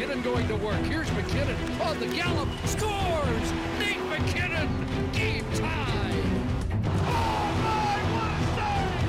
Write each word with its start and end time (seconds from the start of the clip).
McKinnon 0.00 0.24
going 0.24 0.48
to 0.48 0.56
work. 0.56 0.80
Here's 0.86 1.10
McKinnon 1.10 1.80
on 1.80 1.98
the 1.98 2.06
gallop. 2.06 2.48
Scores! 2.64 3.52
Nate 3.78 4.00
McKinnon! 4.08 4.68
Game 5.12 5.44
tie! 5.52 6.22
Oh 7.04 7.52
my, 7.64 8.00
what 8.14 8.30
a 8.32 8.48
save! 8.56 9.04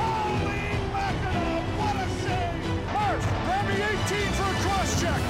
Holy 0.00 0.80
mackerel, 0.92 1.60
what 1.76 1.96
a 1.96 2.08
save! 2.22 2.60
Grab 3.44 3.68
me 3.68 3.74
18 3.74 4.32
for 4.32 4.44
a 4.44 4.56
cross-check! 4.64 5.20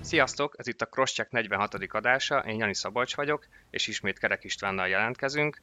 Sziasztok, 0.00 0.54
ez 0.58 0.66
itt 0.66 0.82
a 0.82 0.86
Crosscheck 0.86 1.30
46. 1.30 1.74
adása, 1.74 2.38
én 2.38 2.58
Jani 2.58 2.74
Szabolcs 2.74 3.16
vagyok, 3.16 3.46
és 3.70 3.86
ismét 3.86 4.18
Kerek 4.18 4.44
Istvánnal 4.44 4.88
jelentkezünk. 4.88 5.60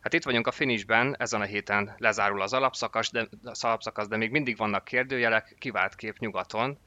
Hát 0.00 0.12
itt 0.12 0.24
vagyunk 0.24 0.46
a 0.46 0.50
finishben, 0.52 1.16
ezen 1.18 1.40
a 1.40 1.44
héten 1.44 1.94
lezárul 1.98 2.42
az 2.42 2.52
alapszakasz, 2.52 3.10
de, 3.10 3.28
az 3.42 3.64
alapszakasz, 3.64 4.08
de 4.08 4.16
még 4.16 4.30
mindig 4.30 4.56
vannak 4.56 4.84
kérdőjelek, 4.84 5.54
kivált 5.58 5.94
kép 5.94 6.18
nyugaton. 6.18 6.78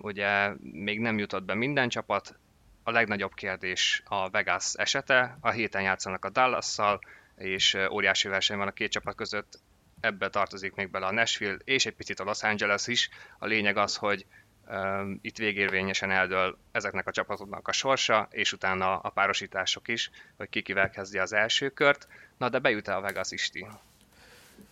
Ugye 0.00 0.52
még 0.60 1.00
nem 1.00 1.18
jutott 1.18 1.44
be 1.44 1.54
minden 1.54 1.88
csapat, 1.88 2.34
a 2.82 2.90
legnagyobb 2.90 3.34
kérdés 3.34 4.02
a 4.04 4.30
Vegas 4.30 4.72
esete, 4.74 5.38
a 5.40 5.50
héten 5.50 5.82
játszanak 5.82 6.24
a 6.24 6.30
Dallas-szal, 6.30 7.00
és 7.36 7.76
óriási 7.90 8.28
verseny 8.28 8.56
van 8.56 8.68
a 8.68 8.72
két 8.72 8.90
csapat 8.90 9.14
között, 9.14 9.58
ebbe 10.00 10.28
tartozik 10.28 10.74
még 10.74 10.90
bele 10.90 11.06
a 11.06 11.12
Nashville, 11.12 11.56
és 11.64 11.86
egy 11.86 11.94
picit 11.94 12.20
a 12.20 12.24
Los 12.24 12.42
Angeles 12.42 12.86
is. 12.86 13.08
A 13.38 13.46
lényeg 13.46 13.76
az, 13.76 13.96
hogy 13.96 14.26
um, 14.68 15.18
itt 15.22 15.36
végérvényesen 15.36 16.10
eldől 16.10 16.58
ezeknek 16.72 17.06
a 17.06 17.10
csapatoknak 17.10 17.68
a 17.68 17.72
sorsa, 17.72 18.28
és 18.30 18.52
utána 18.52 18.98
a 18.98 19.08
párosítások 19.08 19.88
is, 19.88 20.10
hogy 20.36 20.48
ki 20.48 20.62
kivel 20.62 20.90
kezdi 20.90 21.18
az 21.18 21.32
első 21.32 21.68
kört. 21.68 22.08
Na, 22.36 22.48
de 22.48 22.58
bejut 22.58 22.88
-e 22.88 22.96
a 22.96 23.00
Vegas 23.00 23.30
Isti? 23.30 23.66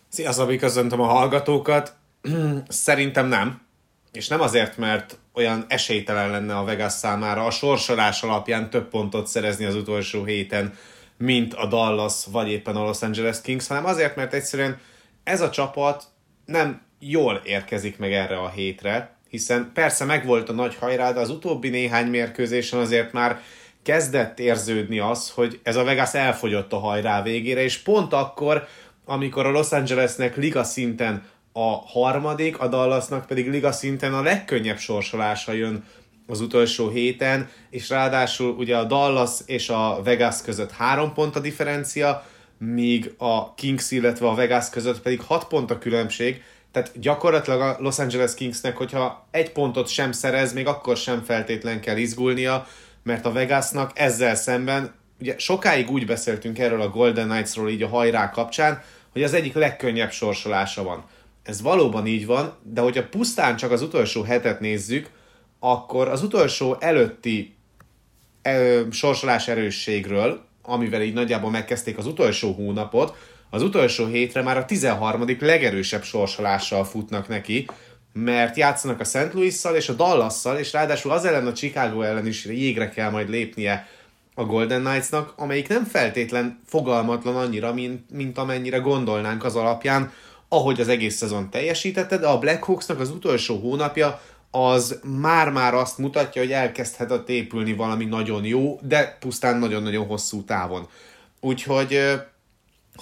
Szia 0.07 0.31
Szabi, 0.31 0.57
köszöntöm 0.57 1.01
a 1.01 1.07
hallgatókat. 1.07 1.95
Szerintem 2.67 3.27
nem. 3.27 3.67
És 4.11 4.27
nem 4.27 4.41
azért, 4.41 4.77
mert 4.77 5.17
olyan 5.33 5.65
esélytelen 5.67 6.29
lenne 6.29 6.57
a 6.57 6.63
Vegas 6.63 6.93
számára 6.93 7.45
a 7.45 7.51
sorsolás 7.51 8.23
alapján 8.23 8.69
több 8.69 8.89
pontot 8.89 9.27
szerezni 9.27 9.65
az 9.65 9.75
utolsó 9.75 10.23
héten, 10.23 10.73
mint 11.17 11.53
a 11.53 11.65
Dallas 11.65 12.25
vagy 12.31 12.49
éppen 12.49 12.75
a 12.75 12.83
Los 12.83 13.01
Angeles 13.01 13.41
Kings, 13.41 13.67
hanem 13.67 13.85
azért, 13.85 14.15
mert 14.15 14.33
egyszerűen 14.33 14.79
ez 15.23 15.41
a 15.41 15.49
csapat 15.49 16.03
nem 16.45 16.81
jól 16.99 17.41
érkezik 17.43 17.97
meg 17.97 18.13
erre 18.13 18.37
a 18.37 18.49
hétre, 18.49 19.15
hiszen 19.29 19.71
persze 19.73 20.05
megvolt 20.05 20.49
a 20.49 20.53
nagy 20.53 20.75
hajrá, 20.75 21.11
de 21.11 21.19
az 21.19 21.29
utóbbi 21.29 21.69
néhány 21.69 22.07
mérkőzésen 22.07 22.79
azért 22.79 23.11
már 23.11 23.41
kezdett 23.83 24.39
érződni 24.39 24.99
az, 24.99 25.29
hogy 25.29 25.59
ez 25.63 25.75
a 25.75 25.83
Vegas 25.83 26.13
elfogyott 26.13 26.73
a 26.73 26.79
hajrá 26.79 27.21
végére, 27.21 27.63
és 27.63 27.77
pont 27.77 28.13
akkor, 28.13 28.67
amikor 29.05 29.45
a 29.45 29.51
Los 29.51 29.71
Angelesnek 29.71 30.35
liga 30.35 30.63
szinten 30.63 31.23
a 31.53 31.75
harmadik, 31.75 32.59
a 32.59 32.67
Dallasnak 32.67 33.25
pedig 33.25 33.49
liga 33.49 33.71
szinten 33.71 34.13
a 34.13 34.21
legkönnyebb 34.21 34.77
sorsolása 34.77 35.51
jön 35.51 35.83
az 36.27 36.41
utolsó 36.41 36.89
héten, 36.89 37.49
és 37.69 37.89
ráadásul 37.89 38.55
ugye 38.57 38.77
a 38.77 38.83
Dallas 38.83 39.31
és 39.45 39.69
a 39.69 39.99
Vegas 40.03 40.41
között 40.41 40.71
három 40.71 41.13
pont 41.13 41.35
a 41.35 41.39
differencia, 41.39 42.25
míg 42.57 43.13
a 43.17 43.53
Kings, 43.53 43.91
illetve 43.91 44.27
a 44.27 44.35
Vegas 44.35 44.69
között 44.69 45.01
pedig 45.01 45.21
hat 45.21 45.47
pont 45.47 45.71
a 45.71 45.77
különbség, 45.77 46.43
tehát 46.71 46.99
gyakorlatilag 46.99 47.61
a 47.61 47.77
Los 47.79 47.99
Angeles 47.99 48.33
Kingsnek, 48.33 48.77
hogyha 48.77 49.27
egy 49.31 49.51
pontot 49.51 49.87
sem 49.87 50.11
szerez, 50.11 50.53
még 50.53 50.67
akkor 50.67 50.97
sem 50.97 51.23
feltétlen 51.23 51.81
kell 51.81 51.97
izgulnia, 51.97 52.67
mert 53.03 53.25
a 53.25 53.31
Vegasnak 53.31 53.91
ezzel 53.93 54.35
szemben, 54.35 54.93
ugye 55.19 55.35
sokáig 55.37 55.89
úgy 55.89 56.05
beszéltünk 56.05 56.59
erről 56.59 56.81
a 56.81 56.89
Golden 56.89 57.27
Knights-ról 57.27 57.69
így 57.69 57.83
a 57.83 57.87
hajrá 57.87 58.29
kapcsán, 58.29 58.81
hogy 59.11 59.23
az 59.23 59.33
egyik 59.33 59.53
legkönnyebb 59.53 60.11
sorsolása 60.11 60.83
van. 60.83 61.05
Ez 61.49 61.61
valóban 61.61 62.07
így 62.07 62.25
van, 62.25 62.53
de 62.63 62.81
hogyha 62.81 63.07
pusztán 63.07 63.55
csak 63.55 63.71
az 63.71 63.81
utolsó 63.81 64.21
hetet 64.21 64.59
nézzük, 64.59 65.09
akkor 65.59 66.07
az 66.07 66.23
utolsó 66.23 66.77
előtti 66.79 67.55
ö, 68.43 68.81
sorsolás 68.91 69.47
erősségről, 69.47 70.45
amivel 70.61 71.01
így 71.01 71.13
nagyjából 71.13 71.49
megkezdték 71.49 71.97
az 71.97 72.05
utolsó 72.05 72.51
hónapot, 72.51 73.15
az 73.49 73.61
utolsó 73.61 74.05
hétre 74.05 74.41
már 74.41 74.57
a 74.57 74.65
13. 74.65 75.37
legerősebb 75.39 76.03
sorsolással 76.03 76.85
futnak 76.85 77.27
neki, 77.27 77.67
mert 78.13 78.57
játszanak 78.57 78.99
a 78.99 79.03
St. 79.03 79.33
Louis-szal 79.33 79.75
és 79.75 79.89
a 79.89 79.93
Dallas-szal, 79.93 80.57
és 80.57 80.73
ráadásul 80.73 81.11
az 81.11 81.25
ellen 81.25 81.47
a 81.47 81.53
Chicago 81.53 82.01
ellen 82.01 82.27
is 82.27 82.45
jégre 82.45 82.89
kell 82.89 83.09
majd 83.09 83.29
lépnie 83.29 83.87
a 84.33 84.45
Golden 84.45 84.83
Knights-nak, 84.83 85.33
amelyik 85.35 85.67
nem 85.67 85.83
feltétlen 85.83 86.59
fogalmatlan 86.65 87.35
annyira, 87.35 87.73
mint, 87.73 88.11
mint 88.11 88.37
amennyire 88.37 88.77
gondolnánk 88.77 89.43
az 89.43 89.55
alapján, 89.55 90.11
ahogy 90.49 90.79
az 90.79 90.87
egész 90.87 91.15
szezon 91.15 91.49
teljesítette, 91.49 92.17
de 92.17 92.27
a 92.27 92.39
Blackhawksnak 92.39 92.99
az 92.99 93.09
utolsó 93.09 93.59
hónapja 93.59 94.21
az 94.51 94.99
már-már 95.21 95.73
azt 95.73 95.97
mutatja, 95.97 96.41
hogy 96.41 96.51
elkezdhet 96.51 97.29
épülni 97.29 97.73
valami 97.73 98.05
nagyon 98.05 98.45
jó, 98.45 98.79
de 98.81 99.17
pusztán 99.19 99.57
nagyon-nagyon 99.57 100.05
hosszú 100.05 100.43
távon. 100.43 100.87
Úgyhogy 101.39 101.99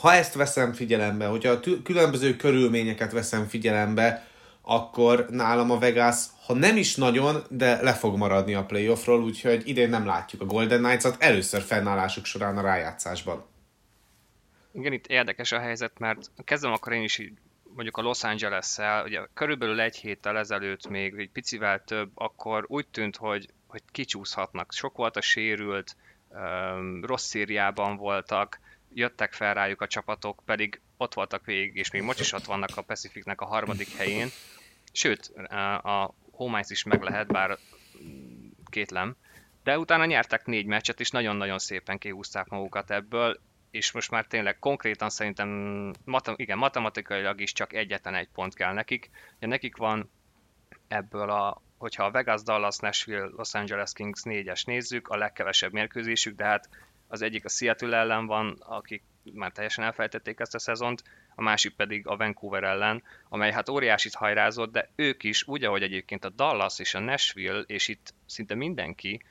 ha 0.02 0.14
ezt 0.14 0.34
veszem 0.34 0.74
figyelembe, 0.74 1.26
hogyha 1.26 1.52
a 1.52 1.60
különböző 1.84 2.36
körülményeket 2.36 3.12
veszem 3.12 3.48
figyelembe, 3.48 4.28
akkor 4.62 5.26
nálam 5.30 5.72
a 5.72 5.80
Vegas, 5.80 6.18
ha 6.46 6.54
nem 6.54 6.78
is 6.78 6.96
nagyon, 6.96 7.44
de 7.50 7.82
le 7.82 7.94
fog 7.94 8.18
maradni 8.18 8.54
a 8.54 8.66
playoffról, 8.66 9.24
úgyhogy 9.24 9.62
idén 9.66 9.90
nem 9.90 10.06
látjuk 10.06 10.42
a 10.42 10.46
Golden 10.46 10.84
Knights-ot 10.84 11.16
először 11.20 11.62
fennállásuk 11.62 12.26
során 12.26 12.58
a 12.58 12.62
rájátszásban. 12.62 13.46
Igen, 14.72 14.94
itt 14.94 15.08
érdekes 15.08 15.52
a 15.52 15.60
helyzet, 15.60 16.00
mert 16.00 16.32
kezdem 16.44 16.72
akkor 16.72 16.94
én 16.94 17.04
is 17.04 17.18
így 17.18 17.34
mondjuk 17.78 17.98
a 17.98 18.02
Los 18.02 18.24
Angeles-szel, 18.24 19.04
ugye 19.04 19.22
körülbelül 19.34 19.80
egy 19.80 19.96
héttel 19.96 20.38
ezelőtt 20.38 20.88
még 20.88 21.14
egy 21.18 21.30
picivel 21.30 21.84
több, 21.84 22.12
akkor 22.14 22.66
úgy 22.68 22.88
tűnt, 22.88 23.16
hogy, 23.16 23.50
hogy 23.68 23.82
kicsúszhatnak. 23.92 24.74
Sok 24.74 24.98
volt 24.98 25.16
a 25.16 25.22
sérült, 25.22 25.96
rossz 27.02 27.26
szíriában 27.26 27.98
voltak, 27.98 28.60
jöttek 28.94 29.34
fel 29.34 29.54
rájuk 29.54 29.82
a 29.82 29.88
csapatok, 29.88 30.42
pedig 30.46 30.82
ott 30.98 31.14
voltak 31.14 31.46
végig, 31.46 31.76
és 31.76 31.92
még 31.92 32.02
most 32.02 32.20
is 32.20 32.34
ott 32.34 32.46
vannak 32.46 32.78
a 32.78 32.82
Pacificnek 32.82 33.42
a 33.42 33.46
harmadik 33.46 33.96
helyén. 33.96 34.28
Sőt, 34.92 35.28
a 35.84 36.14
home 36.32 36.60
ice 36.60 36.74
is 36.74 36.84
meg 36.84 37.02
lehet, 37.02 37.28
bár 37.28 37.58
kétlem. 38.70 39.16
De 39.64 39.80
utána 39.80 40.06
nyertek 40.06 40.46
négy 40.46 40.66
meccset, 40.66 41.00
és 41.00 41.10
nagyon-nagyon 41.10 41.60
szépen 41.60 41.98
kihúzták 41.98 42.48
magukat 42.48 42.92
ebből, 42.92 43.40
és 43.72 43.92
most 43.92 44.12
már 44.12 44.26
tényleg 44.26 44.60
konkrétan 44.60 45.10
szerintem, 45.10 45.50
matem- 46.06 46.40
igen, 46.40 46.58
matematikailag 46.58 47.42
is 47.42 47.54
csak 47.54 47.74
egyetlen 47.74 48.16
egy 48.16 48.30
pont 48.34 48.56
kell 48.56 48.74
nekik. 48.74 49.10
Ugye 49.38 49.48
nekik 49.48 49.78
van 49.78 50.10
ebből 50.88 51.30
a, 51.30 51.62
hogyha 51.78 52.04
a 52.04 52.12
Vegas, 52.12 52.44
Dallas, 52.44 52.78
Nashville, 52.78 53.30
Los 53.36 53.54
Angeles 53.54 53.94
Kings 53.94 54.24
négyes 54.24 54.64
nézzük, 54.64 55.08
a 55.08 55.18
legkevesebb 55.18 55.72
mérkőzésük, 55.72 56.36
de 56.36 56.46
hát 56.46 56.70
az 57.08 57.22
egyik 57.22 57.46
a 57.46 57.50
Seattle 57.50 57.98
ellen 57.98 58.26
van, 58.26 58.58
akik 58.60 59.04
már 59.34 59.52
teljesen 59.52 59.84
elfelejtették 59.84 60.40
ezt 60.40 60.56
a 60.56 60.60
szezont, 60.60 61.04
a 61.36 61.42
másik 61.42 61.76
pedig 61.76 62.08
a 62.08 62.18
Vancouver 62.18 62.64
ellen, 62.64 63.04
amely 63.30 63.52
hát 63.52 63.70
óriásit 63.70 64.14
hajrázott, 64.14 64.72
de 64.72 64.90
ők 64.96 65.24
is, 65.24 65.48
úgy 65.48 65.64
ahogy 65.64 65.84
egyébként 65.84 66.26
a 66.26 66.30
Dallas 66.30 66.80
és 66.80 66.94
a 66.94 67.00
Nashville, 67.00 67.64
és 67.68 67.88
itt 67.88 68.14
szinte 68.26 68.56
mindenki, 68.56 69.22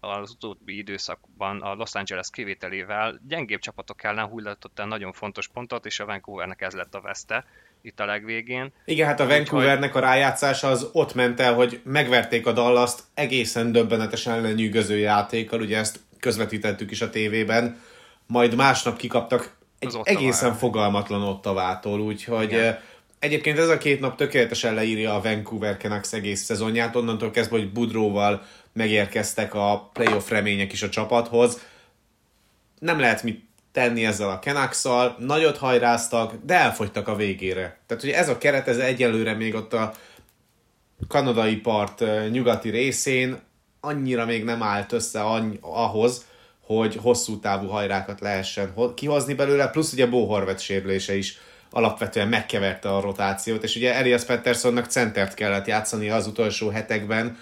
az 0.00 0.30
utóbbi 0.30 0.76
időszakban 0.76 1.62
a 1.62 1.74
Los 1.74 1.94
Angeles 1.94 2.30
kivételével 2.30 3.20
gyengébb 3.28 3.60
csapatok 3.60 4.02
ellen 4.02 4.26
hullatott 4.26 4.78
el 4.78 4.86
nagyon 4.86 5.12
fontos 5.12 5.48
pontot, 5.48 5.86
és 5.86 6.00
a 6.00 6.04
Vancouvernek 6.04 6.60
ez 6.60 6.74
lett 6.74 6.94
a 6.94 7.00
veszte 7.00 7.44
itt 7.82 8.00
a 8.00 8.04
legvégén. 8.04 8.72
Igen, 8.84 9.06
hát 9.06 9.20
a 9.20 9.26
Vancouvernek 9.26 9.94
a 9.94 10.00
rájátszása 10.00 10.68
az 10.68 10.88
ott 10.92 11.14
ment 11.14 11.40
el, 11.40 11.54
hogy 11.54 11.80
megverték 11.84 12.46
a 12.46 12.52
Dallas-t 12.52 13.02
egészen 13.14 13.72
döbbenetesen 13.72 14.40
lenyűgöző 14.40 14.98
játékkal, 14.98 15.60
ugye 15.60 15.78
ezt 15.78 16.00
közvetítettük 16.20 16.90
is 16.90 17.00
a 17.00 17.10
tévében, 17.10 17.80
majd 18.26 18.54
másnap 18.54 18.96
kikaptak 18.96 19.56
egy 19.78 19.96
egészen 20.02 20.54
fogalmatlan 20.54 21.22
Ottavától, 21.22 22.00
úgyhogy 22.00 22.52
Igen. 22.52 22.78
Egyébként 23.18 23.58
ez 23.58 23.68
a 23.68 23.78
két 23.78 24.00
nap 24.00 24.16
tökéletesen 24.16 24.74
leírja 24.74 25.14
a 25.14 25.20
Vancouver 25.20 25.76
Canucks 25.76 26.12
egész 26.12 26.42
szezonját, 26.42 26.96
onnantól 26.96 27.30
kezdve, 27.30 27.56
hogy 27.56 27.72
Budróval 27.72 28.42
megérkeztek 28.72 29.54
a 29.54 29.90
playoff 29.92 30.28
remények 30.28 30.72
is 30.72 30.82
a 30.82 30.88
csapathoz. 30.88 31.60
Nem 32.78 33.00
lehet 33.00 33.22
mit 33.22 33.44
tenni 33.72 34.04
ezzel 34.04 34.30
a 34.30 34.38
canucks 34.38 34.82
nagyot 35.18 35.56
hajráztak, 35.56 36.34
de 36.44 36.54
elfogytak 36.54 37.08
a 37.08 37.16
végére. 37.16 37.78
Tehát 37.86 38.02
hogy 38.02 38.12
ez 38.12 38.28
a 38.28 38.38
keret, 38.38 38.68
ez 38.68 38.76
egyelőre 38.76 39.34
még 39.34 39.54
ott 39.54 39.72
a 39.72 39.92
kanadai 41.08 41.56
part 41.56 42.04
nyugati 42.30 42.70
részén 42.70 43.40
annyira 43.80 44.24
még 44.24 44.44
nem 44.44 44.62
állt 44.62 44.92
össze 44.92 45.22
annyi, 45.22 45.58
ahhoz, 45.60 46.26
hogy 46.60 46.96
hosszú 46.96 47.40
távú 47.40 47.66
hajrákat 47.66 48.20
lehessen 48.20 48.74
kihozni 48.94 49.34
belőle, 49.34 49.68
plusz 49.68 49.92
ugye 49.92 50.06
Bo 50.06 50.24
Horvet 50.26 50.60
sérülése 50.60 51.16
is 51.16 51.38
alapvetően 51.70 52.28
megkeverte 52.28 52.94
a 52.94 53.00
rotációt, 53.00 53.62
és 53.62 53.76
ugye 53.76 53.94
Elias 53.94 54.24
Petterssonnak 54.24 54.86
centert 54.86 55.34
kellett 55.34 55.66
játszani 55.66 56.08
az 56.10 56.26
utolsó 56.26 56.68
hetekben, 56.68 57.38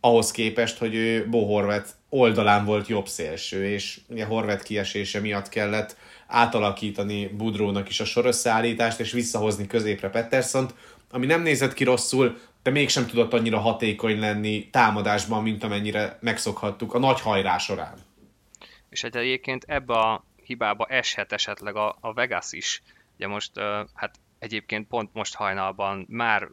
ahhoz 0.00 0.30
képest, 0.30 0.78
hogy 0.78 0.94
ő 0.94 1.28
Bo 1.28 1.44
Horvet 1.44 1.94
oldalán 2.08 2.64
volt 2.64 2.86
jobb 2.86 3.06
szélső, 3.06 3.68
és 3.68 4.00
ugye 4.08 4.24
Horvet 4.24 4.62
kiesése 4.62 5.20
miatt 5.20 5.48
kellett 5.48 5.96
átalakítani 6.26 7.26
Budrónak 7.26 7.88
is 7.88 8.00
a 8.00 8.04
sorösszeállítást, 8.04 9.00
és 9.00 9.12
visszahozni 9.12 9.66
középre 9.66 10.08
Petterssont, 10.08 10.74
ami 11.10 11.26
nem 11.26 11.42
nézett 11.42 11.74
ki 11.74 11.84
rosszul, 11.84 12.38
de 12.62 12.70
mégsem 12.70 13.06
tudott 13.06 13.32
annyira 13.32 13.58
hatékony 13.58 14.18
lenni 14.18 14.68
támadásban, 14.70 15.42
mint 15.42 15.64
amennyire 15.64 16.18
megszokhattuk 16.20 16.94
a 16.94 16.98
nagy 16.98 17.20
hajrá 17.20 17.58
során. 17.58 17.94
És 18.90 19.04
egy 19.04 19.16
egyébként 19.16 19.64
ebbe 19.66 19.94
a 19.94 20.24
hibába 20.44 20.86
eshet 20.86 21.32
esetleg 21.32 21.76
a, 21.76 21.96
a 22.00 22.12
Vegas 22.12 22.52
is. 22.52 22.82
Ugye 23.16 23.26
most, 23.26 23.58
hát 23.94 24.20
egyébként 24.38 24.88
pont 24.88 25.12
most 25.12 25.34
hajnalban 25.34 26.06
már 26.08 26.48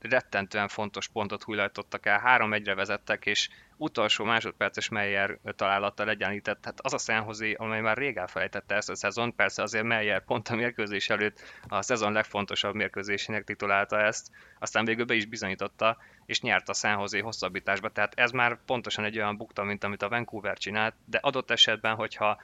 rettentően 0.00 0.68
fontos 0.68 1.08
pontot 1.08 1.42
hullajtottak 1.42 2.06
el, 2.06 2.18
három 2.18 2.52
egyre 2.52 2.74
vezettek, 2.74 3.26
és 3.26 3.48
utolsó 3.76 4.24
másodperces 4.24 4.88
Meyer 4.88 5.38
találattal 5.56 6.08
egyenlített, 6.08 6.64
hát 6.64 6.80
az 6.80 6.92
a 6.92 6.98
Szenhozé, 6.98 7.52
amely 7.52 7.80
már 7.80 7.96
rég 7.96 8.16
elfelejtette 8.16 8.74
ezt 8.74 8.90
a 8.90 8.94
szezon, 8.94 9.34
persze 9.34 9.62
azért 9.62 9.84
Meyer 9.84 10.24
pont 10.24 10.48
a 10.48 10.54
mérkőzés 10.54 11.10
előtt 11.10 11.42
a 11.68 11.82
szezon 11.82 12.12
legfontosabb 12.12 12.74
mérkőzésének 12.74 13.44
titulálta 13.44 14.00
ezt, 14.00 14.30
aztán 14.58 14.84
végül 14.84 15.04
be 15.04 15.14
is 15.14 15.26
bizonyította, 15.26 15.96
és 16.26 16.40
nyert 16.40 16.68
a 16.68 16.74
Szenhozé 16.74 17.18
hosszabbításba, 17.18 17.88
tehát 17.88 18.12
ez 18.14 18.30
már 18.30 18.58
pontosan 18.66 19.04
egy 19.04 19.16
olyan 19.16 19.36
bukta, 19.36 19.62
mint 19.62 19.84
amit 19.84 20.02
a 20.02 20.08
Vancouver 20.08 20.58
csinált, 20.58 20.94
de 21.04 21.18
adott 21.22 21.50
esetben, 21.50 21.94
hogyha 21.94 22.40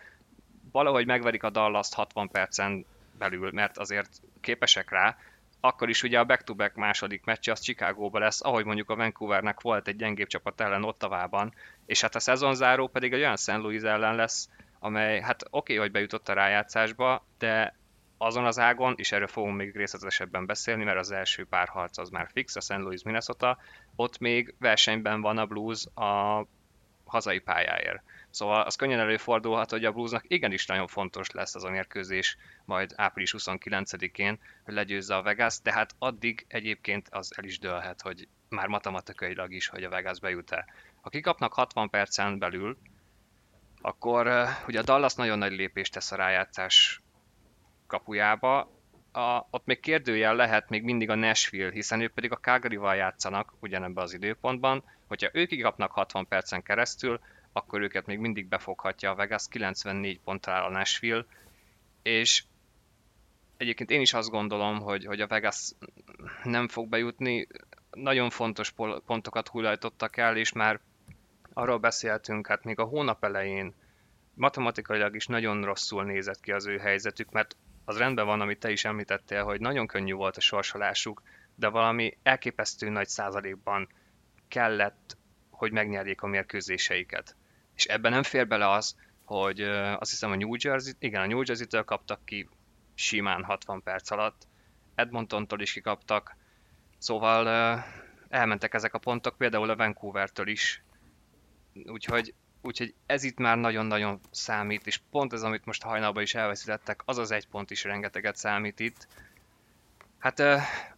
valahogy 0.72 1.06
megverik 1.06 1.42
a 1.42 1.50
Dallas 1.50 1.94
60 1.94 2.28
percen 2.28 2.86
belül, 3.22 3.50
mert 3.52 3.78
azért 3.78 4.20
képesek 4.40 4.90
rá, 4.90 5.16
akkor 5.60 5.88
is 5.88 6.02
ugye 6.02 6.19
a 6.19 6.24
back-to-back 6.24 6.74
második 6.74 7.24
meccse 7.24 7.52
az 7.52 7.60
Chicagóba 7.60 8.19
lesz, 8.19 8.44
ahogy 8.44 8.64
mondjuk 8.64 8.90
a 8.90 8.96
Vancouvernek 8.96 9.60
volt 9.60 9.88
egy 9.88 9.96
gyengébb 9.96 10.26
csapat 10.26 10.60
ellen 10.60 10.84
Ottavában, 10.84 11.54
és 11.86 12.00
hát 12.00 12.14
a 12.14 12.20
szezonzáró 12.20 12.88
pedig 12.88 13.12
egy 13.12 13.20
olyan 13.20 13.36
St. 13.36 13.56
Louis 13.56 13.82
ellen 13.82 14.14
lesz, 14.14 14.48
amely 14.78 15.20
hát 15.20 15.42
oké, 15.42 15.56
okay, 15.58 15.76
hogy 15.76 15.90
bejutott 15.90 16.28
a 16.28 16.32
rájátszásba, 16.32 17.26
de 17.38 17.76
azon 18.19 18.44
az 18.44 18.58
ágon, 18.58 18.94
és 18.96 19.12
erről 19.12 19.26
fogunk 19.26 19.56
még 19.56 19.76
részletesebben 19.76 20.46
beszélni, 20.46 20.84
mert 20.84 20.98
az 20.98 21.10
első 21.10 21.44
pár 21.44 21.68
harc 21.68 21.98
az 21.98 22.08
már 22.08 22.28
fix, 22.32 22.56
a 22.56 22.60
St. 22.60 22.76
Louis 22.76 23.02
Minnesota, 23.02 23.58
ott 23.96 24.18
még 24.18 24.54
versenyben 24.58 25.20
van 25.20 25.38
a 25.38 25.46
Blues 25.46 25.86
a 25.94 26.46
hazai 27.04 27.38
pályáért. 27.38 28.02
Szóval 28.32 28.62
az 28.62 28.76
könnyen 28.76 29.00
előfordulhat, 29.00 29.70
hogy 29.70 29.84
a 29.84 29.93
Bluesnak 29.93 30.25
igenis 30.26 30.67
nagyon 30.67 30.87
fontos 30.87 31.31
lesz 31.31 31.55
az 31.55 31.64
a 31.64 31.70
mérkőzés 31.70 32.37
majd 32.64 32.93
április 32.96 33.34
29-én, 33.38 34.38
hogy 34.64 34.75
legyőzze 34.75 35.17
a 35.17 35.23
Vegas, 35.23 35.61
de 35.62 35.73
hát 35.73 35.94
addig 35.99 36.44
egyébként 36.49 37.08
az 37.11 37.32
el 37.37 37.44
is 37.44 37.58
dőlhet, 37.58 38.00
hogy 38.00 38.29
már 38.49 38.67
matematikailag 38.67 39.52
is, 39.52 39.67
hogy 39.69 39.84
a 39.84 39.88
Vegas 39.88 40.20
bejut-e. 40.20 40.64
Ha 41.00 41.11
kikapnak 41.11 41.52
60 41.52 41.90
percen 41.90 42.38
belül, 42.38 42.79
akkor 43.81 44.26
uh, 44.26 44.49
ugye 44.67 44.78
a 44.78 44.82
Dallas 44.82 45.14
nagyon 45.14 45.38
nagy 45.38 45.52
lépést 45.52 45.93
tesz 45.93 46.12
a 46.12 46.17
rájátszás 46.17 47.02
kapujába, 47.87 48.70
a, 49.12 49.46
ott 49.50 49.67
még 49.67 49.81
kérdőjel 49.81 50.35
lehet 50.35 50.69
még 50.69 50.82
mindig 50.82 51.11
a 51.11 51.14
Nashville, 51.14 51.70
hiszen 51.70 52.00
ők 52.00 52.12
pedig 52.12 52.32
a 52.32 52.38
Calgary-val 52.38 52.94
játszanak 52.94 53.52
ugyanebben 53.61 54.05
az 54.05 54.14
időpontban, 54.14 54.85
hogyha 55.08 55.31
ők 55.32 55.49
kikapnak 55.49 55.93
60 55.93 56.28
percen 56.28 56.62
keresztül, 56.62 57.20
akkor 57.52 57.81
őket 57.81 58.06
még 58.06 58.19
mindig 58.19 58.46
befoghatja 58.46 59.10
a 59.10 59.14
Vegas, 59.14 59.49
94 59.49 60.20
ponttal 60.20 60.54
áll 60.54 60.62
a 60.62 60.70
Nashville, 60.70 61.25
és 62.02 62.44
egyébként 63.56 63.90
én 63.90 64.00
is 64.00 64.12
azt 64.12 64.31
gondolom, 64.31 64.81
hogy, 64.81 65.04
hogy 65.04 65.20
a 65.20 65.26
Vegas 65.26 65.72
nem 66.43 66.69
fog 66.69 66.88
bejutni, 66.88 67.46
nagyon 67.90 68.31
fontos 68.31 68.70
pontokat 69.06 69.49
hullajtottak 69.49 70.16
el, 70.16 70.37
és 70.37 70.52
már 70.52 70.81
arról 71.52 71.78
beszéltünk, 71.78 72.46
hát 72.46 72.64
még 72.64 72.78
a 72.78 72.84
hónap 72.84 73.25
elején 73.25 73.75
matematikailag 74.34 75.14
is 75.14 75.26
nagyon 75.26 75.64
rosszul 75.64 76.04
nézett 76.04 76.40
ki 76.40 76.52
az 76.52 76.66
ő 76.66 76.78
helyzetük, 76.78 77.31
mert 77.31 77.56
az 77.84 77.99
rendben 77.99 78.26
van, 78.26 78.40
amit 78.40 78.58
te 78.58 78.70
is 78.70 78.84
említettél, 78.84 79.44
hogy 79.44 79.60
nagyon 79.60 79.87
könnyű 79.87 80.12
volt 80.12 80.37
a 80.37 80.40
sorsolásuk, 80.40 81.22
de 81.54 81.69
valami 81.69 82.19
elképesztő 82.22 82.88
nagy 82.88 83.08
százalékban 83.08 83.88
kellett, 84.49 85.16
hogy 85.50 85.72
megnyerjék 85.72 86.22
a 86.22 86.26
mérkőzéseiket. 86.26 87.37
És 87.76 87.84
ebben 87.84 88.12
nem 88.12 88.22
fér 88.22 88.46
bele 88.46 88.70
az, 88.70 88.96
hogy 89.24 89.60
azt 89.98 90.10
hiszem 90.10 90.30
a 90.30 90.36
New 90.36 90.54
Jersey, 90.58 90.92
igen, 90.98 91.22
a 91.22 91.26
New 91.26 91.42
Jersey-től 91.44 91.84
kaptak 91.84 92.24
ki 92.24 92.48
simán 92.94 93.44
60 93.44 93.82
perc 93.82 94.10
alatt, 94.10 94.46
Edmontontól 94.94 95.60
is 95.60 95.72
kikaptak, 95.72 96.36
szóval 96.98 97.46
elmentek 98.28 98.74
ezek 98.74 98.94
a 98.94 98.98
pontok, 98.98 99.36
például 99.36 99.70
a 99.70 99.76
Vancouvertől 99.76 100.48
is, 100.48 100.82
úgyhogy, 101.86 102.34
úgyhogy 102.60 102.94
ez 103.06 103.22
itt 103.22 103.38
már 103.38 103.56
nagyon-nagyon 103.56 104.20
számít, 104.30 104.86
és 104.86 105.00
pont 105.10 105.32
ez, 105.32 105.42
amit 105.42 105.64
most 105.64 105.82
hajnalban 105.82 106.22
is 106.22 106.34
elveszítettek, 106.34 107.02
az 107.04 107.18
az 107.18 107.30
egy 107.30 107.48
pont 107.48 107.70
is 107.70 107.84
rengeteget 107.84 108.36
számít 108.36 108.80
itt. 108.80 109.08
Hát 110.18 110.40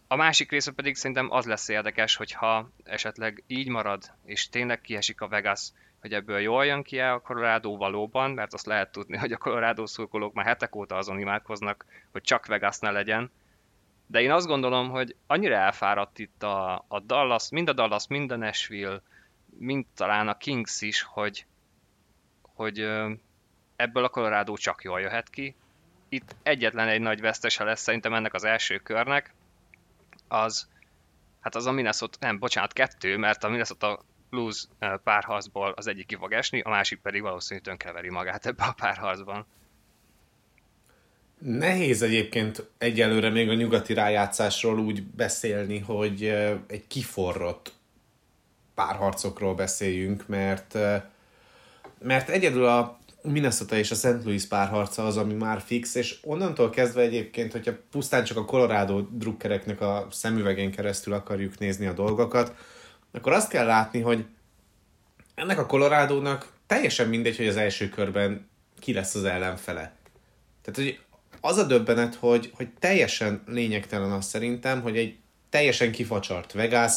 a 0.07 0.15
másik 0.15 0.51
része 0.51 0.71
pedig 0.71 0.95
szerintem 0.95 1.31
az 1.31 1.45
lesz 1.45 1.67
érdekes, 1.67 2.15
hogyha 2.15 2.69
esetleg 2.83 3.43
így 3.47 3.67
marad, 3.67 4.11
és 4.25 4.49
tényleg 4.49 4.81
kiesik 4.81 5.21
a 5.21 5.27
Vegas, 5.27 5.71
hogy 6.05 6.13
ebből 6.13 6.39
jól 6.39 6.65
jön 6.65 6.83
ki 6.83 6.99
a 6.99 7.19
Colorado 7.19 7.77
valóban, 7.77 8.31
mert 8.31 8.53
azt 8.53 8.65
lehet 8.65 8.91
tudni, 8.91 9.17
hogy 9.17 9.31
a 9.31 9.37
Colorado 9.37 9.85
szurkolók 9.85 10.33
már 10.33 10.45
hetek 10.45 10.75
óta 10.75 10.95
azon 10.95 11.19
imádkoznak, 11.19 11.85
hogy 12.11 12.21
csak 12.21 12.45
Vegas 12.45 12.79
ne 12.79 12.91
legyen. 12.91 13.31
De 14.07 14.21
én 14.21 14.31
azt 14.31 14.47
gondolom, 14.47 14.89
hogy 14.89 15.15
annyira 15.27 15.55
elfáradt 15.55 16.19
itt 16.19 16.43
a, 16.43 16.85
a 16.87 16.99
Dallas, 16.99 17.49
mind 17.49 17.69
a 17.69 17.73
Dallas, 17.73 18.07
mind 18.07 18.31
a 18.31 18.35
Nashville, 18.35 19.01
mind 19.57 19.85
talán 19.95 20.27
a 20.27 20.37
Kings 20.37 20.81
is, 20.81 21.01
hogy, 21.01 21.45
hogy 22.41 22.79
ebből 23.75 24.03
a 24.03 24.09
Colorado 24.09 24.55
csak 24.55 24.83
jól 24.83 24.99
jöhet 24.99 25.29
ki. 25.29 25.55
Itt 26.09 26.35
egyetlen 26.43 26.87
egy 26.87 27.01
nagy 27.01 27.21
vesztese 27.21 27.63
lesz 27.63 27.81
szerintem 27.81 28.13
ennek 28.13 28.33
az 28.33 28.43
első 28.43 28.77
körnek, 28.77 29.33
az, 30.27 30.69
hát 31.39 31.55
az 31.55 31.65
a 31.65 31.71
Minnesota, 31.71 32.17
nem, 32.19 32.39
bocsánat, 32.39 32.73
kettő, 32.73 33.17
mert 33.17 33.43
a 33.43 33.49
Minnesota 33.49 33.99
Blues 34.29 34.67
párharcból 35.03 35.73
az 35.75 35.87
egyik 35.87 36.05
ki 36.05 36.15
fog 36.15 36.31
esni, 36.33 36.59
a 36.59 36.69
másik 36.69 36.99
pedig 36.99 37.21
valószínűleg 37.21 37.63
tönkeveri 37.63 38.09
magát 38.09 38.45
ebbe 38.45 38.63
a 38.63 38.75
párharcban. 38.77 39.45
Nehéz 41.39 42.01
egyébként 42.01 42.69
egyelőre 42.77 43.29
még 43.29 43.49
a 43.49 43.53
nyugati 43.53 43.93
rájátszásról 43.93 44.79
úgy 44.79 45.03
beszélni, 45.03 45.79
hogy 45.79 46.23
egy 46.67 46.87
kiforrott 46.87 47.73
párharcokról 48.73 49.55
beszéljünk, 49.55 50.27
mert, 50.27 50.77
mert 51.99 52.29
egyedül 52.29 52.65
a 52.65 52.99
Minnesota 53.21 53.77
és 53.77 53.91
a 53.91 53.95
St. 53.95 54.23
Louis 54.23 54.47
párharca 54.47 55.05
az, 55.05 55.17
ami 55.17 55.33
már 55.33 55.61
fix, 55.61 55.95
és 55.95 56.17
onnantól 56.23 56.69
kezdve 56.69 57.01
egyébként, 57.01 57.51
hogyha 57.51 57.71
pusztán 57.91 58.23
csak 58.23 58.37
a 58.37 58.45
Colorado 58.45 59.01
drukkereknek 59.01 59.81
a 59.81 60.07
szemüvegén 60.11 60.71
keresztül 60.71 61.13
akarjuk 61.13 61.57
nézni 61.57 61.85
a 61.85 61.93
dolgokat, 61.93 62.55
akkor 63.17 63.33
azt 63.33 63.49
kell 63.49 63.65
látni, 63.65 64.01
hogy 64.01 64.25
ennek 65.35 65.59
a 65.59 65.65
Colorado-nak 65.65 66.53
teljesen 66.67 67.07
mindegy, 67.07 67.37
hogy 67.37 67.47
az 67.47 67.57
első 67.57 67.89
körben 67.89 68.49
ki 68.79 68.93
lesz 68.93 69.15
az 69.15 69.23
ellenfele. 69.23 69.95
Tehát, 70.61 70.79
hogy 70.79 70.99
az 71.41 71.57
a 71.57 71.63
döbbenet, 71.63 72.15
hogy, 72.15 72.51
hogy 72.55 72.69
teljesen 72.79 73.43
lényegtelen 73.47 74.11
az 74.11 74.25
szerintem, 74.25 74.81
hogy 74.81 74.97
egy 74.97 75.17
teljesen 75.49 75.91
kifacsart 75.91 76.51
Vegas, 76.51 76.93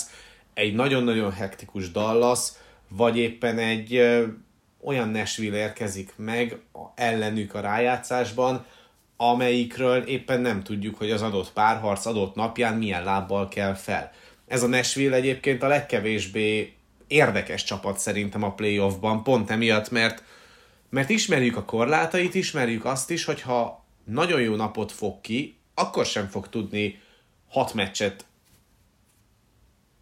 egy 0.55 0.75
nagyon-nagyon 0.75 1.33
hektikus 1.33 1.91
Dallas, 1.91 2.49
vagy 2.89 3.17
éppen 3.17 3.59
egy 3.59 3.95
ö, 3.95 4.27
olyan 4.81 5.09
Nashville 5.09 5.57
érkezik 5.57 6.13
meg 6.17 6.59
ellenük 6.95 7.55
a 7.55 7.61
rájátszásban, 7.61 8.67
amelyikről 9.17 10.03
éppen 10.03 10.41
nem 10.41 10.63
tudjuk, 10.63 10.97
hogy 10.97 11.11
az 11.11 11.23
adott 11.23 11.53
párharc 11.53 12.07
adott 12.07 12.35
napján 12.35 12.75
milyen 12.75 13.05
lábbal 13.05 13.49
kell 13.49 13.75
fel. 13.75 14.13
Ez 14.49 14.63
a 14.63 14.67
Nashville 14.67 15.17
egyébként 15.17 15.63
a 15.63 15.69
legkevésbé 15.69 16.73
érdekes 17.07 17.65
csapat 17.65 17.99
szerintem 17.99 18.43
a 18.43 18.55
playoffban, 18.55 19.23
pont 19.23 19.51
emiatt, 19.51 19.91
mert, 19.91 20.23
mert 20.91 21.11
ismerjük 21.11 21.57
a 21.57 21.65
korlátait, 21.65 22.35
ismerjük 22.35 22.85
azt 22.85 23.11
is, 23.11 23.25
hogyha 23.25 23.87
nagyon 24.05 24.41
jó 24.41 24.55
napot 24.55 24.93
fog 24.93 25.21
ki, 25.21 25.59
akkor 25.75 26.07
sem 26.07 26.29
fog 26.29 26.49
tudni 26.49 27.01
hat 27.49 27.75
meccset 27.75 28.25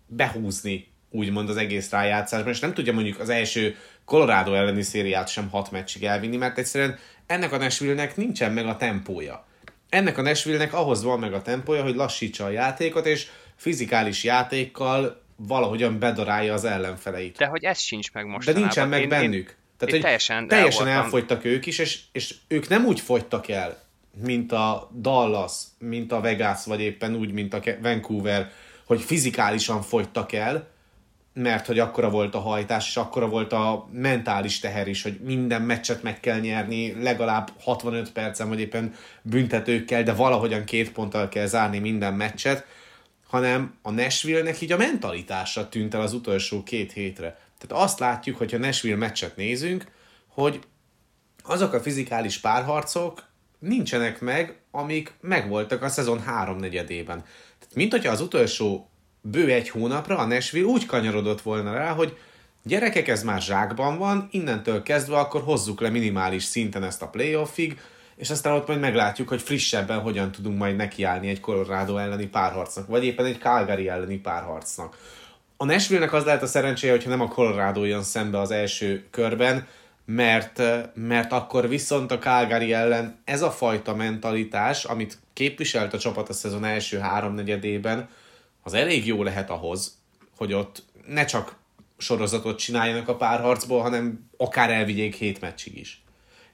behúzni, 0.06 0.88
úgymond 1.10 1.48
az 1.48 1.56
egész 1.56 1.90
rájátszásban, 1.90 2.52
és 2.52 2.60
nem 2.60 2.74
tudja 2.74 2.92
mondjuk 2.92 3.20
az 3.20 3.28
első 3.28 3.76
Colorado 4.04 4.54
elleni 4.54 4.82
szériát 4.82 5.28
sem 5.28 5.48
hat 5.48 5.70
meccsig 5.70 6.04
elvinni, 6.04 6.36
mert 6.36 6.58
egyszerűen 6.58 6.98
ennek 7.26 7.52
a 7.52 7.56
Nashville-nek 7.56 8.16
nincsen 8.16 8.52
meg 8.52 8.66
a 8.66 8.76
tempója. 8.76 9.46
Ennek 9.88 10.18
a 10.18 10.22
Nashville-nek 10.22 10.74
ahhoz 10.74 11.02
van 11.02 11.18
meg 11.18 11.32
a 11.32 11.42
tempója, 11.42 11.82
hogy 11.82 11.94
lassítsa 11.94 12.44
a 12.44 12.50
játékot, 12.50 13.06
és 13.06 13.26
fizikális 13.56 14.24
játékkal 14.24 15.22
valahogyan 15.36 15.98
bedarálja 15.98 16.54
az 16.54 16.64
ellenfeleit. 16.64 17.36
De 17.36 17.46
hogy 17.46 17.64
ez 17.64 17.78
sincs 17.78 18.12
meg 18.12 18.26
most. 18.26 18.46
De 18.52 18.58
nincsen 18.58 18.88
meg 18.88 19.02
én, 19.02 19.08
bennük. 19.08 19.48
Én, 19.48 19.54
Tehát, 19.78 19.94
hogy 19.94 20.02
teljesen, 20.02 20.48
teljesen 20.48 20.86
el 20.86 21.02
elfogytak 21.02 21.44
ők 21.44 21.66
is, 21.66 21.78
és, 21.78 22.00
és 22.12 22.34
ők 22.48 22.68
nem 22.68 22.84
úgy 22.84 23.00
fogytak 23.00 23.48
el, 23.48 23.84
mint 24.24 24.52
a 24.52 24.90
Dallas, 25.00 25.52
mint 25.78 26.12
a 26.12 26.20
Vegas, 26.20 26.64
vagy 26.64 26.80
éppen 26.80 27.14
úgy, 27.14 27.32
mint 27.32 27.54
a 27.54 27.60
Vancouver, 27.82 28.50
hogy 28.86 29.00
fizikálisan 29.00 29.82
fogytak 29.82 30.32
el, 30.32 30.68
mert 31.32 31.66
hogy 31.66 31.78
akkora 31.78 32.10
volt 32.10 32.34
a 32.34 32.40
hajtás, 32.40 32.88
és 32.88 32.96
akkora 32.96 33.28
volt 33.28 33.52
a 33.52 33.88
mentális 33.92 34.58
teher 34.58 34.88
is, 34.88 35.02
hogy 35.02 35.20
minden 35.24 35.62
meccset 35.62 36.02
meg 36.02 36.20
kell 36.20 36.38
nyerni, 36.38 37.02
legalább 37.02 37.50
65 37.60 38.12
percen, 38.12 38.48
vagy 38.48 38.60
éppen 38.60 38.94
büntetőkkel, 39.22 40.02
de 40.02 40.12
valahogyan 40.12 40.64
két 40.64 40.92
ponttal 40.92 41.28
kell 41.28 41.46
zárni 41.46 41.78
minden 41.78 42.14
meccset, 42.14 42.66
hanem 43.26 43.74
a 43.82 43.90
Nashville-nek 43.90 44.60
így 44.60 44.72
a 44.72 44.76
mentalitása 44.76 45.68
tűnt 45.68 45.94
el 45.94 46.00
az 46.00 46.12
utolsó 46.12 46.62
két 46.62 46.92
hétre. 46.92 47.38
Tehát 47.58 47.84
azt 47.84 47.98
látjuk, 47.98 48.36
hogyha 48.36 48.58
Nashville 48.58 48.96
meccset 48.96 49.36
nézünk, 49.36 49.84
hogy 50.28 50.60
azok 51.42 51.72
a 51.72 51.80
fizikális 51.80 52.38
párharcok 52.38 53.24
nincsenek 53.58 54.20
meg, 54.20 54.56
amik 54.70 55.14
megvoltak 55.20 55.82
a 55.82 55.88
szezon 55.88 56.20
háromnegyedében. 56.20 57.18
Tehát, 57.58 57.74
mint 57.74 57.92
hogyha 57.92 58.12
az 58.12 58.20
utolsó 58.20 58.90
bő 59.20 59.50
egy 59.50 59.68
hónapra 59.68 60.18
a 60.18 60.26
Nashville 60.26 60.66
úgy 60.66 60.86
kanyarodott 60.86 61.40
volna 61.40 61.72
rá, 61.72 61.92
hogy 61.92 62.18
gyerekek, 62.62 63.08
ez 63.08 63.22
már 63.22 63.42
zsákban 63.42 63.98
van, 63.98 64.28
innentől 64.30 64.82
kezdve 64.82 65.18
akkor 65.18 65.42
hozzuk 65.42 65.80
le 65.80 65.88
minimális 65.88 66.42
szinten 66.42 66.84
ezt 66.84 67.02
a 67.02 67.08
playoffig, 67.08 67.80
és 68.16 68.30
aztán 68.30 68.52
ott 68.52 68.66
majd 68.66 68.80
meglátjuk, 68.80 69.28
hogy 69.28 69.42
frissebben 69.42 70.00
hogyan 70.00 70.32
tudunk 70.32 70.58
majd 70.58 70.76
nekiállni 70.76 71.28
egy 71.28 71.40
Colorado 71.40 71.96
elleni 71.96 72.26
párharcnak, 72.26 72.86
vagy 72.86 73.04
éppen 73.04 73.24
egy 73.24 73.38
Calgary 73.38 73.88
elleni 73.88 74.18
párharcnak. 74.18 74.98
A 75.56 75.64
Nashville-nek 75.64 76.12
az 76.12 76.24
lehet 76.24 76.42
a 76.42 76.46
szerencséje, 76.46 76.92
hogyha 76.92 77.10
nem 77.10 77.20
a 77.20 77.28
Colorado 77.28 77.84
jön 77.84 78.02
szembe 78.02 78.40
az 78.40 78.50
első 78.50 79.06
körben, 79.10 79.66
mert, 80.04 80.62
mert 80.94 81.32
akkor 81.32 81.68
viszont 81.68 82.10
a 82.10 82.18
Calgary 82.18 82.72
ellen 82.72 83.20
ez 83.24 83.42
a 83.42 83.50
fajta 83.50 83.94
mentalitás, 83.94 84.84
amit 84.84 85.18
képviselt 85.32 85.92
a 85.92 85.98
csapat 85.98 86.28
a 86.28 86.32
szezon 86.32 86.64
első 86.64 86.98
háromnegyedében, 86.98 88.08
az 88.62 88.74
elég 88.74 89.06
jó 89.06 89.22
lehet 89.22 89.50
ahhoz, 89.50 89.98
hogy 90.36 90.52
ott 90.52 90.82
ne 91.06 91.24
csak 91.24 91.56
sorozatot 91.98 92.58
csináljanak 92.58 93.08
a 93.08 93.16
párharcból, 93.16 93.80
hanem 93.82 94.30
akár 94.36 94.70
elvigyék 94.70 95.14
hét 95.14 95.40
meccsig 95.40 95.78
is. 95.78 96.04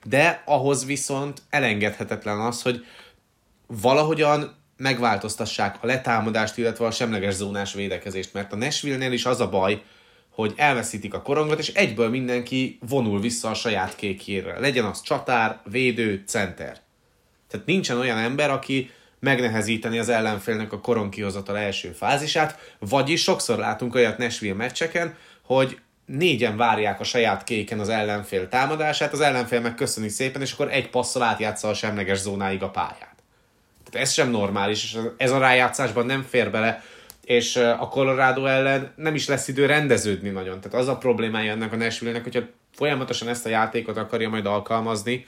De 0.03 0.43
ahhoz 0.45 0.85
viszont 0.85 1.41
elengedhetetlen 1.49 2.39
az, 2.39 2.61
hogy 2.61 2.85
valahogyan 3.67 4.55
megváltoztassák 4.77 5.77
a 5.81 5.85
letámadást, 5.85 6.57
illetve 6.57 6.85
a 6.85 6.91
semleges 6.91 7.33
zónás 7.33 7.73
védekezést, 7.73 8.33
mert 8.33 8.53
a 8.53 8.55
Nashville-nél 8.55 9.11
is 9.11 9.25
az 9.25 9.39
a 9.39 9.49
baj, 9.49 9.81
hogy 10.29 10.53
elveszítik 10.55 11.13
a 11.13 11.21
korongot, 11.21 11.59
és 11.59 11.67
egyből 11.67 12.09
mindenki 12.09 12.77
vonul 12.87 13.19
vissza 13.19 13.49
a 13.49 13.53
saját 13.53 13.95
kékjére. 13.95 14.59
Legyen 14.59 14.85
az 14.85 15.01
csatár, 15.01 15.59
védő, 15.65 16.23
center. 16.27 16.81
Tehát 17.47 17.65
nincsen 17.65 17.97
olyan 17.97 18.17
ember, 18.17 18.51
aki 18.51 18.91
megnehezíteni 19.19 19.99
az 19.99 20.09
ellenfélnek 20.09 20.73
a 20.73 20.79
koron 20.79 21.11
első 21.55 21.91
fázisát, 21.91 22.75
vagyis 22.79 23.21
sokszor 23.21 23.57
látunk 23.57 23.95
olyat 23.95 24.17
Nashville 24.17 24.55
meccseken, 24.55 25.15
hogy 25.41 25.79
négyen 26.05 26.57
várják 26.57 26.99
a 26.99 27.03
saját 27.03 27.43
kéken 27.43 27.79
az 27.79 27.89
ellenfél 27.89 28.49
támadását, 28.49 29.13
az 29.13 29.21
ellenfél 29.21 29.59
meg 29.59 29.75
köszöni 29.75 30.09
szépen, 30.09 30.41
és 30.41 30.53
akkor 30.53 30.71
egy 30.71 30.89
passzal 30.89 31.21
átjátsza 31.21 31.67
a 31.67 31.73
semleges 31.73 32.17
zónáig 32.17 32.63
a 32.63 32.69
pályát. 32.69 33.15
Tehát 33.83 34.07
ez 34.07 34.13
sem 34.13 34.29
normális, 34.29 34.83
és 34.83 34.97
ez 35.17 35.31
a 35.31 35.37
rájátszásban 35.37 36.05
nem 36.05 36.25
fér 36.29 36.51
bele, 36.51 36.83
és 37.23 37.55
a 37.55 37.87
Colorado 37.87 38.45
ellen 38.45 38.93
nem 38.95 39.15
is 39.15 39.27
lesz 39.27 39.47
idő 39.47 39.65
rendeződni 39.65 40.29
nagyon. 40.29 40.61
Tehát 40.61 40.79
az 40.79 40.87
a 40.87 40.97
problémája 40.97 41.51
ennek 41.51 41.73
a 41.73 41.75
Nashville-nek, 41.75 42.23
hogyha 42.23 42.41
folyamatosan 42.75 43.27
ezt 43.27 43.45
a 43.45 43.49
játékot 43.49 43.97
akarja 43.97 44.29
majd 44.29 44.45
alkalmazni, 44.45 45.25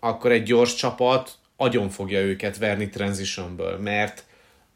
akkor 0.00 0.32
egy 0.32 0.42
gyors 0.42 0.74
csapat 0.74 1.30
agyon 1.56 1.88
fogja 1.88 2.20
őket 2.20 2.58
verni 2.58 2.88
transitionből, 2.88 3.78
mert 3.78 4.24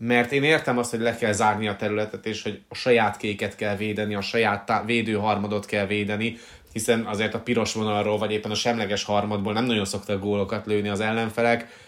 mert 0.04 0.32
én 0.32 0.42
értem 0.42 0.78
azt, 0.78 0.90
hogy 0.90 1.00
le 1.00 1.16
kell 1.16 1.32
zárni 1.32 1.68
a 1.68 1.76
területet, 1.76 2.26
és 2.26 2.42
hogy 2.42 2.60
a 2.68 2.74
saját 2.74 3.16
kéket 3.16 3.56
kell 3.56 3.76
védeni, 3.76 4.14
a 4.14 4.20
saját 4.20 4.66
tá- 4.66 4.84
védőharmadot 4.84 5.66
kell 5.66 5.86
védeni, 5.86 6.38
hiszen 6.72 7.04
azért 7.04 7.34
a 7.34 7.40
piros 7.40 7.72
vonalról, 7.72 8.18
vagy 8.18 8.32
éppen 8.32 8.50
a 8.50 8.54
semleges 8.54 9.04
harmadból 9.04 9.52
nem 9.52 9.64
nagyon 9.64 9.84
szoktak 9.84 10.20
gólokat 10.20 10.66
lőni 10.66 10.88
az 10.88 11.00
ellenfelek, 11.00 11.80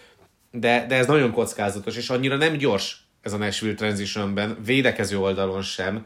de, 0.51 0.85
de 0.87 0.95
ez 0.95 1.07
nagyon 1.07 1.31
kockázatos, 1.31 1.95
és 1.95 2.09
annyira 2.09 2.35
nem 2.35 2.53
gyors 2.53 2.97
ez 3.21 3.33
a 3.33 3.37
Nashville 3.37 3.75
transitionben, 3.75 4.57
védekező 4.65 5.19
oldalon 5.19 5.61
sem, 5.61 6.05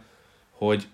hogy 0.51 0.87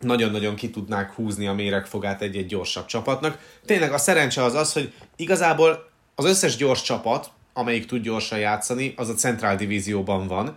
nagyon-nagyon 0.00 0.54
ki 0.54 0.70
tudnák 0.70 1.12
húzni 1.12 1.46
a 1.46 1.52
méregfogát 1.52 2.22
egy-egy 2.22 2.46
gyorsabb 2.46 2.86
csapatnak. 2.86 3.38
Tényleg 3.64 3.92
a 3.92 3.98
szerencse 3.98 4.42
az 4.42 4.54
az, 4.54 4.72
hogy 4.72 4.92
igazából 5.16 5.90
az 6.14 6.24
összes 6.24 6.56
gyors 6.56 6.82
csapat, 6.82 7.30
amelyik 7.56 7.86
tud 7.86 8.02
gyorsan 8.02 8.38
játszani, 8.38 8.94
az 8.96 9.08
a 9.08 9.14
Central 9.14 9.56
Divízióban 9.56 10.26
van, 10.26 10.56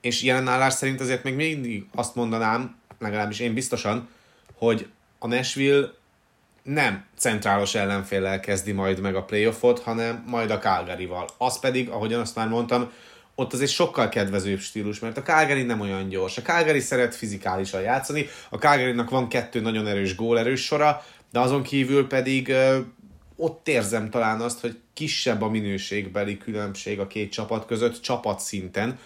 és 0.00 0.22
jelen 0.22 0.48
állás 0.48 0.72
szerint 0.72 1.00
azért 1.00 1.24
még 1.24 1.34
mindig 1.34 1.86
azt 1.94 2.14
mondanám, 2.14 2.76
legalábbis 2.98 3.38
én 3.38 3.54
biztosan, 3.54 4.08
hogy 4.54 4.88
a 5.18 5.26
Nashville 5.26 5.90
nem 6.62 7.04
centrálos 7.16 7.74
ellenféllel 7.74 8.40
kezdi 8.40 8.72
majd 8.72 9.00
meg 9.00 9.14
a 9.14 9.24
playoffot, 9.24 9.78
hanem 9.78 10.24
majd 10.26 10.50
a 10.50 10.58
Calgary-val. 10.58 11.28
Az 11.38 11.58
pedig, 11.58 11.88
ahogyan 11.88 12.20
azt 12.20 12.34
már 12.34 12.48
mondtam, 12.48 12.90
ott 13.34 13.52
az 13.52 13.60
egy 13.60 13.68
sokkal 13.68 14.08
kedvezőbb 14.08 14.60
stílus, 14.60 14.98
mert 14.98 15.16
a 15.16 15.22
Calgary 15.22 15.62
nem 15.62 15.80
olyan 15.80 16.08
gyors. 16.08 16.36
A 16.36 16.42
Calgary 16.42 16.80
szeret 16.80 17.14
fizikálisan 17.14 17.80
játszani, 17.80 18.26
a 18.50 18.56
calgary 18.56 19.02
van 19.08 19.28
kettő 19.28 19.60
nagyon 19.60 19.86
erős 19.86 20.14
gólerős 20.14 20.64
sora, 20.64 21.04
de 21.32 21.40
azon 21.40 21.62
kívül 21.62 22.06
pedig 22.06 22.52
ott 23.36 23.68
érzem 23.68 24.10
talán 24.10 24.40
azt, 24.40 24.60
hogy 24.60 24.78
kisebb 25.00 25.42
a 25.42 25.48
minőségbeli 25.48 26.38
különbség 26.38 27.00
a 27.00 27.06
két 27.06 27.32
csapat 27.32 27.66
között 27.66 28.00
csapatszinten, 28.00 28.98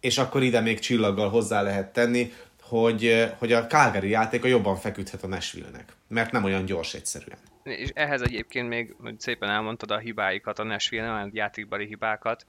és 0.00 0.18
akkor 0.18 0.42
ide 0.42 0.60
még 0.60 0.78
csillaggal 0.78 1.28
hozzá 1.28 1.62
lehet 1.62 1.92
tenni, 1.92 2.32
hogy, 2.60 3.32
hogy 3.38 3.52
a 3.52 3.66
Calgary 3.66 4.08
játéka 4.08 4.48
jobban 4.48 4.76
feküdhet 4.76 5.22
a 5.22 5.26
Nashville-nek, 5.26 5.92
mert 6.08 6.32
nem 6.32 6.44
olyan 6.44 6.64
gyors 6.64 6.94
egyszerűen. 6.94 7.38
És 7.62 7.90
ehhez 7.94 8.20
egyébként 8.20 8.68
még 8.68 8.94
hogy 9.00 9.20
szépen 9.20 9.50
elmondtad 9.50 9.90
a 9.90 9.98
hibáikat, 9.98 10.58
a 10.58 10.64
Nashville, 10.64 11.12
a 11.12 11.28
játékbeli 11.32 11.86
hibákat, 11.86 12.46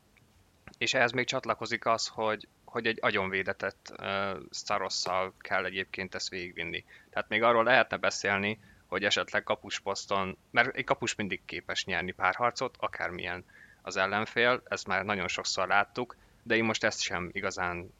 és 0.78 0.94
ehhez 0.94 1.12
még 1.12 1.25
csatlakozik 1.25 1.86
az, 1.86 2.08
hogy, 2.08 2.48
hogy 2.66 2.86
egy 2.86 2.98
agyonvédetett 3.02 3.94
uh, 4.00 4.08
Starosszal 4.52 5.34
kell 5.40 5.66
egyébként 5.66 6.16
ezt 6.16 6.30
végigvinni. 6.30 6.84
Tehát 7.10 7.30
még 7.30 7.44
arról 7.44 7.64
lehetne 7.64 7.98
beszélni, 7.98 8.60
hogy 8.88 9.04
esetleg 9.04 9.44
kapusposzton, 9.44 10.38
mert 10.51 10.75
egy 10.75 10.84
kapus 10.84 11.15
mindig 11.15 11.42
képes 11.46 11.86
nyerni 11.86 12.12
párharcot, 12.12 12.75
akármilyen 12.80 13.46
az 13.82 13.98
ellenfél, 13.98 14.62
ezt 14.65 14.88
már 14.88 15.06
nagyon 15.06 15.27
sokszor 15.27 15.68
láttuk, 15.68 16.15
de 16.44 16.56
én 16.56 16.63
most 16.63 16.84
ezt 16.84 17.01
sem 17.01 17.30
igazán 17.32 17.94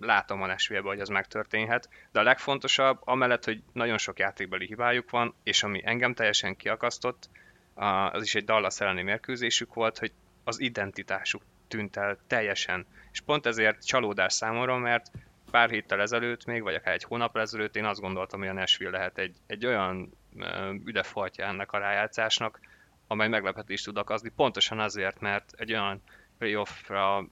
látom 0.00 0.42
a 0.42 0.46
nashville 0.46 0.88
hogy 0.88 1.00
ez 1.00 1.08
megtörténhet, 1.08 1.88
de 2.12 2.20
a 2.20 2.22
legfontosabb, 2.22 3.00
amellett, 3.04 3.44
hogy 3.44 3.62
nagyon 3.72 3.98
sok 3.98 4.18
játékbeli 4.18 4.66
hibájuk 4.66 5.10
van, 5.10 5.34
és 5.42 5.62
ami 5.62 5.80
engem 5.84 6.14
teljesen 6.14 6.56
kiakasztott, 6.56 7.28
az 8.12 8.22
is 8.22 8.34
egy 8.34 8.44
Dallas 8.44 8.80
elleni 8.80 9.02
mérkőzésük 9.02 9.74
volt, 9.74 9.98
hogy 9.98 10.12
az 10.44 10.60
identitásuk 10.60 11.42
tűnt 11.68 11.96
el 11.96 12.18
teljesen. 12.26 12.86
És 13.12 13.20
pont 13.20 13.46
ezért 13.46 13.86
csalódás 13.86 14.32
számomra, 14.32 14.78
mert 14.78 15.10
pár 15.50 15.70
héttel 15.70 16.00
ezelőtt 16.00 16.44
még, 16.44 16.62
vagy 16.62 16.74
akár 16.74 16.94
egy 16.94 17.04
hónap 17.04 17.36
ezelőtt 17.36 17.76
én 17.76 17.84
azt 17.84 18.00
gondoltam, 18.00 18.38
hogy 18.40 18.48
a 18.48 18.52
Nashville 18.52 18.90
lehet 18.90 19.18
egy, 19.18 19.36
egy 19.46 19.66
olyan 19.66 20.12
üdefajtja 20.84 21.46
ennek 21.46 21.72
a 21.72 21.78
rájátszásnak, 21.78 22.60
amely 23.06 23.28
meglepetést 23.28 23.84
tud 23.84 23.96
akazni, 23.96 24.28
pontosan 24.36 24.80
azért, 24.80 25.20
mert 25.20 25.52
egy 25.56 25.72
olyan 25.72 26.02
playoffra 26.38 27.26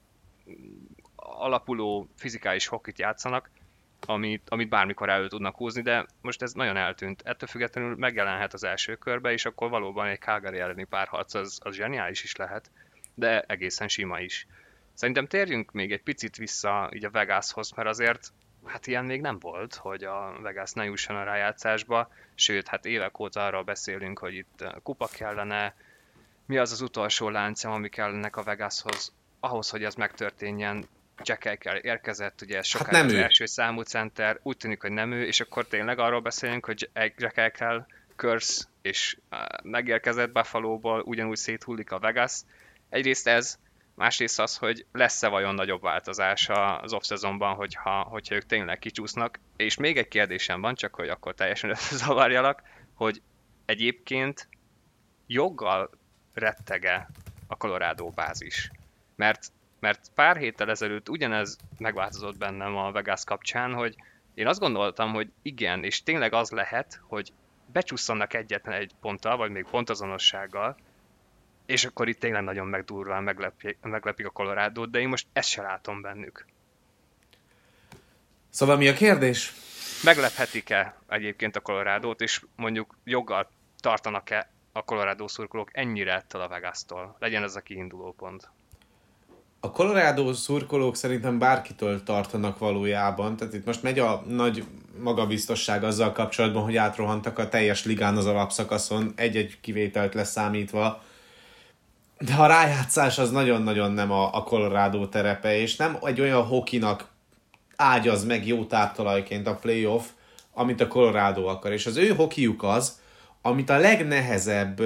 alapuló 1.17 2.09
fizikális 2.17 2.67
hokit 2.67 2.99
játszanak, 2.99 3.51
amit, 4.07 4.51
amit 4.51 4.69
bármikor 4.69 5.09
elő 5.09 5.29
tudnak 5.29 5.57
húzni, 5.57 5.83
de 5.83 6.07
most 6.21 6.43
ez 6.43 6.53
nagyon 6.53 6.77
eltűnt. 6.77 7.23
Ettől 7.25 7.49
függetlenül 7.49 7.97
megjelenhet 7.97 8.53
az 8.53 8.65
első 8.65 8.97
körbe, 8.97 9.33
és 9.33 9.45
akkor 9.45 9.71
valóban 9.71 10.07
egy 10.07 10.21
Calgary 10.21 10.59
elleni 10.59 10.85
párharc 10.85 11.35
az, 11.35 11.61
az 11.63 11.75
zseniális 11.75 12.23
is 12.23 12.37
lehet, 12.37 12.71
de 13.15 13.41
egészen 13.41 13.89
sima 13.89 14.21
is. 14.21 14.47
Szerintem 14.99 15.27
térjünk 15.27 15.73
még 15.73 15.93
egy 15.93 16.03
picit 16.03 16.37
vissza 16.37 16.91
így 16.95 17.05
a 17.05 17.11
Vegashoz, 17.11 17.71
mert 17.71 17.89
azért 17.89 18.33
hát 18.65 18.87
ilyen 18.87 19.05
még 19.05 19.21
nem 19.21 19.39
volt, 19.39 19.75
hogy 19.75 20.05
a 20.05 20.39
Vegas 20.41 20.73
ne 20.73 20.85
jusson 20.85 21.17
a 21.17 21.25
rájátszásba, 21.25 22.13
sőt, 22.35 22.69
hát 22.69 22.85
évek 22.85 23.19
óta 23.19 23.47
arról 23.47 23.63
beszélünk, 23.63 24.19
hogy 24.19 24.35
itt 24.35 24.65
kupa 24.83 25.07
kellene, 25.07 25.75
mi 26.47 26.59
az 26.59 26.73
az 26.73 26.81
utolsó 26.81 27.29
láncem, 27.29 27.71
ami 27.71 27.89
kellenek 27.89 28.37
a 28.37 28.43
Vegashoz, 28.43 29.13
ahhoz, 29.41 29.71
hogy 29.71 29.85
ez 29.85 29.95
megtörténjen, 29.95 30.85
Jack 31.23 31.59
kell 31.59 31.79
érkezett, 31.81 32.43
ugye 32.43 32.59
ez 32.59 32.67
sokáig 32.67 32.95
hát 32.95 32.97
nem 32.97 33.07
az 33.07 33.13
ő. 33.13 33.23
első 33.23 33.47
számú 33.47 33.81
center, 33.81 34.39
úgy 34.43 34.57
tűnik, 34.57 34.81
hogy 34.81 34.93
nem 34.93 35.13
ő, 35.13 35.27
és 35.27 35.41
akkor 35.41 35.67
tényleg 35.67 35.99
arról 35.99 36.21
beszélünk, 36.21 36.65
hogy 36.65 36.91
Jack 37.17 37.53
kell 37.53 37.87
Curse, 38.17 38.65
és 38.83 39.17
megérkezett 39.63 40.33
Buffalo-ból, 40.33 41.01
ugyanúgy 41.01 41.37
széthullik 41.37 41.91
a 41.91 41.99
Vegas. 41.99 42.41
Egyrészt 42.89 43.29
ez, 43.29 43.59
Másrészt 43.99 44.41
az, 44.41 44.57
hogy 44.57 44.87
lesz-e 44.93 45.29
vajon 45.29 45.55
nagyobb 45.55 45.83
változás 45.83 46.49
az 46.81 46.93
off-szezonban, 46.93 47.55
hogyha, 47.55 48.03
hogyha 48.03 48.35
ők 48.35 48.47
tényleg 48.47 48.79
kicsúsznak. 48.79 49.41
És 49.57 49.77
még 49.77 49.97
egy 49.97 50.09
kérdésem 50.09 50.61
van, 50.61 50.75
csak 50.75 50.95
hogy 50.95 51.09
akkor 51.09 51.35
teljesen 51.35 51.71
összezavarjalak, 51.77 52.63
hogy 52.95 53.23
egyébként 53.65 54.49
joggal 55.27 55.91
rettege 56.35 57.09
a 57.47 57.57
Colorado 57.57 58.11
bázis. 58.11 58.71
Mert, 59.17 59.47
mert 59.81 60.11
pár 60.15 60.37
héttel 60.37 60.71
ezelőtt 60.71 61.09
ugyanez 61.09 61.59
megváltozott 61.79 62.39
bennem 62.39 62.77
a 62.77 62.93
Vegas 62.93 63.25
kapcsán, 63.25 63.75
hogy 63.75 63.97
én 64.35 64.47
azt 64.47 64.61
gondoltam, 64.61 65.13
hogy 65.13 65.31
igen, 65.43 65.85
és 65.85 66.03
tényleg 66.03 66.33
az 66.33 66.51
lehet, 66.51 67.01
hogy 67.03 67.33
becsúszanak 67.73 68.35
egyetlen 68.35 68.75
egy 68.75 68.93
ponttal, 69.01 69.37
vagy 69.37 69.51
még 69.51 69.67
pontazonossággal, 69.71 70.77
és 71.69 71.85
akkor 71.85 72.09
itt 72.09 72.19
tényleg 72.19 72.43
nagyon 72.43 72.67
megdurván 72.67 73.23
meglepik, 73.23 73.79
meglepik 73.81 74.27
a 74.27 74.31
colorado 74.31 74.87
de 74.87 74.99
én 74.99 75.09
most 75.09 75.27
ezt 75.33 75.49
se 75.49 75.63
látom 75.63 76.01
bennük. 76.01 76.47
Szóval 78.51 78.77
mi 78.77 78.89
a 78.89 78.93
kérdés? 78.93 79.53
Meglephetik-e 80.05 80.99
egyébként 81.09 81.57
a 81.57 81.61
Colorado-t, 81.61 82.21
és 82.21 82.45
mondjuk 82.57 82.97
joggal 83.05 83.51
tartanak-e 83.81 84.51
a 84.73 84.83
Colorado 84.83 85.29
szurkolók 85.29 85.71
ennyire 85.73 86.15
ettől 86.15 86.41
a 86.41 86.49
Vegas-tól? 86.49 87.17
Legyen 87.19 87.43
ez 87.43 87.57
a 87.57 87.61
kiinduló 87.61 88.13
pont. 88.13 88.51
A 89.61 89.71
Colorado 89.71 90.33
szurkolók 90.33 90.97
szerintem 90.97 91.39
bárkitől 91.39 92.03
tartanak 92.03 92.59
valójában, 92.59 93.37
tehát 93.37 93.55
itt 93.55 93.65
most 93.65 93.83
megy 93.83 93.99
a 93.99 94.23
nagy 94.27 94.65
magabiztosság 94.99 95.85
azzal 95.85 96.13
kapcsolatban, 96.13 96.63
hogy 96.63 96.77
átrohantak 96.77 97.39
a 97.39 97.49
teljes 97.49 97.85
ligán 97.85 98.17
az 98.17 98.27
alapszakaszon, 98.27 99.13
egy-egy 99.17 99.61
kivételt 99.61 100.15
leszámítva, 100.15 101.07
de 102.19 102.35
a 102.35 102.47
rájátszás 102.47 103.19
az 103.19 103.31
nagyon-nagyon 103.31 103.93
nem 103.93 104.11
a, 104.11 104.35
a 104.35 104.43
Colorado 104.43 105.07
terepe, 105.07 105.61
és 105.61 105.77
nem 105.77 105.99
egy 106.03 106.21
olyan 106.21 106.47
hokinak 106.47 107.07
ágyaz 107.77 108.25
meg 108.25 108.47
jó 108.47 108.65
táptalajként 108.65 109.47
a 109.47 109.55
playoff, 109.55 110.05
amit 110.55 110.81
a 110.81 110.89
Colorado 110.89 111.47
akar. 111.47 111.73
És 111.73 111.87
az 111.87 111.97
ő 111.97 112.09
hokiuk 112.09 112.63
az, 112.63 113.01
amit 113.43 113.71
a 113.71 113.79
legnehezebb 113.79 114.81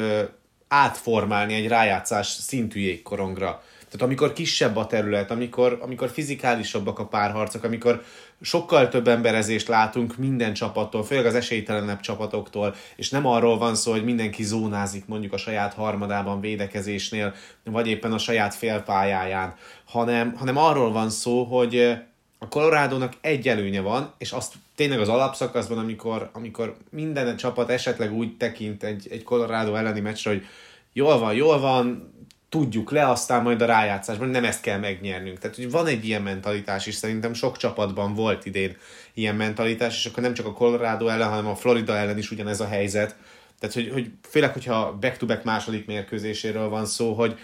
átformálni 0.69 1.55
egy 1.55 1.69
rájátszás 1.69 2.27
szintű 2.27 2.81
jégkorongra. 2.81 3.63
Tehát 3.93 4.07
amikor 4.07 4.33
kisebb 4.33 4.77
a 4.77 4.87
terület, 4.87 5.31
amikor, 5.31 5.79
amikor 5.83 6.11
fizikálisabbak 6.11 6.99
a 6.99 7.07
párharcok, 7.07 7.65
amikor 7.65 8.03
sokkal 8.41 8.89
több 8.89 9.09
emberezést 9.09 9.69
látunk 9.69 10.17
minden 10.17 10.53
csapattól, 10.53 11.05
főleg 11.05 11.27
az 11.27 11.35
esélytelenebb 11.35 12.01
csapatoktól, 12.01 12.75
és 12.97 13.11
nem 13.11 13.27
arról 13.27 13.59
van 13.59 13.75
szó, 13.75 13.91
hogy 13.91 14.05
mindenki 14.05 14.43
zónázik 14.43 15.07
mondjuk 15.07 15.33
a 15.33 15.37
saját 15.37 15.75
harmadában 15.75 16.41
védekezésnél, 16.41 17.35
vagy 17.65 17.89
éppen 17.89 18.13
a 18.13 18.19
saját 18.19 18.55
félpályáján, 18.55 19.55
hanem, 19.85 20.35
hanem 20.37 20.57
arról 20.57 20.93
van 20.93 21.11
szó, 21.11 21.45
hogy 21.45 21.97
a 22.39 22.49
Colorado-nak 22.49 23.13
egy 23.21 23.49
előnye 23.49 23.81
van, 23.81 24.13
és 24.19 24.33
azt 24.33 24.55
tényleg 24.75 25.01
az 25.01 25.09
alapszakaszban, 25.09 25.79
amikor, 25.79 26.31
amikor 26.33 26.77
minden 26.91 27.37
csapat 27.37 27.71
esetleg 27.71 28.13
úgy 28.13 28.37
tekint 28.37 28.83
egy, 28.83 29.09
egy 29.11 29.23
Colorado 29.23 29.75
elleni 29.75 30.01
meccsre, 30.01 30.31
hogy 30.31 30.47
jól 30.93 31.19
van, 31.19 31.35
jól 31.35 31.61
van, 31.61 32.12
tudjuk 32.53 32.91
le, 32.91 33.09
aztán 33.09 33.43
majd 33.43 33.63
a 33.63 33.67
rájátszásban 33.67 34.29
nem 34.29 34.45
ezt 34.45 34.61
kell 34.61 34.79
megnyernünk. 34.79 35.39
Tehát, 35.39 35.57
hogy 35.57 35.71
van 35.71 35.87
egy 35.87 36.05
ilyen 36.07 36.23
mentalitás 36.23 36.87
is, 36.87 36.95
szerintem 36.95 37.35
sok 37.35 37.57
csapatban 37.57 38.15
volt 38.15 38.47
idén 38.47 38.77
ilyen 39.15 39.35
mentalitás, 39.35 39.97
és 39.97 40.11
akkor 40.11 40.23
nem 40.23 40.35
csak 40.35 40.47
a 40.47 40.53
Colorado 40.53 41.07
ellen, 41.07 41.29
hanem 41.29 41.47
a 41.47 41.55
Florida 41.55 41.97
ellen 41.97 42.19
is 42.19 42.31
ugyanez 42.31 42.61
a 42.61 42.67
helyzet. 42.67 43.17
Tehát, 43.59 43.75
hogy, 43.75 43.91
hogy 43.93 44.11
főleg, 44.29 44.53
hogyha 44.53 44.99
back-to-back 45.01 45.45
második 45.45 45.87
mérkőzéséről 45.87 46.69
van 46.69 46.87
szó, 46.87 47.13
hogy, 47.15 47.39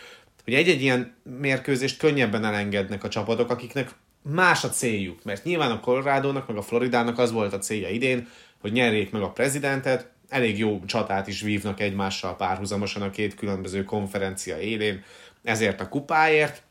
hogy 0.44 0.54
egy-egy 0.54 0.82
ilyen 0.82 1.16
mérkőzést 1.38 1.98
könnyebben 1.98 2.44
elengednek 2.44 3.04
a 3.04 3.08
csapatok, 3.08 3.50
akiknek 3.50 3.90
más 4.22 4.64
a 4.64 4.68
céljuk. 4.68 5.24
Mert 5.24 5.44
nyilván 5.44 5.70
a 5.70 5.80
Colorado-nak, 5.80 6.48
meg 6.48 6.56
a 6.56 6.62
Floridának 6.62 7.18
az 7.18 7.32
volt 7.32 7.52
a 7.52 7.58
célja 7.58 7.88
idén, 7.88 8.28
hogy 8.60 8.72
nyerjék 8.72 9.10
meg 9.10 9.22
a 9.22 9.30
prezidentet, 9.30 10.10
elég 10.28 10.58
jó 10.58 10.84
csatát 10.86 11.26
is 11.26 11.40
vívnak 11.40 11.80
egymással 11.80 12.36
párhuzamosan 12.36 13.02
a 13.02 13.10
két 13.10 13.34
különböző 13.34 13.84
konferencia 13.84 14.58
élén, 14.58 15.04
ezért 15.42 15.80
a 15.80 15.88
kupáért, 15.88 16.62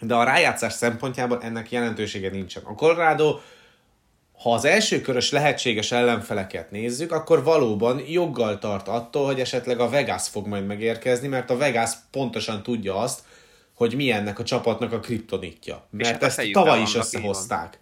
de 0.00 0.14
a 0.14 0.24
rájátszás 0.24 0.72
szempontjából 0.72 1.42
ennek 1.42 1.70
jelentősége 1.70 2.30
nincsen. 2.30 2.62
A 2.62 2.74
Colorado, 2.74 3.38
ha 4.42 4.52
az 4.52 4.64
első 4.64 5.00
körös 5.00 5.30
lehetséges 5.30 5.92
ellenfeleket 5.92 6.70
nézzük, 6.70 7.12
akkor 7.12 7.44
valóban 7.44 8.02
joggal 8.08 8.58
tart 8.58 8.88
attól, 8.88 9.26
hogy 9.26 9.40
esetleg 9.40 9.80
a 9.80 9.88
Vegas 9.88 10.28
fog 10.28 10.46
majd 10.46 10.66
megérkezni, 10.66 11.28
mert 11.28 11.50
a 11.50 11.56
Vegas 11.56 11.90
pontosan 12.10 12.62
tudja 12.62 12.96
azt, 12.96 13.20
hogy 13.74 13.94
mi 13.94 14.10
ennek 14.10 14.38
a 14.38 14.44
csapatnak 14.44 14.92
a 14.92 15.00
kriptonitja. 15.00 15.86
Mert 15.90 16.10
hát 16.10 16.22
ezt 16.22 16.50
tavaly 16.52 16.80
is 16.80 16.94
összehozták. 16.94 17.78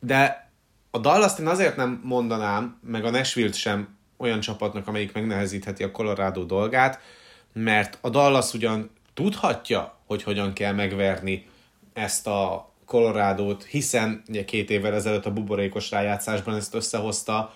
De 0.00 0.50
a 0.90 0.98
dallas 0.98 1.32
azért 1.44 1.76
nem 1.76 2.00
mondanám, 2.04 2.80
meg 2.82 3.04
a 3.04 3.10
Nashville 3.10 3.52
sem 3.52 3.98
olyan 4.20 4.40
csapatnak, 4.40 4.86
amelyik 4.86 5.12
megnehezítheti 5.12 5.82
a 5.82 5.90
Colorado 5.90 6.44
dolgát, 6.44 7.00
mert 7.52 7.98
a 8.00 8.10
Dallas 8.10 8.54
ugyan 8.54 8.90
tudhatja, 9.14 9.98
hogy 10.06 10.22
hogyan 10.22 10.52
kell 10.52 10.72
megverni 10.72 11.46
ezt 11.92 12.26
a 12.26 12.70
Colorado-t, 12.84 13.64
hiszen 13.64 14.22
ugye 14.28 14.44
két 14.44 14.70
évvel 14.70 14.94
ezelőtt 14.94 15.26
a 15.26 15.32
buborékos 15.32 15.90
rájátszásban 15.90 16.54
ezt 16.54 16.74
összehozta, 16.74 17.54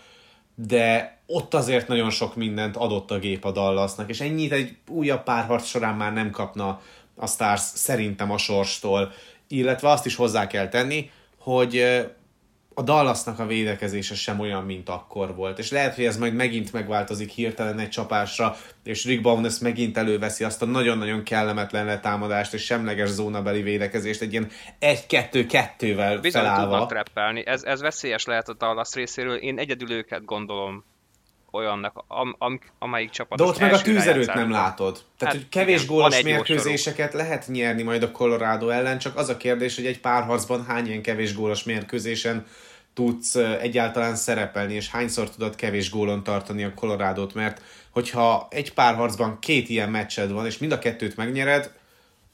de 0.54 1.18
ott 1.26 1.54
azért 1.54 1.88
nagyon 1.88 2.10
sok 2.10 2.36
mindent 2.36 2.76
adott 2.76 3.10
a 3.10 3.18
gép 3.18 3.44
a 3.44 3.52
Dallasnak, 3.52 4.08
és 4.08 4.20
ennyit 4.20 4.52
egy 4.52 4.76
újabb 4.88 5.22
párharc 5.22 5.66
során 5.66 5.94
már 5.94 6.12
nem 6.12 6.30
kapna 6.30 6.80
a 7.16 7.26
Stars 7.26 7.60
szerintem 7.60 8.30
a 8.30 8.38
sorstól, 8.38 9.12
illetve 9.48 9.90
azt 9.90 10.06
is 10.06 10.16
hozzá 10.16 10.46
kell 10.46 10.68
tenni, 10.68 11.10
hogy 11.38 12.04
a 12.74 12.82
Dallasnak 12.82 13.38
a 13.38 13.46
védekezése 13.46 14.14
sem 14.14 14.40
olyan, 14.40 14.64
mint 14.64 14.88
akkor 14.88 15.34
volt. 15.34 15.58
És 15.58 15.70
lehet, 15.70 15.94
hogy 15.94 16.04
ez 16.04 16.18
majd 16.18 16.34
megint 16.34 16.72
megváltozik 16.72 17.30
hirtelen 17.30 17.78
egy 17.78 17.88
csapásra, 17.88 18.56
és 18.84 19.04
Rick 19.04 19.22
Bowness 19.22 19.58
megint 19.58 19.96
előveszi 19.96 20.44
azt 20.44 20.62
a 20.62 20.66
nagyon-nagyon 20.66 21.22
kellemetlen 21.22 21.84
letámadást 21.84 22.54
és 22.54 22.64
semleges 22.64 23.08
zónabeli 23.08 23.62
védekezést 23.62 24.20
egy 24.20 24.32
ilyen 24.32 24.50
1-2-2-vel 24.80 26.18
Bizony 26.20 26.42
felállva. 26.42 26.86
tudnak. 26.86 27.46
Ez, 27.48 27.62
ez 27.62 27.80
veszélyes 27.80 28.24
lehet 28.24 28.48
a 28.48 28.54
Dallas 28.54 28.92
részéről. 28.94 29.36
Én 29.36 29.58
egyedül 29.58 29.90
őket 29.90 30.24
gondolom 30.24 30.84
olyannak, 31.54 32.04
am, 32.08 32.34
am, 32.38 32.60
amelyik 32.78 33.10
csapat. 33.10 33.38
De 33.38 33.44
ott 33.44 33.58
meg 33.58 33.72
a 33.72 33.80
tűzerőt 33.80 34.34
nem 34.34 34.50
látod. 34.50 34.92
Tehát, 35.18 35.34
Hát 35.34 35.42
hogy 35.42 35.48
kevés 35.48 35.82
igen, 35.82 35.94
gólos 35.94 36.22
mérkőzéseket 36.22 37.12
lehet 37.12 37.48
nyerni 37.48 37.82
majd 37.82 38.02
a 38.02 38.10
Colorado 38.10 38.68
ellen, 38.68 38.98
csak 38.98 39.16
az 39.16 39.28
a 39.28 39.36
kérdés, 39.36 39.76
hogy 39.76 39.86
egy 39.86 40.00
párharcban 40.00 40.64
hány 40.64 40.86
ilyen 40.86 41.02
kevés 41.02 41.34
gólos 41.34 41.64
mérkőzésen 41.64 42.46
tudsz 42.94 43.34
egyáltalán 43.60 44.16
szerepelni, 44.16 44.74
és 44.74 44.90
hányszor 44.90 45.30
tudod 45.30 45.54
kevés 45.54 45.90
gólon 45.90 46.22
tartani 46.22 46.64
a 46.64 46.74
Colorado-t, 46.74 47.34
mert 47.34 47.62
hogyha 47.90 48.46
egy 48.50 48.72
párharcban 48.72 49.38
két 49.38 49.68
ilyen 49.68 49.90
meccsed 49.90 50.30
van, 50.30 50.46
és 50.46 50.58
mind 50.58 50.72
a 50.72 50.78
kettőt 50.78 51.16
megnyered, 51.16 51.72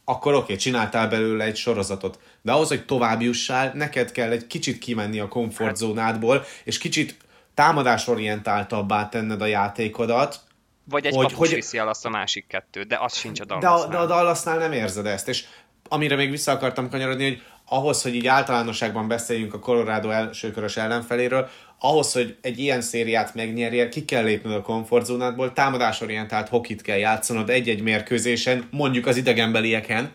akkor 0.05 0.33
oké, 0.33 0.43
okay, 0.43 0.57
csináltál 0.57 1.09
belőle 1.09 1.45
egy 1.45 1.57
sorozatot. 1.57 2.19
De 2.43 2.53
ahhoz, 2.53 2.69
hogy 2.69 2.85
tovább 2.85 3.23
jussál, 3.23 3.73
neked 3.75 4.13
kell 4.13 4.31
egy 4.31 4.47
kicsit 4.47 4.79
kimenni 4.79 5.21
a 5.21 5.29
komfortzónádból, 5.29 6.45
és 6.65 6.79
kicsit 6.79 7.17
támadásorientáltabbá 7.55 9.09
tenned 9.09 9.43
a 9.43 9.47
játékodat, 9.47 10.41
Vagy 10.85 11.07
egy 11.07 11.15
hogy- 11.15 11.23
kapus 11.27 11.39
hogy- 11.39 11.55
viszi 11.55 11.79
el 11.79 11.89
azt 11.89 12.07
a 12.07 12.09
másik 12.09 12.47
kettőt, 12.47 12.87
de 12.87 12.99
az 13.01 13.17
sincs 13.17 13.41
a 13.41 13.45
de 13.45 13.55
a, 13.55 13.59
Dallasnál. 13.59 13.91
de 13.91 13.97
a 13.97 14.07
Dallasnál 14.07 14.59
nem 14.59 14.73
érzed 14.73 15.07
ezt, 15.07 15.29
és 15.29 15.45
amire 15.89 16.17
még 16.17 16.31
vissza 16.31 16.53
akartam 16.53 16.89
kanyarodni, 16.91 17.25
hogy 17.25 17.43
ahhoz, 17.69 18.03
hogy 18.03 18.15
így 18.15 18.27
általánosságban 18.27 19.09
beszéljünk 19.09 19.55
a 19.55 19.59
Colorado 19.59 20.11
elsőkörös 20.11 20.77
ellenfeléről, 20.77 21.49
ahhoz, 21.79 22.13
hogy 22.13 22.37
egy 22.41 22.59
ilyen 22.59 22.81
szériát 22.81 23.35
megnyerjél, 23.35 23.89
ki 23.89 24.05
kell 24.05 24.23
lépned 24.25 24.53
a 24.53 24.63
komfortzónádból, 24.63 25.53
támadásorientált 25.53 26.49
hokit 26.49 26.83
kell 26.83 26.97
játszanod 26.97 27.51
egy-egy 27.51 27.83
mérkőzésen, 27.83 28.69
mondjuk 28.71 29.07
az 29.07 29.17
idegenbelieken, 29.17 30.13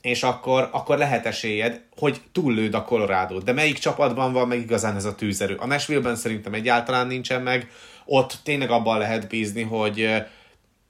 és 0.00 0.22
akkor, 0.22 0.68
akkor 0.72 0.98
lehet 0.98 1.26
esélyed, 1.26 1.82
hogy 1.96 2.20
túllőd 2.32 2.74
a 2.74 2.84
colorado 2.84 3.38
De 3.38 3.52
melyik 3.52 3.78
csapatban 3.78 4.32
van 4.32 4.48
meg 4.48 4.58
igazán 4.58 4.96
ez 4.96 5.04
a 5.04 5.14
tűzerő? 5.14 5.54
A 5.54 5.66
Nashville-ben 5.66 6.16
szerintem 6.16 6.54
egyáltalán 6.54 7.06
nincsen 7.06 7.42
meg. 7.42 7.70
Ott 8.04 8.38
tényleg 8.42 8.70
abban 8.70 8.98
lehet 8.98 9.28
bízni, 9.28 9.62
hogy, 9.62 10.08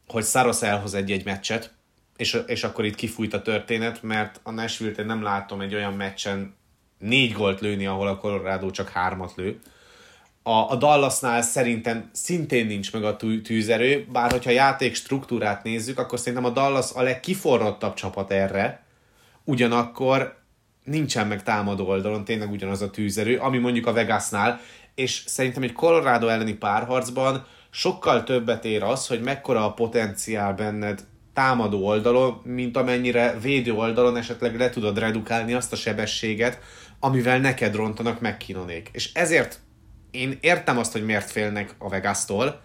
hogy 0.07 0.25
Saros 0.25 0.63
elhoz 0.63 0.95
egy-egy 0.95 1.25
meccset, 1.25 1.73
és, 2.17 2.39
és 2.47 2.65
akkor 2.65 2.85
itt 2.85 2.95
kifújt 2.95 3.35
a 3.35 3.43
történet, 3.43 4.03
mert 4.03 4.41
a 4.43 4.51
Nashville-t 4.51 4.99
én 4.99 5.07
nem 5.07 5.23
látom 5.23 5.61
egy 5.61 5.75
olyan 5.75 5.93
meccsen 5.93 6.55
négy 6.99 7.33
gólt 7.33 7.61
lőni, 7.61 7.87
ahol 7.87 8.07
a 8.07 8.17
Colorado 8.17 8.71
csak 8.71 8.89
hármat 8.89 9.33
lő. 9.37 9.61
A, 10.43 10.51
a 10.51 10.77
Dallasnál 10.77 11.43
szerintem 11.43 12.11
szintén 12.13 12.67
nincs 12.67 12.93
meg 12.93 13.05
a 13.05 13.17
tű- 13.17 13.43
tűzerő, 13.43 14.07
bár 14.13 14.31
hogyha 14.31 14.51
játék 14.51 14.95
struktúrát 14.95 15.63
nézzük, 15.63 15.99
akkor 15.99 16.19
szerintem 16.19 16.45
a 16.45 16.51
Dallas 16.51 16.91
a 16.95 17.03
legkiforrottabb 17.03 17.95
csapat 17.95 18.31
erre, 18.31 18.83
ugyanakkor 19.45 20.39
nincsen 20.85 21.27
meg 21.27 21.43
támadó 21.43 21.87
oldalon 21.87 22.25
tényleg 22.25 22.51
ugyanaz 22.51 22.83
a 22.83 22.91
tűzerő, 22.91 23.39
ami 23.39 23.59
mondjuk 23.59 23.87
a 23.87 23.93
Vegasnál, 23.93 24.61
és 24.95 25.23
szerintem 25.27 25.63
egy 25.63 25.73
Colorado 25.73 26.27
elleni 26.27 26.55
párharcban 26.55 27.47
sokkal 27.71 28.25
többet 28.25 28.65
ér 28.65 28.83
az, 28.83 29.07
hogy 29.07 29.21
mekkora 29.21 29.65
a 29.65 29.73
potenciál 29.73 30.55
benned 30.55 31.05
támadó 31.33 31.87
oldalon, 31.87 32.41
mint 32.45 32.77
amennyire 32.77 33.39
védő 33.41 33.73
oldalon 33.73 34.17
esetleg 34.17 34.59
le 34.59 34.71
tudod 34.71 34.99
redukálni 34.99 35.53
azt 35.53 35.73
a 35.73 35.77
sebességet, 35.77 36.59
amivel 37.01 37.39
neked 37.39 37.75
rontanak 37.75 38.21
meg 38.21 38.37
Kinonék. 38.37 38.89
És 38.93 39.11
ezért 39.13 39.61
én 40.11 40.39
értem 40.41 40.79
azt, 40.79 40.93
hogy 40.93 41.05
miért 41.05 41.31
félnek 41.31 41.75
a 41.79 41.89
Vegas-tól, 41.89 42.61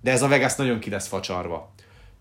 de 0.00 0.10
ez 0.10 0.22
a 0.22 0.28
Vegas 0.28 0.54
nagyon 0.54 0.78
ki 0.78 0.90
lesz 0.90 1.08
facsarva. 1.08 1.72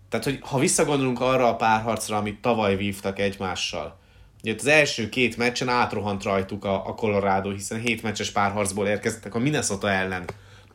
Tehát, 0.10 0.26
hogy 0.26 0.40
ha 0.42 0.60
visszagondolunk 0.60 1.20
arra 1.20 1.48
a 1.48 1.56
párharcra, 1.56 2.18
amit 2.18 2.42
tavaly 2.42 2.76
vívtak 2.76 3.20
egymással, 3.20 4.00
ugye 4.44 4.56
az 4.58 4.68
első 4.68 5.10
két 5.10 5.38
meccsen 5.38 5.70
átrohant 5.70 6.24
rajtuk 6.24 6.66
a, 6.66 6.88
a 6.88 6.94
Colorado, 6.94 7.52
hiszen 7.52 7.80
hét 7.80 8.04
meccses 8.04 8.32
párharcból 8.32 8.88
érkeztek 8.88 9.36
a 9.36 9.40
Minnesota 9.40 9.92
ellen 9.92 10.26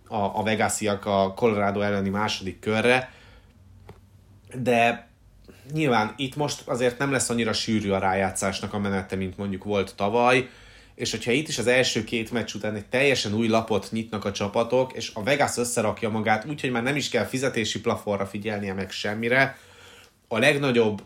a, 0.09 0.17
a 0.17 0.43
Vegasiak 0.43 1.07
a 1.07 1.33
Colorado 1.37 1.81
elleni 1.81 2.09
második 2.09 2.59
körre, 2.59 3.13
de 4.55 5.09
nyilván 5.73 6.15
itt 6.17 6.37
most 6.37 6.69
azért 6.69 6.99
nem 6.99 7.13
lesz 7.13 7.31
annyira 7.31 7.53
sűrű 7.53 7.91
a 7.91 7.99
rájátszásnak 7.99 8.73
a 8.73 8.79
menete, 8.79 9.17
mint 9.17 9.37
mondjuk 9.37 9.65
volt 9.65 9.95
tavaly, 9.97 10.49
és 10.95 11.11
hogyha 11.11 11.31
itt 11.31 11.49
is 11.49 11.59
az 11.59 11.67
első 11.67 12.05
két 12.05 12.31
meccs 12.31 12.55
után 12.55 12.75
egy 12.75 12.87
teljesen 12.87 13.35
új 13.35 13.49
lapot 13.49 13.89
nyitnak 13.91 14.25
a 14.25 14.33
csapatok, 14.33 14.93
és 14.93 15.11
a 15.15 15.23
Vegas 15.23 15.57
összerakja 15.57 16.11
magát 16.11 16.45
úgy, 16.45 16.61
hogy 16.61 16.71
már 16.71 16.83
nem 16.83 16.97
is 16.97 17.09
kell 17.09 17.25
fizetési 17.25 17.81
plafonra 17.81 18.27
figyelnie 18.27 18.73
meg 18.73 18.91
semmire, 18.91 19.59
a 20.29 20.39
legnagyobb 20.39 21.03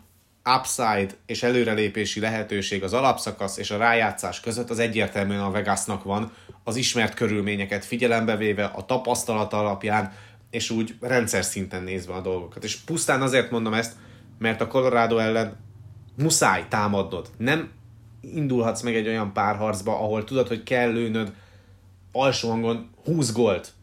upside 0.57 1.09
és 1.25 1.43
előrelépési 1.43 2.19
lehetőség 2.19 2.83
az 2.83 2.93
alapszakasz 2.93 3.57
és 3.57 3.71
a 3.71 3.77
rájátszás 3.77 4.39
között 4.39 4.69
az 4.69 4.79
egyértelműen 4.79 5.41
a 5.41 5.51
Vegasnak 5.51 6.03
van, 6.03 6.31
az 6.63 6.75
ismert 6.75 7.13
körülményeket 7.13 7.85
figyelembe 7.85 8.35
véve, 8.35 8.65
a 8.65 8.85
tapasztalat 8.85 9.53
alapján, 9.53 10.13
és 10.49 10.69
úgy 10.69 10.95
rendszer 11.01 11.43
szinten 11.43 11.83
nézve 11.83 12.13
a 12.13 12.21
dolgokat. 12.21 12.63
És 12.63 12.75
pusztán 12.75 13.21
azért 13.21 13.51
mondom 13.51 13.73
ezt, 13.73 13.93
mert 14.37 14.61
a 14.61 14.67
Colorado 14.67 15.17
ellen 15.17 15.57
muszáj 16.17 16.65
támadnod. 16.69 17.29
Nem 17.37 17.69
indulhatsz 18.21 18.81
meg 18.81 18.95
egy 18.95 19.07
olyan 19.07 19.33
párharcba, 19.33 19.91
ahol 19.91 20.23
tudod, 20.23 20.47
hogy 20.47 20.63
kell 20.63 20.91
lőnöd 20.91 21.33
alsó 22.11 22.49
hangon 22.49 22.89
20 23.05 23.33
gólt 23.33 23.73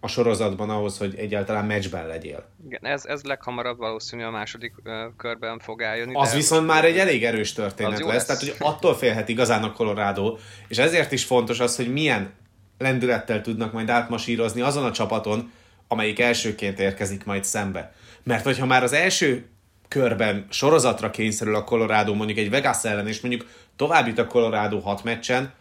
a 0.00 0.08
sorozatban 0.08 0.70
ahhoz, 0.70 0.98
hogy 0.98 1.14
egyáltalán 1.14 1.64
meccsben 1.64 2.06
legyél. 2.06 2.48
Igen, 2.66 2.84
ez, 2.84 3.04
ez 3.04 3.22
leghamarabb 3.22 3.78
valószínű 3.78 4.22
a 4.22 4.30
második 4.30 4.74
uh, 4.84 4.92
körben 5.16 5.58
fog 5.58 5.82
eljönni. 5.82 6.14
Az 6.14 6.34
viszont 6.34 6.66
már 6.66 6.84
egy 6.84 6.98
elég 6.98 7.24
erős 7.24 7.52
történet 7.52 7.98
lesz, 7.98 8.08
lesz, 8.08 8.24
tehát 8.24 8.40
hogy 8.40 8.54
attól 8.58 8.94
félhet 8.94 9.28
igazán 9.28 9.62
a 9.62 9.72
Colorado, 9.72 10.36
és 10.68 10.78
ezért 10.78 11.12
is 11.12 11.24
fontos 11.24 11.60
az, 11.60 11.76
hogy 11.76 11.92
milyen 11.92 12.32
lendülettel 12.78 13.40
tudnak 13.40 13.72
majd 13.72 13.88
átmasírozni 13.88 14.60
azon 14.60 14.84
a 14.84 14.92
csapaton, 14.92 15.52
amelyik 15.88 16.18
elsőként 16.18 16.80
érkezik 16.80 17.24
majd 17.24 17.44
szembe. 17.44 17.92
Mert 18.22 18.44
hogyha 18.44 18.66
már 18.66 18.82
az 18.82 18.92
első 18.92 19.48
körben 19.90 20.46
sorozatra 20.50 21.10
kényszerül 21.10 21.54
a 21.54 21.64
Colorado 21.64 22.14
mondjuk 22.14 22.38
egy 22.38 22.50
Vegas 22.50 22.84
ellen, 22.84 23.08
és 23.08 23.20
mondjuk 23.20 23.48
tovább 23.76 24.18
a 24.18 24.26
Colorado 24.26 24.78
hat 24.78 25.04
meccsen, 25.04 25.52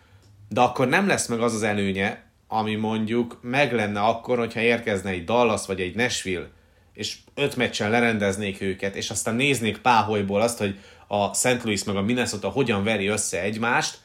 de 0.49 0.61
akkor 0.61 0.87
nem 0.87 1.07
lesz 1.07 1.27
meg 1.27 1.41
az 1.41 1.53
az 1.53 1.63
előnye, 1.63 2.23
ami 2.47 2.75
mondjuk 2.75 3.39
meg 3.41 3.73
lenne 3.73 3.99
akkor, 3.99 4.37
hogyha 4.37 4.59
érkezne 4.59 5.09
egy 5.09 5.23
Dallas 5.23 5.65
vagy 5.65 5.81
egy 5.81 5.95
Nashville, 5.95 6.47
és 6.93 7.17
öt 7.35 7.55
meccsen 7.55 7.89
lerendeznék 7.89 8.61
őket, 8.61 8.95
és 8.95 9.09
aztán 9.09 9.35
néznék 9.35 9.77
páholyból 9.77 10.41
azt, 10.41 10.57
hogy 10.57 10.79
a 11.07 11.33
St. 11.33 11.63
Louis 11.63 11.83
meg 11.83 11.95
a 11.95 12.01
Minnesota 12.01 12.49
hogyan 12.49 12.83
veri 12.83 13.07
össze 13.07 13.41
egymást, 13.41 13.97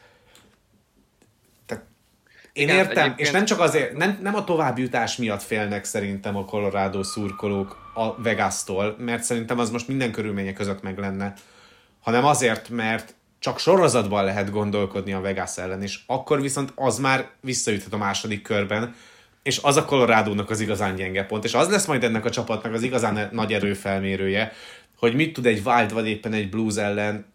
én 2.54 2.68
Igen, 2.68 2.76
értem, 2.76 3.04
egyébként... 3.04 3.28
és 3.28 3.30
nem 3.30 3.44
csak 3.44 3.60
azért, 3.60 3.96
nem, 3.96 4.18
nem 4.22 4.34
a 4.34 4.44
továbbjutás 4.44 5.16
miatt 5.16 5.42
félnek 5.42 5.84
szerintem 5.84 6.36
a 6.36 6.44
Colorado 6.44 7.02
szurkolók 7.02 7.90
a 7.94 8.22
Vegas-tól, 8.22 8.96
mert 8.98 9.22
szerintem 9.22 9.58
az 9.58 9.70
most 9.70 9.88
minden 9.88 10.12
körülmények 10.12 10.54
között 10.54 10.82
meg 10.82 10.98
lenne, 10.98 11.34
hanem 12.00 12.24
azért, 12.24 12.68
mert 12.68 13.14
csak 13.38 13.58
sorozatban 13.58 14.24
lehet 14.24 14.50
gondolkodni 14.50 15.12
a 15.12 15.20
Vegas 15.20 15.58
ellen, 15.58 15.82
és 15.82 15.98
akkor 16.06 16.40
viszont 16.40 16.72
az 16.74 16.98
már 16.98 17.30
visszaüthet 17.40 17.92
a 17.92 17.96
második 17.96 18.42
körben, 18.42 18.94
és 19.42 19.58
az 19.62 19.76
a 19.76 19.84
colorado 19.84 20.42
az 20.46 20.60
igazán 20.60 20.94
gyenge 20.94 21.24
pont, 21.24 21.44
és 21.44 21.54
az 21.54 21.68
lesz 21.68 21.86
majd 21.86 22.04
ennek 22.04 22.24
a 22.24 22.30
csapatnak 22.30 22.72
az 22.72 22.82
igazán 22.82 23.28
nagy 23.32 23.52
erőfelmérője, 23.52 24.52
hogy 24.96 25.14
mit 25.14 25.32
tud 25.32 25.46
egy 25.46 25.62
Wild 25.64 25.92
vagy 25.92 26.08
éppen 26.08 26.32
egy 26.32 26.50
Blues 26.50 26.76
ellen 26.76 27.26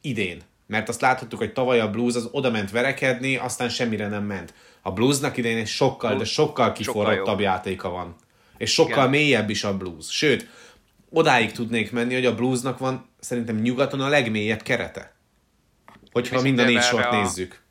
idén. 0.00 0.42
Mert 0.66 0.88
azt 0.88 1.00
láthattuk, 1.00 1.38
hogy 1.38 1.52
tavaly 1.52 1.80
a 1.80 1.90
Blues 1.90 2.14
az 2.14 2.28
oda 2.32 2.50
ment 2.50 2.70
verekedni, 2.70 3.36
aztán 3.36 3.68
semmire 3.68 4.08
nem 4.08 4.24
ment. 4.24 4.54
A 4.82 4.92
Bluesnak 4.92 5.36
idén 5.36 5.56
egy 5.56 5.66
sokkal, 5.66 6.16
de 6.16 6.24
sokkal 6.24 6.72
kiforrottabb 6.72 7.40
játéka 7.40 7.90
van. 7.90 8.16
És 8.56 8.72
sokkal 8.72 8.92
Igen. 8.96 9.10
mélyebb 9.10 9.50
is 9.50 9.64
a 9.64 9.76
Blues. 9.76 10.10
Sőt, 10.10 10.48
odáig 11.10 11.52
tudnék 11.52 11.92
menni, 11.92 12.14
hogy 12.14 12.26
a 12.26 12.34
Bluesnak 12.34 12.78
van 12.78 13.08
szerintem 13.20 13.56
nyugaton 13.56 14.00
a 14.00 14.08
legmélyebb 14.08 14.62
kerete. 14.62 15.14
Hogyha 16.12 16.42
minden 16.42 16.66
négy 16.66 16.82
sort 16.82 17.12
a, 17.12 17.20
nézzük. 17.20 17.62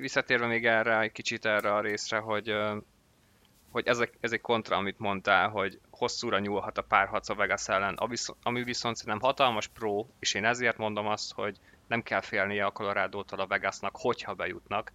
Visszatérve 0.00 0.46
még 0.46 0.66
erre 0.66 1.00
egy 1.00 1.12
kicsit 1.12 1.44
erre 1.44 1.74
a 1.74 1.80
részre, 1.80 2.16
hogy 2.16 2.54
hogy 3.74 3.86
ez, 3.86 3.98
ez 4.20 4.32
egy 4.32 4.40
kontra, 4.40 4.76
amit 4.76 4.98
mondtál, 4.98 5.48
hogy 5.48 5.78
hosszúra 5.94 6.38
nyúlhat 6.38 6.78
a 6.78 6.82
párharc 6.82 7.28
a 7.28 7.34
Vegas 7.34 7.68
ellen, 7.68 7.98
ami 8.42 8.62
viszont 8.62 8.96
szerintem 8.96 9.22
hatalmas 9.22 9.66
pro, 9.66 10.06
és 10.18 10.34
én 10.34 10.44
ezért 10.44 10.76
mondom 10.76 11.06
azt, 11.06 11.32
hogy 11.32 11.58
nem 11.86 12.02
kell 12.02 12.20
félnie 12.20 12.64
a 12.64 12.70
colorado 12.70 13.24
a 13.26 13.46
Vegasnak, 13.46 13.96
hogyha 13.96 14.34
bejutnak, 14.34 14.92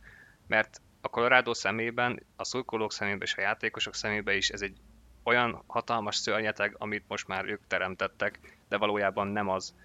mert 0.47 0.81
a 1.01 1.07
Colorado 1.07 1.53
szemében, 1.53 2.23
a 2.35 2.43
szurkolók 2.43 2.91
szemében 2.91 3.21
és 3.21 3.35
a 3.35 3.41
játékosok 3.41 3.95
szemében 3.95 4.35
is 4.35 4.49
ez 4.49 4.61
egy 4.61 4.77
olyan 5.23 5.63
hatalmas 5.67 6.15
szörnyeteg, 6.15 6.75
amit 6.77 7.03
most 7.07 7.27
már 7.27 7.45
ők 7.45 7.61
teremtettek, 7.67 8.39
de 8.69 8.77
valójában 8.77 9.27
nem 9.27 9.49
az. 9.49 9.75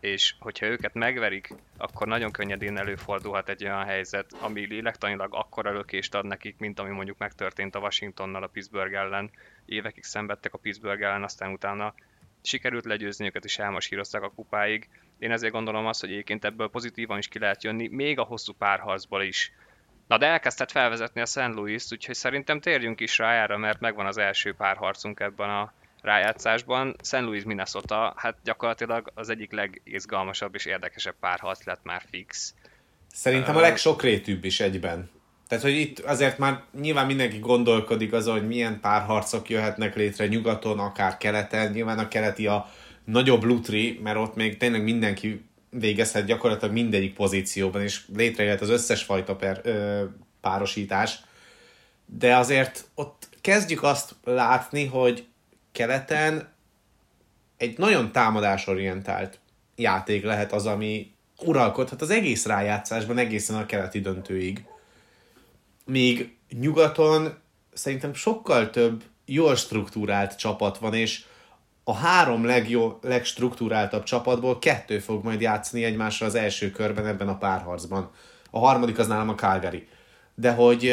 És 0.00 0.34
hogyha 0.38 0.66
őket 0.66 0.94
megverik, 0.94 1.54
akkor 1.76 2.06
nagyon 2.06 2.30
könnyedén 2.30 2.78
előfordulhat 2.78 3.48
egy 3.48 3.64
olyan 3.64 3.84
helyzet, 3.84 4.32
ami 4.40 4.66
lélektanilag 4.66 5.34
akkora 5.34 5.72
lökést 5.72 6.14
ad 6.14 6.24
nekik, 6.24 6.58
mint 6.58 6.78
ami 6.78 6.90
mondjuk 6.90 7.18
megtörtént 7.18 7.74
a 7.74 7.78
Washingtonnal 7.78 8.42
a 8.42 8.46
Pittsburgh 8.46 8.94
ellen. 8.94 9.30
Évekig 9.66 10.04
szenvedtek 10.04 10.54
a 10.54 10.58
Pittsburgh 10.58 11.02
ellen, 11.02 11.22
aztán 11.22 11.52
utána 11.52 11.94
sikerült 12.42 12.84
legyőzni 12.84 13.26
őket, 13.26 13.44
és 13.44 13.58
elmasírozták 13.58 14.22
a 14.22 14.30
kupáig. 14.30 14.88
Én 15.18 15.30
ezért 15.30 15.52
gondolom 15.52 15.86
azt, 15.86 16.00
hogy 16.00 16.10
egyébként 16.10 16.44
ebből 16.44 16.68
pozitívan 16.68 17.18
is 17.18 17.28
ki 17.28 17.38
lehet 17.38 17.62
jönni, 17.62 17.88
még 17.88 18.18
a 18.18 18.22
hosszú 18.22 18.52
párharcból 18.52 19.22
is. 19.22 19.52
Na 20.06 20.18
de 20.18 20.26
elkezdett 20.26 20.70
felvezetni 20.70 21.20
a 21.20 21.26
St. 21.26 21.54
Louis-t, 21.54 21.92
úgyhogy 21.92 22.14
szerintem 22.14 22.60
térjünk 22.60 23.00
is 23.00 23.18
rá 23.18 23.42
erre, 23.42 23.56
mert 23.56 23.80
megvan 23.80 24.06
az 24.06 24.18
első 24.18 24.54
párharcunk 24.54 25.20
ebben 25.20 25.50
a 25.50 25.72
rájátszásban. 26.02 26.96
St. 27.02 27.20
Louis 27.20 27.44
Minnesota, 27.44 28.14
hát 28.16 28.36
gyakorlatilag 28.44 29.10
az 29.14 29.28
egyik 29.28 29.52
legizgalmasabb 29.52 30.54
és 30.54 30.64
érdekesebb 30.64 31.14
párharc 31.20 31.64
lett 31.64 31.82
már 31.82 32.02
fix. 32.10 32.54
Szerintem 33.12 33.56
a 33.56 33.60
legsokrétűbb 33.60 34.44
is 34.44 34.60
egyben. 34.60 35.10
Tehát, 35.48 35.64
hogy 35.64 35.76
itt 35.76 35.98
azért 35.98 36.38
már 36.38 36.62
nyilván 36.80 37.06
mindenki 37.06 37.38
gondolkodik 37.38 38.12
azon, 38.12 38.38
hogy 38.38 38.46
milyen 38.46 38.80
párharcok 38.80 39.48
jöhetnek 39.48 39.96
létre 39.96 40.26
nyugaton, 40.26 40.78
akár 40.78 41.16
keleten. 41.16 41.72
Nyilván 41.72 41.98
a 41.98 42.08
keleti 42.08 42.46
a 42.46 42.70
nagyobb 43.04 43.42
lutri, 43.42 44.00
mert 44.02 44.16
ott 44.16 44.34
még 44.34 44.56
tényleg 44.56 44.82
mindenki 44.82 45.44
végezhet 45.70 46.26
gyakorlatilag 46.26 46.74
mindegyik 46.74 47.14
pozícióban, 47.14 47.82
és 47.82 48.00
létrejöhet 48.16 48.60
az 48.60 48.68
összes 48.68 49.02
fajta 49.02 49.36
per, 49.36 49.60
ö, 49.62 50.04
párosítás. 50.40 51.20
De 52.06 52.36
azért 52.36 52.84
ott 52.94 53.28
kezdjük 53.40 53.82
azt 53.82 54.14
látni, 54.24 54.86
hogy 54.86 55.26
keleten 55.72 56.52
egy 57.56 57.78
nagyon 57.78 58.12
támadásorientált 58.12 59.38
játék 59.76 60.24
lehet 60.24 60.52
az, 60.52 60.66
ami 60.66 61.12
uralkodhat 61.44 62.02
az 62.02 62.10
egész 62.10 62.46
rájátszásban 62.46 63.18
egészen 63.18 63.56
a 63.56 63.66
keleti 63.66 64.00
döntőig. 64.00 64.64
Míg 65.84 66.36
nyugaton 66.60 67.34
szerintem 67.72 68.14
sokkal 68.14 68.70
több 68.70 69.02
jól 69.24 69.56
struktúrált 69.56 70.36
csapat 70.36 70.78
van, 70.78 70.94
és 70.94 71.24
a 71.84 71.94
három 71.94 72.44
legjó, 72.44 72.98
legstruktúráltabb 73.02 74.02
csapatból 74.02 74.58
kettő 74.58 74.98
fog 74.98 75.24
majd 75.24 75.40
játszani 75.40 75.84
egymásra 75.84 76.26
az 76.26 76.34
első 76.34 76.70
körben 76.70 77.06
ebben 77.06 77.28
a 77.28 77.38
párharcban. 77.38 78.10
A 78.50 78.58
harmadik 78.58 78.98
az 78.98 79.06
nálam 79.06 79.28
a 79.28 79.34
Calgary. 79.34 79.88
De 80.34 80.52
hogy 80.52 80.92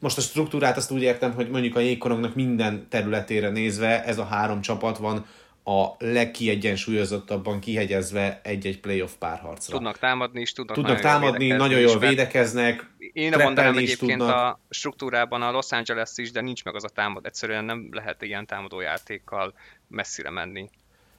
most 0.00 0.18
a 0.18 0.20
struktúrát 0.20 0.76
azt 0.76 0.90
úgy 0.90 1.02
értem, 1.02 1.32
hogy 1.32 1.50
mondjuk 1.50 1.76
a 1.76 1.80
jégkorongnak 1.80 2.34
minden 2.34 2.86
területére 2.88 3.50
nézve 3.50 4.04
ez 4.04 4.18
a 4.18 4.24
három 4.24 4.60
csapat 4.60 4.98
van 4.98 5.26
a 5.68 5.96
legkiegyensúlyozottabban 5.98 7.60
kihegyezve 7.60 8.40
egy-egy 8.42 8.80
playoff 8.80 9.10
párharcra. 9.18 9.74
Tudnak 9.74 9.98
támadni 9.98 10.40
is, 10.40 10.52
tudnak, 10.52 10.74
tudnak 10.74 11.02
nagyon 11.02 11.20
támadni, 11.20 11.46
jól 11.46 11.56
nagyon 11.56 11.80
jól 11.80 11.98
védekeznek, 11.98 12.90
Én 13.12 13.34
mondanám 13.38 13.76
egyébként 13.76 14.18
tudnak. 14.18 14.36
a 14.36 14.60
struktúrában 14.68 15.42
a 15.42 15.50
Los 15.50 15.70
Angeles 15.70 16.10
is, 16.16 16.30
de 16.30 16.40
nincs 16.40 16.64
meg 16.64 16.74
az 16.74 16.84
a 16.84 16.88
támad. 16.88 17.26
Egyszerűen 17.26 17.64
nem 17.64 17.88
lehet 17.90 18.22
ilyen 18.22 18.46
támadó 18.46 18.80
játékkal 18.80 19.54
messzire 19.88 20.30
menni. 20.30 20.70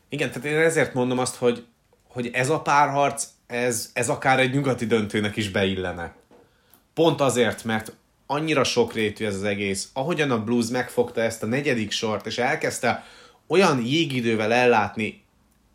Igen, 0.10 0.32
tehát 0.32 0.46
én 0.46 0.58
ezért 0.58 0.94
mondom 0.94 1.20
azt, 1.20 1.36
hogy, 1.36 1.66
hogy 2.04 2.30
ez 2.34 2.50
a 2.50 2.62
párharc, 2.62 3.28
ez, 3.48 3.92
ez 3.94 4.10
akár 4.10 4.40
egy 4.40 4.54
nyugati 4.54 4.86
döntőnek 4.86 5.36
is 5.36 5.50
beillene. 5.50 6.16
Pont 6.94 7.22
azért, 7.22 7.64
mert 7.64 7.96
annyira 8.26 8.64
sokrétű 8.64 9.26
ez 9.26 9.36
az 9.36 9.44
egész. 9.44 9.90
Ahogyan 9.94 10.32
a 10.32 10.44
Blues 10.44 10.68
megfogta 10.68 11.22
ezt 11.22 11.44
a 11.44 11.46
negyedik 11.46 11.92
sort, 11.92 12.26
és 12.26 12.38
elkezdte 12.38 13.06
olyan 13.48 13.86
jégidővel 13.86 14.54
ellátni 14.54 15.24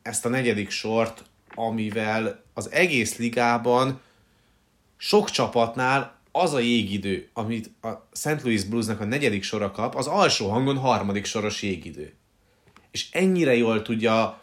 ezt 0.02 0.26
a 0.26 0.28
negyedik 0.28 0.70
sort, 0.70 1.24
amivel 1.54 2.42
az 2.54 2.70
egész 2.70 3.16
ligában 3.16 4.00
sok 4.96 5.30
csapatnál 5.30 6.20
az 6.32 6.54
a 6.54 6.58
jégidő, 6.58 7.28
amit 7.32 7.70
a 7.82 7.88
St. 8.12 8.42
Louis 8.42 8.64
Bluesnak 8.64 9.00
a 9.00 9.04
negyedik 9.04 9.42
sora 9.42 9.70
kap, 9.70 9.94
az 9.94 10.06
alsó 10.06 10.48
hangon 10.48 10.76
harmadik 10.76 11.24
soros 11.24 11.62
jégidő. 11.62 12.12
És 12.90 13.08
ennyire 13.10 13.56
jól 13.56 13.82
tudja 13.82 14.40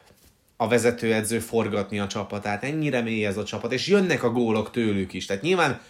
a 0.58 0.68
vezetőedző 0.68 1.40
forgatni 1.40 2.00
a 2.00 2.08
csapatát, 2.08 2.64
ennyire 2.64 3.02
mély 3.02 3.26
ez 3.26 3.38
a 3.38 3.44
csapat, 3.44 3.72
és 3.74 3.88
jönnek 3.88 4.24
a 4.24 4.32
gólok 4.32 4.72
tőlük 4.72 5.14
is. 5.14 5.26
Tehát 5.26 5.42
nyilván 5.42 5.82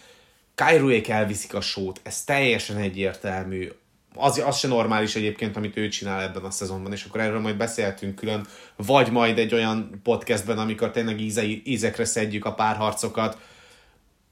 Kairuék 0.54 1.08
elviszik 1.08 1.54
a 1.54 1.60
sót, 1.60 2.00
ez 2.02 2.24
teljesen 2.24 2.76
egyértelmű 2.76 3.68
az, 4.14 4.42
az 4.46 4.58
se 4.58 4.68
normális 4.68 5.14
egyébként, 5.16 5.56
amit 5.56 5.76
ő 5.76 5.88
csinál 5.88 6.22
ebben 6.22 6.44
a 6.44 6.50
szezonban, 6.50 6.92
és 6.92 7.04
akkor 7.04 7.20
erről 7.20 7.40
majd 7.40 7.56
beszélhetünk 7.56 8.14
külön, 8.14 8.46
vagy 8.76 9.10
majd 9.10 9.38
egy 9.38 9.54
olyan 9.54 10.00
podcastben, 10.02 10.58
amikor 10.58 10.90
tényleg 10.90 11.20
íze, 11.20 11.42
ízekre 11.64 12.04
szedjük 12.04 12.44
a 12.44 12.54
párharcokat. 12.54 13.38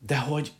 de 0.06 0.16
hogy 0.16 0.52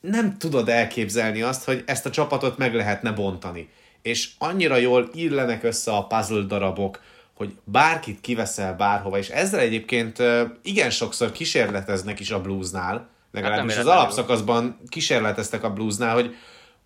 nem 0.00 0.38
tudod 0.38 0.68
elképzelni 0.68 1.42
azt, 1.42 1.64
hogy 1.64 1.82
ezt 1.86 2.06
a 2.06 2.10
csapatot 2.10 2.58
meg 2.58 2.74
lehetne 2.74 3.12
bontani. 3.12 3.68
És 4.02 4.30
annyira 4.38 4.76
jól 4.76 5.08
illenek 5.12 5.62
össze 5.62 5.92
a 5.92 6.06
puzzle 6.06 6.42
darabok, 6.42 7.02
hogy 7.34 7.56
bárkit 7.64 8.20
kiveszel 8.20 8.74
bárhova, 8.74 9.18
és 9.18 9.28
ezzel 9.28 9.60
egyébként 9.60 10.22
igen 10.62 10.90
sokszor 10.90 11.32
kísérleteznek 11.32 12.20
is 12.20 12.30
a 12.30 12.40
bluesnál, 12.40 13.08
legalábbis 13.32 13.74
hát 13.74 13.84
az 13.84 13.90
alapszakaszban 13.90 14.80
kísérleteztek 14.88 15.62
a 15.62 15.72
bluesnál, 15.72 16.14
hogy 16.14 16.34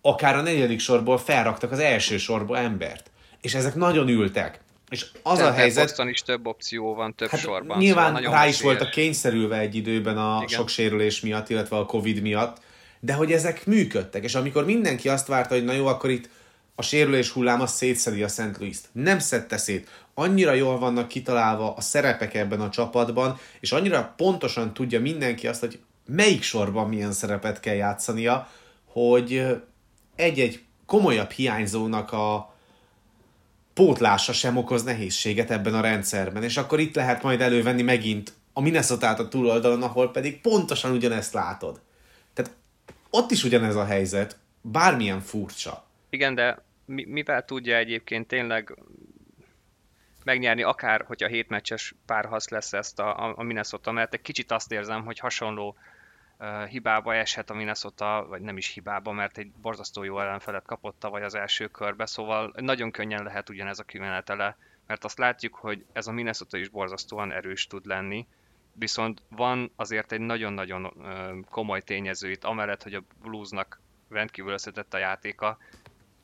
akár 0.05 0.35
a 0.35 0.41
negyedik 0.41 0.79
sorból 0.79 1.17
felraktak 1.17 1.71
az 1.71 1.79
első 1.79 2.17
sorból 2.17 2.57
embert. 2.57 3.11
És 3.41 3.53
ezek 3.53 3.75
nagyon 3.75 4.07
ültek. 4.07 4.59
És 4.89 5.05
az 5.23 5.37
Tehát 5.37 5.51
a 5.51 5.55
helyzet... 5.55 5.83
Boston 5.83 6.09
is 6.09 6.21
több 6.21 6.47
opció 6.47 6.93
van, 6.93 7.15
több 7.15 7.29
hát 7.29 7.39
sorban. 7.39 7.77
Nyilván 7.77 8.15
szóval 8.15 8.31
rá 8.31 8.47
is 8.47 8.61
voltak 8.61 8.89
kényszerülve 8.89 9.57
egy 9.57 9.75
időben 9.75 10.17
a 10.17 10.35
Igen. 10.35 10.47
sok 10.47 10.69
sérülés 10.69 11.21
miatt, 11.21 11.49
illetve 11.49 11.77
a 11.77 11.85
Covid 11.85 12.21
miatt, 12.21 12.57
de 12.99 13.13
hogy 13.13 13.31
ezek 13.31 13.65
működtek. 13.65 14.23
És 14.23 14.35
amikor 14.35 14.65
mindenki 14.65 15.09
azt 15.09 15.27
várta, 15.27 15.53
hogy 15.53 15.63
na 15.63 15.73
jó, 15.73 15.85
akkor 15.85 16.09
itt 16.09 16.29
a 16.75 16.81
sérülés 16.81 17.29
hullám 17.29 17.61
az 17.61 17.71
szétszedi 17.71 18.23
a 18.23 18.27
St. 18.27 18.57
Louis-t. 18.59 18.89
Nem 18.91 19.19
szedte 19.19 19.57
szét. 19.57 19.89
Annyira 20.13 20.53
jól 20.53 20.79
vannak 20.79 21.07
kitalálva 21.07 21.73
a 21.73 21.81
szerepek 21.81 22.33
ebben 22.33 22.61
a 22.61 22.69
csapatban, 22.69 23.37
és 23.59 23.71
annyira 23.71 24.13
pontosan 24.17 24.73
tudja 24.73 24.99
mindenki 24.99 25.47
azt, 25.47 25.59
hogy 25.59 25.79
melyik 26.05 26.41
sorban 26.41 26.89
milyen 26.89 27.11
szerepet 27.11 27.59
kell 27.59 27.75
játszania, 27.75 28.47
hogy 28.85 29.45
egy-egy 30.15 30.63
komolyabb 30.85 31.29
hiányzónak 31.29 32.11
a 32.11 32.55
pótlása 33.73 34.33
sem 34.33 34.57
okoz 34.57 34.83
nehézséget 34.83 35.51
ebben 35.51 35.73
a 35.73 35.81
rendszerben, 35.81 36.43
és 36.43 36.57
akkor 36.57 36.79
itt 36.79 36.95
lehet 36.95 37.23
majd 37.23 37.41
elővenni 37.41 37.81
megint 37.81 38.33
a 38.53 38.61
minnesota 38.61 39.09
a 39.09 39.27
túloldalon, 39.27 39.83
ahol 39.83 40.11
pedig 40.11 40.41
pontosan 40.41 40.91
ugyanezt 40.91 41.33
látod. 41.33 41.81
Tehát 42.33 42.51
ott 43.09 43.31
is 43.31 43.43
ugyanez 43.43 43.75
a 43.75 43.85
helyzet, 43.85 44.37
bármilyen 44.61 45.19
furcsa. 45.19 45.85
Igen, 46.09 46.35
de 46.35 46.63
mivel 46.85 47.45
tudja 47.45 47.75
egyébként 47.75 48.27
tényleg 48.27 48.77
megnyerni, 50.23 50.63
akár 50.63 51.03
hogyha 51.07 51.27
hétmeccses 51.27 51.95
párhasz 52.05 52.49
lesz 52.49 52.73
ezt 52.73 52.99
a, 52.99 53.33
a 53.37 53.43
Minnesota, 53.43 53.91
mert 53.91 54.13
egy 54.13 54.21
kicsit 54.21 54.51
azt 54.51 54.71
érzem, 54.71 55.05
hogy 55.05 55.19
hasonló 55.19 55.75
hibába 56.69 57.15
eshet 57.15 57.49
a 57.49 57.53
Minnesota, 57.53 58.25
vagy 58.29 58.41
nem 58.41 58.57
is 58.57 58.67
hibába, 58.67 59.11
mert 59.11 59.37
egy 59.37 59.51
borzasztó 59.51 60.03
jó 60.03 60.19
ellenfelet 60.19 60.65
kapott 60.65 60.99
tavaly 60.99 61.23
az 61.23 61.35
első 61.35 61.67
körbe, 61.67 62.05
szóval 62.05 62.53
nagyon 62.55 62.91
könnyen 62.91 63.23
lehet 63.23 63.49
ugyanez 63.49 63.79
a 63.79 63.83
kimenetele, 63.83 64.57
mert 64.87 65.03
azt 65.03 65.17
látjuk, 65.17 65.55
hogy 65.55 65.85
ez 65.93 66.07
a 66.07 66.11
Minnesota 66.11 66.57
is 66.57 66.69
borzasztóan 66.69 67.31
erős 67.31 67.67
tud 67.67 67.85
lenni, 67.85 68.27
viszont 68.73 69.21
van 69.29 69.71
azért 69.75 70.11
egy 70.11 70.19
nagyon-nagyon 70.19 70.93
komoly 71.49 71.81
tényező 71.81 72.31
itt, 72.31 72.43
amellett, 72.43 72.83
hogy 72.83 72.93
a 72.93 73.03
Bluesnak 73.21 73.81
rendkívül 74.09 74.51
összetett 74.51 74.93
a 74.93 74.97
játéka, 74.97 75.57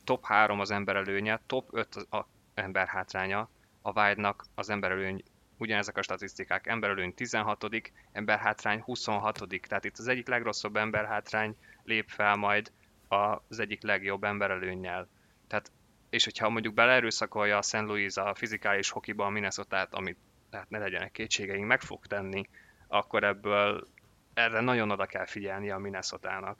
top 0.03 0.25
3 0.25 0.59
az 0.59 0.71
ember 0.71 0.95
előnye, 0.95 1.39
top 1.45 1.67
5 1.71 1.95
az 2.09 2.23
ember 2.53 2.87
hátránya, 2.87 3.49
a 3.81 4.01
Wild-nak 4.01 4.45
az 4.55 4.69
emberelőny 4.69 5.23
ugyanezek 5.59 5.97
a 5.97 6.01
statisztikák, 6.01 6.67
emberelőny 6.67 7.13
16 7.13 7.65
emberhátrány 8.11 8.81
26 8.81 9.47
tehát 9.67 9.85
itt 9.85 9.97
az 9.97 10.07
egyik 10.07 10.27
legrosszabb 10.27 10.75
emberhátrány 10.75 11.55
lép 11.83 12.09
fel 12.09 12.35
majd 12.35 12.71
az 13.07 13.59
egyik 13.59 13.83
legjobb 13.83 14.23
emberelőnnyel. 14.23 15.07
Tehát, 15.47 15.71
és 16.09 16.23
hogyha 16.23 16.49
mondjuk 16.49 16.73
beleerőszakolja 16.73 17.57
a 17.57 17.61
St. 17.61 17.73
Louis 17.73 18.15
a 18.15 18.35
fizikális 18.35 18.89
hokiba 18.89 19.25
a 19.25 19.29
minnesota 19.29 19.87
amit 19.91 20.17
hát 20.51 20.69
ne 20.69 20.77
legyenek 20.77 21.11
kétségeink, 21.11 21.67
meg 21.67 21.81
fog 21.81 22.05
tenni, 22.05 22.49
akkor 22.87 23.23
ebből 23.23 23.87
erre 24.33 24.59
nagyon 24.59 24.91
oda 24.91 25.05
kell 25.05 25.25
figyelni 25.25 25.69
a 25.69 25.77
minnesota. 25.77 26.57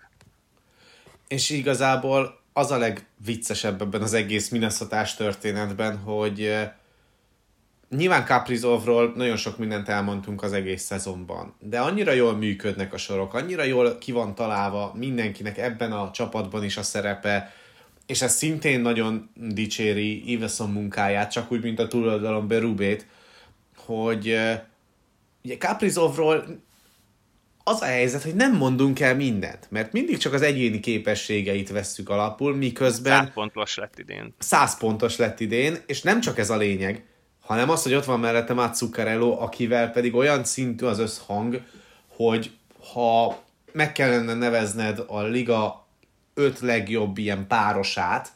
És 1.28 1.50
igazából 1.50 2.42
az 2.54 2.72
a 2.72 2.78
legviccesebb 2.78 3.82
ebben 3.82 4.02
az 4.02 4.14
egész 4.14 4.50
minnesota 4.50 4.98
történetben, 5.18 5.98
hogy 5.98 6.70
Nyilván 7.90 8.26
Kaprizovról 8.26 9.14
nagyon 9.16 9.38
sok 9.38 9.58
mindent 9.58 9.90
elmondtunk 9.90 10.44
az 10.44 10.54
egész 10.54 10.84
szezonban, 10.84 11.56
de 11.60 11.80
annyira 11.80 12.12
jól 12.12 12.36
működnek 12.36 12.94
a 12.94 12.98
sorok, 12.98 13.34
annyira 13.34 13.64
jól 13.64 13.98
ki 13.98 14.12
van 14.12 14.36
találva 14.36 14.94
mindenkinek 14.96 15.58
ebben 15.58 15.92
a 15.92 16.12
csapatban 16.12 16.64
is 16.64 16.78
a 16.78 16.84
szerepe, 16.84 17.54
és 18.06 18.22
ez 18.22 18.36
szintén 18.36 18.82
nagyon 18.82 19.30
dicséri 19.36 20.32
Iveson 20.32 20.72
munkáját, 20.72 21.32
csak 21.32 21.52
úgy, 21.52 21.62
mint 21.62 21.80
a 21.80 21.88
túloldalon 21.88 22.48
Berubét, 22.48 23.08
hogy 23.76 24.38
ugye 25.44 25.58
Kaprizovról 25.58 26.46
az 27.64 27.82
a 27.82 27.86
helyzet, 27.86 28.24
hogy 28.24 28.36
nem 28.36 28.56
mondunk 28.56 29.00
el 29.00 29.16
mindent, 29.16 29.68
mert 29.70 29.92
mindig 29.92 30.18
csak 30.18 30.34
az 30.34 30.42
egyéni 30.42 30.80
képességeit 30.80 31.70
vesszük 31.70 32.10
alapul, 32.10 32.56
miközben... 32.56 33.26
100 33.26 33.34
pontos 33.34 33.78
lett 33.78 34.00
idén. 34.00 34.34
100 34.40 34.78
pontos 34.78 35.18
lett 35.18 35.40
idén, 35.40 35.78
és 35.86 36.02
nem 36.02 36.22
csak 36.22 36.38
ez 36.38 36.50
a 36.50 36.58
lényeg, 36.58 37.04
hanem 37.50 37.70
az, 37.70 37.84
hogy 37.84 37.94
ott 37.94 38.06
van 38.06 38.20
mellette 38.20 38.54
Matt 38.54 38.76
Zuccarello, 38.76 39.42
akivel 39.42 39.90
pedig 39.92 40.16
olyan 40.16 40.44
szintű 40.44 40.86
az 40.86 41.00
összhang, 41.00 41.62
hogy 42.08 42.52
ha 42.94 43.40
meg 43.72 43.92
kellene 43.92 44.34
nevezned 44.34 45.04
a 45.08 45.22
liga 45.22 45.88
öt 46.34 46.60
legjobb 46.60 47.18
ilyen 47.18 47.48
párosát, 47.48 48.30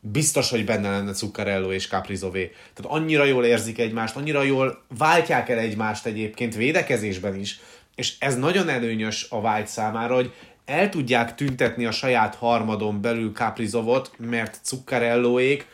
biztos, 0.00 0.50
hogy 0.50 0.64
benne 0.64 0.90
lenne 0.90 1.12
Zuccarello 1.12 1.72
és 1.72 1.88
Caprizové. 1.88 2.52
Tehát 2.74 2.98
annyira 2.98 3.24
jól 3.24 3.44
érzik 3.44 3.78
egymást, 3.78 4.16
annyira 4.16 4.42
jól 4.42 4.82
váltják 4.98 5.48
el 5.48 5.58
egymást 5.58 6.06
egyébként 6.06 6.54
védekezésben 6.54 7.34
is, 7.34 7.60
és 7.94 8.14
ez 8.18 8.36
nagyon 8.36 8.68
előnyös 8.68 9.26
a 9.30 9.40
vágy 9.40 9.66
számára, 9.66 10.14
hogy 10.14 10.32
el 10.64 10.88
tudják 10.88 11.34
tüntetni 11.34 11.86
a 11.86 11.90
saját 11.90 12.34
harmadon 12.34 13.00
belül 13.00 13.32
Caprizovot, 13.32 14.10
mert 14.18 14.60
Zuccarelloék 14.64 15.66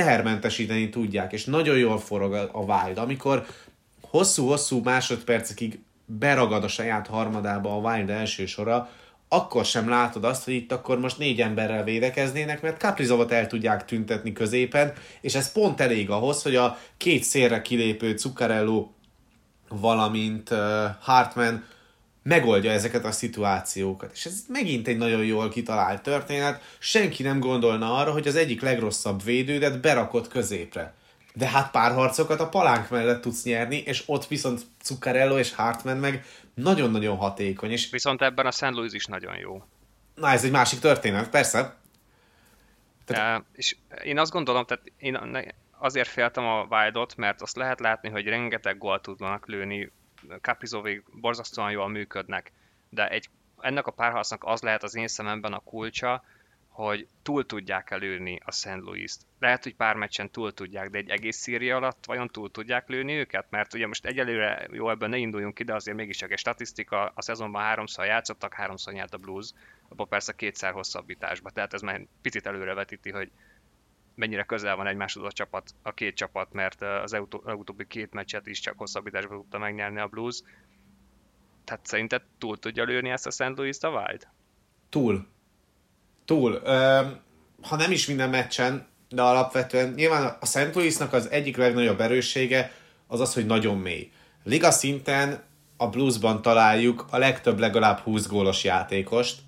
tehermentesíteni 0.00 0.88
tudják, 0.88 1.32
és 1.32 1.44
nagyon 1.44 1.78
jól 1.78 1.98
forog 1.98 2.32
a, 2.32 2.58
Wild. 2.58 2.98
Amikor 2.98 3.46
hosszú-hosszú 4.00 4.80
másodpercekig 4.82 5.78
beragad 6.04 6.64
a 6.64 6.68
saját 6.68 7.06
harmadába 7.06 7.76
a 7.76 7.90
Wild 7.90 8.10
első 8.10 8.46
sora, 8.46 8.90
akkor 9.28 9.64
sem 9.64 9.88
látod 9.88 10.24
azt, 10.24 10.44
hogy 10.44 10.54
itt 10.54 10.72
akkor 10.72 10.98
most 10.98 11.18
négy 11.18 11.40
emberrel 11.40 11.84
védekeznének, 11.84 12.62
mert 12.62 12.80
Kaprizovot 12.80 13.32
el 13.32 13.46
tudják 13.46 13.84
tüntetni 13.84 14.32
középen, 14.32 14.92
és 15.20 15.34
ez 15.34 15.52
pont 15.52 15.80
elég 15.80 16.10
ahhoz, 16.10 16.42
hogy 16.42 16.56
a 16.56 16.78
két 16.96 17.22
szélre 17.22 17.62
kilépő 17.62 18.16
Zuccarello, 18.16 18.88
valamint 19.68 20.48
Hartman 21.00 21.64
megoldja 22.30 22.70
ezeket 22.70 23.04
a 23.04 23.12
szituációkat. 23.12 24.10
És 24.12 24.24
ez 24.24 24.44
megint 24.48 24.88
egy 24.88 24.96
nagyon 24.96 25.24
jól 25.24 25.48
kitalált 25.48 26.02
történet. 26.02 26.62
Senki 26.78 27.22
nem 27.22 27.40
gondolna 27.40 27.94
arra, 27.94 28.12
hogy 28.12 28.28
az 28.28 28.36
egyik 28.36 28.60
legrosszabb 28.60 29.22
védődet 29.22 29.80
berakott 29.80 30.28
középre. 30.28 30.94
De 31.34 31.48
hát 31.48 31.70
pár 31.70 31.92
harcokat 31.92 32.40
a 32.40 32.48
palánk 32.48 32.90
mellett 32.90 33.20
tudsz 33.20 33.44
nyerni, 33.44 33.76
és 33.76 34.02
ott 34.06 34.26
viszont 34.26 34.60
Zuccarello 34.82 35.38
és 35.38 35.54
Hartman 35.54 35.96
meg 35.96 36.24
nagyon-nagyon 36.54 37.16
hatékony. 37.16 37.70
És... 37.70 37.90
Viszont 37.90 38.22
ebben 38.22 38.46
a 38.46 38.50
St. 38.50 38.70
Louis 38.70 38.92
is 38.92 39.06
nagyon 39.06 39.36
jó. 39.36 39.62
Na, 40.14 40.28
ez 40.28 40.44
egy 40.44 40.50
másik 40.50 40.78
történet, 40.78 41.28
persze. 41.28 41.76
Tehát... 43.04 43.38
Ja, 43.38 43.44
és 43.52 43.76
én 44.04 44.18
azt 44.18 44.32
gondolom, 44.32 44.64
tehát 44.64 44.84
én 44.96 45.18
azért 45.78 46.08
féltem 46.08 46.44
a 46.44 46.66
Wildot, 46.70 47.16
mert 47.16 47.42
azt 47.42 47.56
lehet 47.56 47.80
látni, 47.80 48.08
hogy 48.08 48.24
rengeteg 48.26 48.78
gólt 48.78 49.02
tudnak 49.02 49.46
lőni 49.46 49.90
Kapizovék 50.40 51.02
borzasztóan 51.20 51.70
jól 51.70 51.88
működnek, 51.88 52.52
de 52.88 53.08
egy, 53.08 53.28
ennek 53.60 53.86
a 53.86 53.90
párharcnak 53.90 54.44
az 54.44 54.62
lehet 54.62 54.82
az 54.82 54.94
én 54.94 55.08
szememben 55.08 55.52
a 55.52 55.58
kulcsa, 55.58 56.24
hogy 56.68 57.06
túl 57.22 57.46
tudják 57.46 57.90
előni 57.90 58.40
a 58.44 58.52
St. 58.52 58.76
Louis-t. 58.76 59.26
Lehet, 59.38 59.62
hogy 59.62 59.74
pár 59.74 59.96
meccsen 59.96 60.30
túl 60.30 60.54
tudják, 60.54 60.90
de 60.90 60.98
egy 60.98 61.10
egész 61.10 61.36
szíria 61.36 61.76
alatt 61.76 62.04
vajon 62.06 62.28
túl 62.28 62.50
tudják 62.50 62.88
lőni 62.88 63.12
őket? 63.12 63.46
Mert 63.50 63.74
ugye 63.74 63.86
most 63.86 64.06
egyelőre, 64.06 64.66
jó, 64.70 64.90
ebben 64.90 65.10
ne 65.10 65.16
induljunk 65.16 65.54
ki, 65.54 65.64
de 65.64 65.74
azért 65.74 65.96
mégiscsak 65.96 66.30
egy 66.30 66.38
statisztika, 66.38 67.12
a 67.14 67.22
szezonban 67.22 67.62
háromszor 67.62 68.04
játszottak, 68.04 68.54
háromszor 68.54 68.92
nyert 68.92 69.14
a 69.14 69.18
Blues, 69.18 69.52
abban 69.88 70.08
persze 70.08 70.32
kétszer 70.32 70.72
hosszabbításba, 70.72 71.50
tehát 71.50 71.74
ez 71.74 71.80
már 71.80 72.06
picit 72.22 72.46
előrevetíti, 72.46 73.10
hogy 73.10 73.30
mennyire 74.20 74.42
közel 74.42 74.76
van 74.76 74.86
egymáshoz 74.86 75.24
a 75.24 75.32
csapat, 75.32 75.70
a 75.82 75.92
két 75.92 76.14
csapat, 76.14 76.52
mert 76.52 76.82
az 76.82 77.16
utóbbi 77.44 77.86
két 77.86 78.12
meccset 78.12 78.46
is 78.46 78.60
csak 78.60 78.74
hosszabbításban 78.78 79.36
tudta 79.36 79.58
megnyerni 79.58 80.00
a 80.00 80.06
Blues. 80.06 80.42
Tehát 81.64 81.86
szerinted 81.86 82.22
túl 82.38 82.58
tudja 82.58 82.84
lőni 82.84 83.10
ezt 83.10 83.26
a 83.26 83.30
St. 83.30 83.56
Louis-t 83.56 83.84
a 83.84 83.88
Wild? 83.88 84.28
Túl. 84.88 85.26
Túl. 86.24 86.60
Ha 87.62 87.76
nem 87.76 87.90
is 87.90 88.06
minden 88.06 88.30
meccsen, 88.30 88.88
de 89.08 89.22
alapvetően 89.22 89.92
nyilván 89.92 90.36
a 90.40 90.46
St. 90.46 90.74
Louisnak 90.74 91.12
az 91.12 91.30
egyik 91.30 91.56
legnagyobb 91.56 92.00
erőssége 92.00 92.72
az 93.06 93.20
az, 93.20 93.34
hogy 93.34 93.46
nagyon 93.46 93.78
mély. 93.78 94.10
Liga 94.44 94.70
szinten 94.70 95.42
a 95.76 95.88
Bluesban 95.88 96.42
találjuk 96.42 97.06
a 97.10 97.18
legtöbb 97.18 97.58
legalább 97.58 97.98
20 97.98 98.26
gólos 98.26 98.64
játékost, 98.64 99.40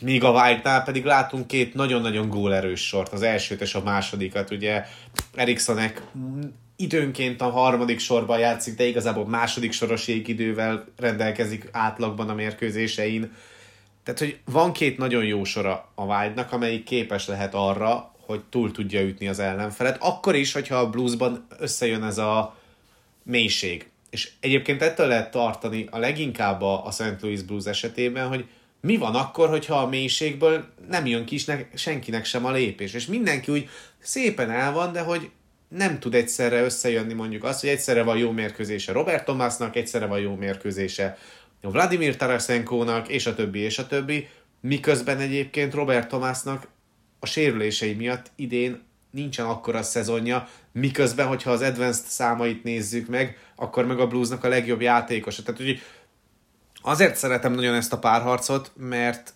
Míg 0.00 0.24
a 0.24 0.30
White-nál 0.30 0.82
pedig 0.82 1.04
látunk 1.04 1.46
két 1.46 1.74
nagyon-nagyon 1.74 2.28
gólerős 2.28 2.86
sort, 2.86 3.12
az 3.12 3.22
elsőt 3.22 3.60
és 3.60 3.74
a 3.74 3.82
másodikat, 3.82 4.50
ugye 4.50 4.84
Erikssonek 5.34 6.02
időnként 6.76 7.40
a 7.40 7.50
harmadik 7.50 7.98
sorban 7.98 8.38
játszik, 8.38 8.76
de 8.76 8.84
igazából 8.84 9.26
második 9.26 9.72
soros 9.72 10.08
idővel 10.08 10.84
rendelkezik 10.96 11.68
átlagban 11.72 12.28
a 12.28 12.34
mérkőzésein. 12.34 13.32
Tehát, 14.04 14.20
hogy 14.20 14.38
van 14.44 14.72
két 14.72 14.98
nagyon 14.98 15.24
jó 15.24 15.44
sora 15.44 15.88
a 15.94 16.04
Wild-nak, 16.04 16.52
amelyik 16.52 16.84
képes 16.84 17.26
lehet 17.26 17.54
arra, 17.54 18.14
hogy 18.26 18.40
túl 18.50 18.70
tudja 18.70 19.02
ütni 19.02 19.28
az 19.28 19.38
ellenfelet. 19.38 19.96
Akkor 20.00 20.34
is, 20.34 20.52
hogyha 20.52 20.76
a 20.76 20.90
bluesban 20.90 21.46
összejön 21.58 22.04
ez 22.04 22.18
a 22.18 22.56
mélység. 23.22 23.90
És 24.10 24.30
egyébként 24.40 24.82
ettől 24.82 25.06
lehet 25.06 25.30
tartani 25.30 25.86
a 25.90 25.98
leginkább 25.98 26.62
a 26.62 26.88
St. 26.90 27.16
Louis 27.20 27.42
Blues 27.42 27.64
esetében, 27.64 28.28
hogy 28.28 28.46
mi 28.82 28.96
van 28.96 29.14
akkor, 29.14 29.48
hogyha 29.48 29.80
a 29.80 29.88
mélységből 29.88 30.64
nem 30.88 31.06
jön 31.06 31.24
ki 31.24 31.38
senkinek 31.74 32.24
sem 32.24 32.44
a 32.44 32.50
lépés, 32.50 32.94
és 32.94 33.06
mindenki 33.06 33.52
úgy 33.52 33.68
szépen 33.98 34.50
el 34.50 34.72
van, 34.72 34.92
de 34.92 35.00
hogy 35.00 35.30
nem 35.68 35.98
tud 35.98 36.14
egyszerre 36.14 36.62
összejönni 36.62 37.12
mondjuk 37.12 37.44
az, 37.44 37.60
hogy 37.60 37.68
egyszerre 37.68 38.02
van 38.02 38.16
jó 38.16 38.30
mérkőzése 38.30 38.92
Robert 38.92 39.24
Thomasnak, 39.24 39.76
egyszerre 39.76 40.06
van 40.06 40.20
jó 40.20 40.34
mérkőzése 40.34 41.18
Vladimir 41.60 42.16
Tarasenkónak, 42.16 43.08
és 43.08 43.26
a 43.26 43.34
többi, 43.34 43.58
és 43.58 43.78
a 43.78 43.86
többi, 43.86 44.28
miközben 44.60 45.18
egyébként 45.18 45.74
Robert 45.74 46.08
Thomasnak 46.08 46.68
a 47.20 47.26
sérülései 47.26 47.94
miatt 47.94 48.30
idén 48.36 48.82
nincsen 49.10 49.46
akkora 49.46 49.82
szezonja, 49.82 50.48
miközben, 50.72 51.26
hogyha 51.26 51.50
az 51.50 51.60
advanced 51.60 52.04
számait 52.06 52.64
nézzük 52.64 53.08
meg, 53.08 53.38
akkor 53.56 53.86
meg 53.86 54.00
a 54.00 54.06
Bluesnak 54.06 54.44
a 54.44 54.48
legjobb 54.48 54.80
játékosa. 54.80 55.42
Tehát, 55.42 55.60
hogy 55.60 55.80
azért 56.82 57.16
szeretem 57.16 57.52
nagyon 57.52 57.74
ezt 57.74 57.92
a 57.92 57.98
párharcot, 57.98 58.72
mert 58.76 59.34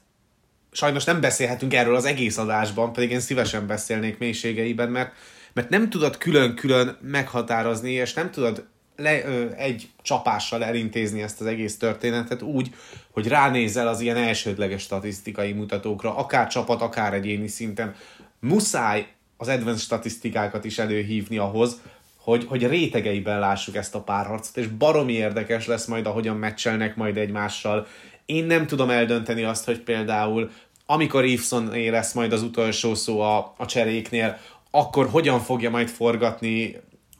sajnos 0.72 1.04
nem 1.04 1.20
beszélhetünk 1.20 1.74
erről 1.74 1.94
az 1.94 2.04
egész 2.04 2.38
adásban, 2.38 2.92
pedig 2.92 3.10
én 3.10 3.20
szívesen 3.20 3.66
beszélnék 3.66 4.18
mélységeiben, 4.18 4.90
mert, 4.90 5.12
mert 5.52 5.68
nem 5.68 5.90
tudod 5.90 6.18
külön-külön 6.18 6.96
meghatározni, 7.00 7.92
és 7.92 8.12
nem 8.12 8.30
tudod 8.30 8.66
le, 8.96 9.24
ö, 9.24 9.46
egy 9.56 9.88
csapással 10.02 10.64
elintézni 10.64 11.22
ezt 11.22 11.40
az 11.40 11.46
egész 11.46 11.78
történetet 11.78 12.42
úgy, 12.42 12.74
hogy 13.10 13.28
ránézel 13.28 13.88
az 13.88 14.00
ilyen 14.00 14.16
elsődleges 14.16 14.82
statisztikai 14.82 15.52
mutatókra, 15.52 16.16
akár 16.16 16.48
csapat, 16.48 16.82
akár 16.82 17.14
egyéni 17.14 17.48
szinten. 17.48 17.94
Muszáj 18.40 19.06
az 19.36 19.48
advanced 19.48 19.82
statisztikákat 19.82 20.64
is 20.64 20.78
előhívni 20.78 21.38
ahhoz, 21.38 21.80
hogy, 22.26 22.44
hogy 22.48 22.66
rétegeiben 22.66 23.38
lássuk 23.38 23.76
ezt 23.76 23.94
a 23.94 24.00
párharcot, 24.00 24.56
és 24.56 24.66
baromi 24.66 25.12
érdekes 25.12 25.66
lesz 25.66 25.86
majd, 25.86 26.06
ahogyan 26.06 26.36
meccselnek 26.36 26.96
majd 26.96 27.16
egymással. 27.16 27.86
Én 28.24 28.44
nem 28.44 28.66
tudom 28.66 28.90
eldönteni 28.90 29.42
azt, 29.42 29.64
hogy 29.64 29.80
például 29.80 30.50
amikor 30.86 31.24
Eveson 31.24 31.70
lesz 31.90 32.12
majd 32.12 32.32
az 32.32 32.42
utolsó 32.42 32.94
szó 32.94 33.20
a, 33.20 33.54
a 33.56 33.66
cseréknél, 33.66 34.38
akkor 34.70 35.08
hogyan 35.08 35.40
fogja 35.40 35.70
majd 35.70 35.88
forgatni 35.88 36.76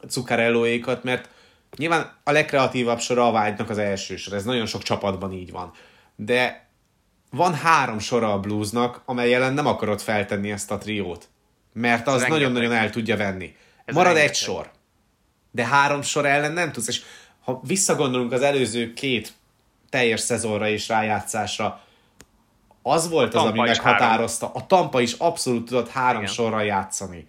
Zuccarelloékat, 0.07 1.03
mert 1.03 1.29
nyilván 1.77 2.11
a 2.23 2.31
legkreatívabb 2.31 2.99
sora 2.99 3.27
a 3.27 3.31
vágynak 3.31 3.69
az 3.69 3.77
első 3.77 4.15
sor, 4.15 4.33
ez 4.33 4.43
nagyon 4.43 4.65
sok 4.65 4.83
csapatban 4.83 5.31
így 5.31 5.51
van. 5.51 5.71
De 6.15 6.67
van 7.31 7.53
három 7.53 7.99
sora 7.99 8.33
a 8.33 8.39
bluesnak, 8.39 9.01
amely 9.05 9.33
ellen 9.33 9.53
nem 9.53 9.67
akarod 9.67 9.99
feltenni 9.99 10.51
ezt 10.51 10.71
a 10.71 10.77
triót, 10.77 11.27
mert 11.73 12.07
az 12.07 12.25
nagyon-nagyon 12.27 12.71
el 12.71 12.89
tudja 12.89 13.17
venni. 13.17 13.55
Ez 13.85 13.95
Marad 13.95 14.13
rengeteg. 14.13 14.35
egy 14.35 14.41
sor, 14.41 14.75
de 15.51 15.65
három 15.65 16.01
sor 16.01 16.25
ellen 16.25 16.51
nem 16.51 16.71
tudsz, 16.71 16.87
és 16.87 17.01
ha 17.43 17.61
visszagondolunk 17.63 18.31
az 18.31 18.41
előző 18.41 18.93
két 18.93 19.33
teljes 19.89 20.19
szezonra 20.19 20.69
és 20.69 20.87
rájátszásra, 20.87 21.81
az 22.81 23.09
volt 23.09 23.33
az, 23.33 23.43
ami 23.43 23.59
meghatározta. 23.59 24.45
Három. 24.45 24.61
A 24.61 24.67
Tampa 24.67 25.01
is 25.01 25.13
abszolút 25.13 25.65
tudott 25.65 25.89
három 25.89 26.21
Igen. 26.21 26.33
sorra 26.33 26.61
játszani. 26.61 27.27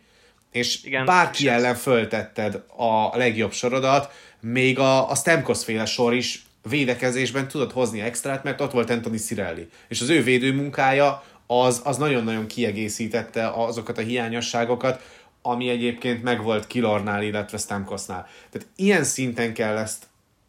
És 0.51 0.85
Igen, 0.85 1.05
bárki 1.05 1.45
és 1.45 1.51
ellen 1.51 1.75
ez... 1.75 1.81
föltetted 1.81 2.63
a 2.77 3.17
legjobb 3.17 3.53
sorodat, 3.53 4.13
még 4.41 4.79
a, 4.79 5.11
a 5.11 5.15
Stamkos 5.15 5.65
féle 5.65 5.85
sor 5.85 6.15
is 6.15 6.43
védekezésben 6.69 7.49
tudott 7.49 7.73
hozni 7.73 8.01
extrát, 8.01 8.45
mert 8.45 8.61
ott 8.61 8.73
volt 8.73 8.91
Anthony 8.91 9.17
Cirelli. 9.17 9.69
És 9.89 10.01
az 10.01 10.09
ő 10.09 10.23
védőmunkája 10.23 11.23
az, 11.47 11.81
az 11.85 11.97
nagyon-nagyon 11.97 12.47
kiegészítette 12.47 13.51
azokat 13.51 13.99
a 13.99 14.03
hiányosságokat, 14.03 15.03
ami 15.43 15.69
egyébként 15.69 16.23
megvolt 16.23 16.67
Kilornál, 16.67 17.23
illetve 17.23 17.59
Stamkosnál. 17.59 18.27
Tehát 18.51 18.69
ilyen 18.77 19.05
szinten 19.05 19.55
kell 19.55 19.77
ezt 19.77 20.07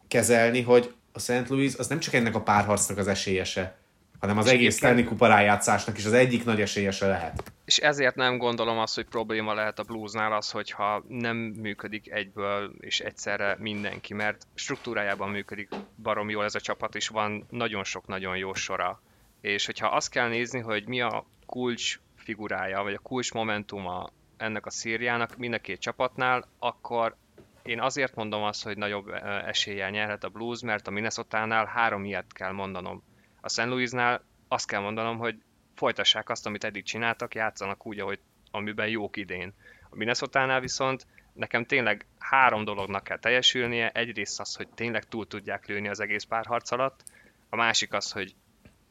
kezelni, 0.08 0.62
hogy 0.62 0.94
a 1.12 1.20
St. 1.20 1.50
Louis 1.50 1.76
az 1.76 1.88
nem 1.88 2.00
csak 2.00 2.14
ennek 2.14 2.36
a 2.36 2.42
párharcnak 2.42 2.98
az 2.98 3.08
esélyese, 3.08 3.78
hanem 4.20 4.38
az 4.38 4.46
és 4.46 4.52
egész 4.52 4.76
Stanley 4.76 5.06
Kupa 5.06 5.28
rájátszásnak 5.28 5.98
is 5.98 6.06
az 6.06 6.14
egyik 6.14 6.46
nagy 6.46 6.62
esélyese 6.62 7.08
lehet. 7.08 7.52
És 7.66 7.78
ezért 7.78 8.16
nem 8.16 8.38
gondolom 8.38 8.78
azt, 8.78 8.96
hogy 8.96 9.06
probléma 9.06 9.54
lehet 9.54 9.80
a 9.80 9.84
bluesnál 9.84 10.34
az, 10.34 10.52
hogyha 10.52 11.04
nem 11.08 11.38
működik 11.38 12.12
egyből 12.12 12.74
és 12.80 13.00
egyszerre 13.00 13.56
mindenki, 13.60 14.14
mert 14.14 14.48
struktúrájában 14.56 15.30
működik 15.30 15.70
barom 16.04 16.30
jól 16.30 16.44
ez 16.44 16.56
a 16.56 16.60
csapat, 16.60 16.96
és 16.96 17.08
van 17.08 17.46
nagyon 17.50 17.84
sok 17.84 18.08
nagyon 18.08 18.38
jó 18.38 18.54
sora. 18.54 19.02
És 19.42 19.66
hogyha 19.66 19.88
azt 19.88 20.10
kell 20.10 20.28
nézni, 20.28 20.60
hogy 20.60 20.88
mi 20.88 21.02
a 21.02 21.26
kulcs 21.46 22.00
figurája, 22.16 22.84
vagy 22.84 22.94
a 22.94 23.00
kulcs 23.00 23.32
momentuma 23.32 24.10
ennek 24.40 24.66
a 24.66 24.70
szériának 24.70 25.38
mind 25.38 25.54
a 25.54 25.60
két 25.60 25.80
csapatnál, 25.80 26.48
akkor 26.60 27.16
én 27.64 27.82
azért 27.82 28.16
mondom 28.16 28.44
azt, 28.44 28.64
hogy 28.64 28.78
nagyobb 28.78 29.10
eséllyel 29.46 29.90
nyerhet 29.90 30.24
a 30.24 30.30
Blues, 30.30 30.62
mert 30.62 30.88
a 30.88 30.92
Minnesota-nál 30.92 31.66
három 31.66 32.06
ilyet 32.06 32.34
kell 32.34 32.52
mondanom. 32.52 33.04
A 33.42 33.50
St. 33.50 33.66
Louisnál 33.66 34.24
azt 34.48 34.68
kell 34.68 34.82
mondanom, 34.82 35.18
hogy 35.18 35.42
folytassák 35.76 36.30
azt, 36.30 36.46
amit 36.46 36.64
eddig 36.64 36.84
csináltak, 36.84 37.36
játszanak 37.36 37.86
úgy, 37.86 38.00
ahogy 38.00 38.20
amiben 38.52 38.88
jók 38.88 39.18
idén. 39.18 39.54
A 39.90 39.96
Minnesota-nál 39.96 40.60
viszont 40.60 41.08
nekem 41.34 41.66
tényleg 41.66 42.06
három 42.20 42.64
dolognak 42.64 43.04
kell 43.04 43.20
teljesülnie. 43.20 43.90
Egyrészt 43.90 44.40
az, 44.40 44.56
hogy 44.56 44.68
tényleg 44.70 45.04
túl 45.04 45.28
tudják 45.28 45.68
lőni 45.68 45.88
az 45.88 46.00
egész 46.00 46.24
párharc 46.24 46.72
alatt, 46.72 47.04
a 47.50 47.56
másik 47.56 47.94
az, 47.94 48.12
hogy 48.12 48.36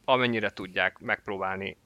amennyire 0.04 0.50
tudják 0.50 0.98
megpróbálni 0.98 1.76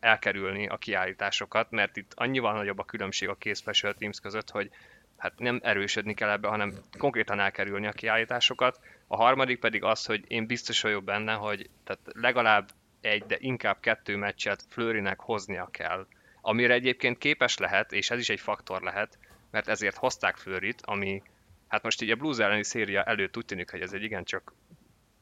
elkerülni 0.00 0.66
a 0.66 0.76
kiállításokat, 0.76 1.70
mert 1.70 1.96
itt 1.96 2.12
annyival 2.14 2.54
nagyobb 2.54 2.78
a 2.78 2.84
különbség 2.84 3.28
a 3.28 3.34
két 3.34 3.56
special 3.56 3.94
teams 3.94 4.20
között, 4.20 4.50
hogy 4.50 4.70
hát 5.16 5.38
nem 5.38 5.60
erősödni 5.62 6.14
kell 6.14 6.30
ebbe, 6.30 6.48
hanem 6.48 6.74
konkrétan 6.98 7.40
elkerülni 7.40 7.86
a 7.86 7.92
kiállításokat. 7.92 8.80
A 9.06 9.16
harmadik 9.16 9.58
pedig 9.58 9.82
az, 9.82 10.04
hogy 10.04 10.24
én 10.28 10.46
biztos 10.46 10.80
vagyok 10.80 11.04
benne, 11.04 11.32
hogy 11.32 11.70
tehát 11.84 12.00
legalább 12.12 12.68
egy, 13.00 13.24
de 13.26 13.36
inkább 13.38 13.80
kettő 13.80 14.16
meccset 14.16 14.64
Flőrinek 14.68 15.20
hoznia 15.20 15.68
kell, 15.70 16.06
amire 16.40 16.74
egyébként 16.74 17.18
képes 17.18 17.58
lehet, 17.58 17.92
és 17.92 18.10
ez 18.10 18.18
is 18.18 18.28
egy 18.28 18.40
faktor 18.40 18.82
lehet, 18.82 19.18
mert 19.50 19.68
ezért 19.68 19.96
hozták 19.96 20.36
Flőrit, 20.36 20.82
ami 20.84 21.22
hát 21.68 21.82
most 21.82 22.02
így 22.02 22.10
a 22.10 22.16
Blues 22.16 22.38
elleni 22.38 22.64
széria 22.64 23.02
előtt 23.02 23.36
úgy 23.36 23.44
tűnik, 23.44 23.70
hogy 23.70 23.80
ez 23.80 23.92
egy 23.92 24.02
igencsak 24.02 24.52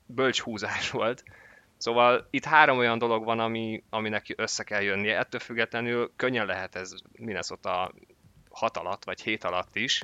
bölcs 0.07 0.40
húzás 0.40 0.90
volt, 0.90 1.25
Szóval 1.79 2.27
itt 2.31 2.45
három 2.45 2.79
olyan 2.79 2.99
dolog 2.99 3.25
van, 3.25 3.41
ami, 3.41 3.83
aminek 3.91 4.35
össze 4.37 4.62
kell 4.62 4.83
jönnie. 4.83 5.19
Ettől 5.19 5.41
függetlenül 5.41 6.12
könnyen 6.17 6.47
lehet 6.47 6.75
ez 6.75 6.93
Minnesota 7.12 7.93
hat 8.51 8.77
alatt, 8.77 9.05
vagy 9.05 9.21
hét 9.21 9.45
alatt 9.45 9.77
is, 9.77 10.03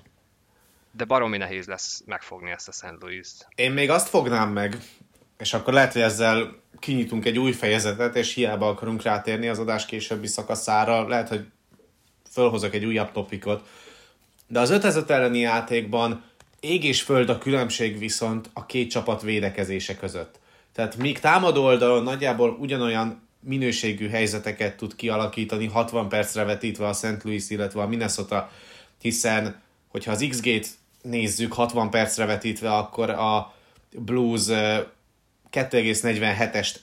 de 0.93 1.05
baromi 1.05 1.37
nehéz 1.37 1.67
lesz 1.67 2.03
megfogni 2.07 2.51
ezt 2.51 2.69
a 2.69 2.73
St. 2.73 2.95
Louis-t. 3.01 3.49
Én 3.55 3.73
még 3.73 3.91
azt 3.91 4.09
fognám 4.09 4.51
meg, 4.51 4.77
és 5.39 5.55
akkor 5.55 5.73
lehet, 5.73 5.93
hogy 5.93 6.03
ezzel 6.03 6.63
kinyitunk 6.79 7.25
egy 7.25 7.39
új 7.39 7.53
fejezetet, 7.53 8.17
és 8.17 8.35
hiába 8.35 8.69
akarunk 8.69 9.03
rátérni 9.03 9.49
az 9.49 9.59
adás 9.59 9.87
későbbi 9.87 10.27
szakaszára, 10.27 11.09
lehet, 11.09 11.29
hogy 11.29 11.47
fölhozok 12.31 12.75
egy 12.75 12.85
újabb 12.85 13.13
topikot. 13.13 13.69
De 14.47 14.61
az 14.61 14.71
ötezet 14.71 15.11
elleni 15.11 15.39
játékban 15.39 16.25
ég 16.61 16.85
és 16.85 17.03
föld 17.03 17.29
a 17.29 17.39
különbség 17.39 17.99
viszont 17.99 18.51
a 18.53 18.67
két 18.67 18.91
csapat 18.91 19.23
védekezése 19.23 19.97
között. 19.97 20.43
Tehát 20.75 20.97
míg 20.97 21.19
támadó 21.19 21.65
oldalon 21.65 22.03
nagyjából 22.03 22.57
ugyanolyan 22.61 23.29
minőségű 23.41 24.09
helyzeteket 24.09 24.77
tud 24.77 24.97
kialakítani 24.97 25.67
60 25.67 26.09
percre 26.09 26.45
vetítve 26.45 26.87
a 26.87 26.93
St. 26.93 27.23
Louis, 27.23 27.51
illetve 27.51 27.83
a 27.83 27.87
Minnesota, 27.87 28.51
hiszen 29.01 29.63
hogyha 29.89 30.11
az 30.11 30.27
XG-t 30.29 30.69
nézzük 31.03 31.53
60 31.53 31.91
percre 31.91 32.25
vetítve, 32.25 32.73
akkor 32.73 33.11
a 33.11 33.55
Blues 33.91 34.43
2,47-est 35.53 36.77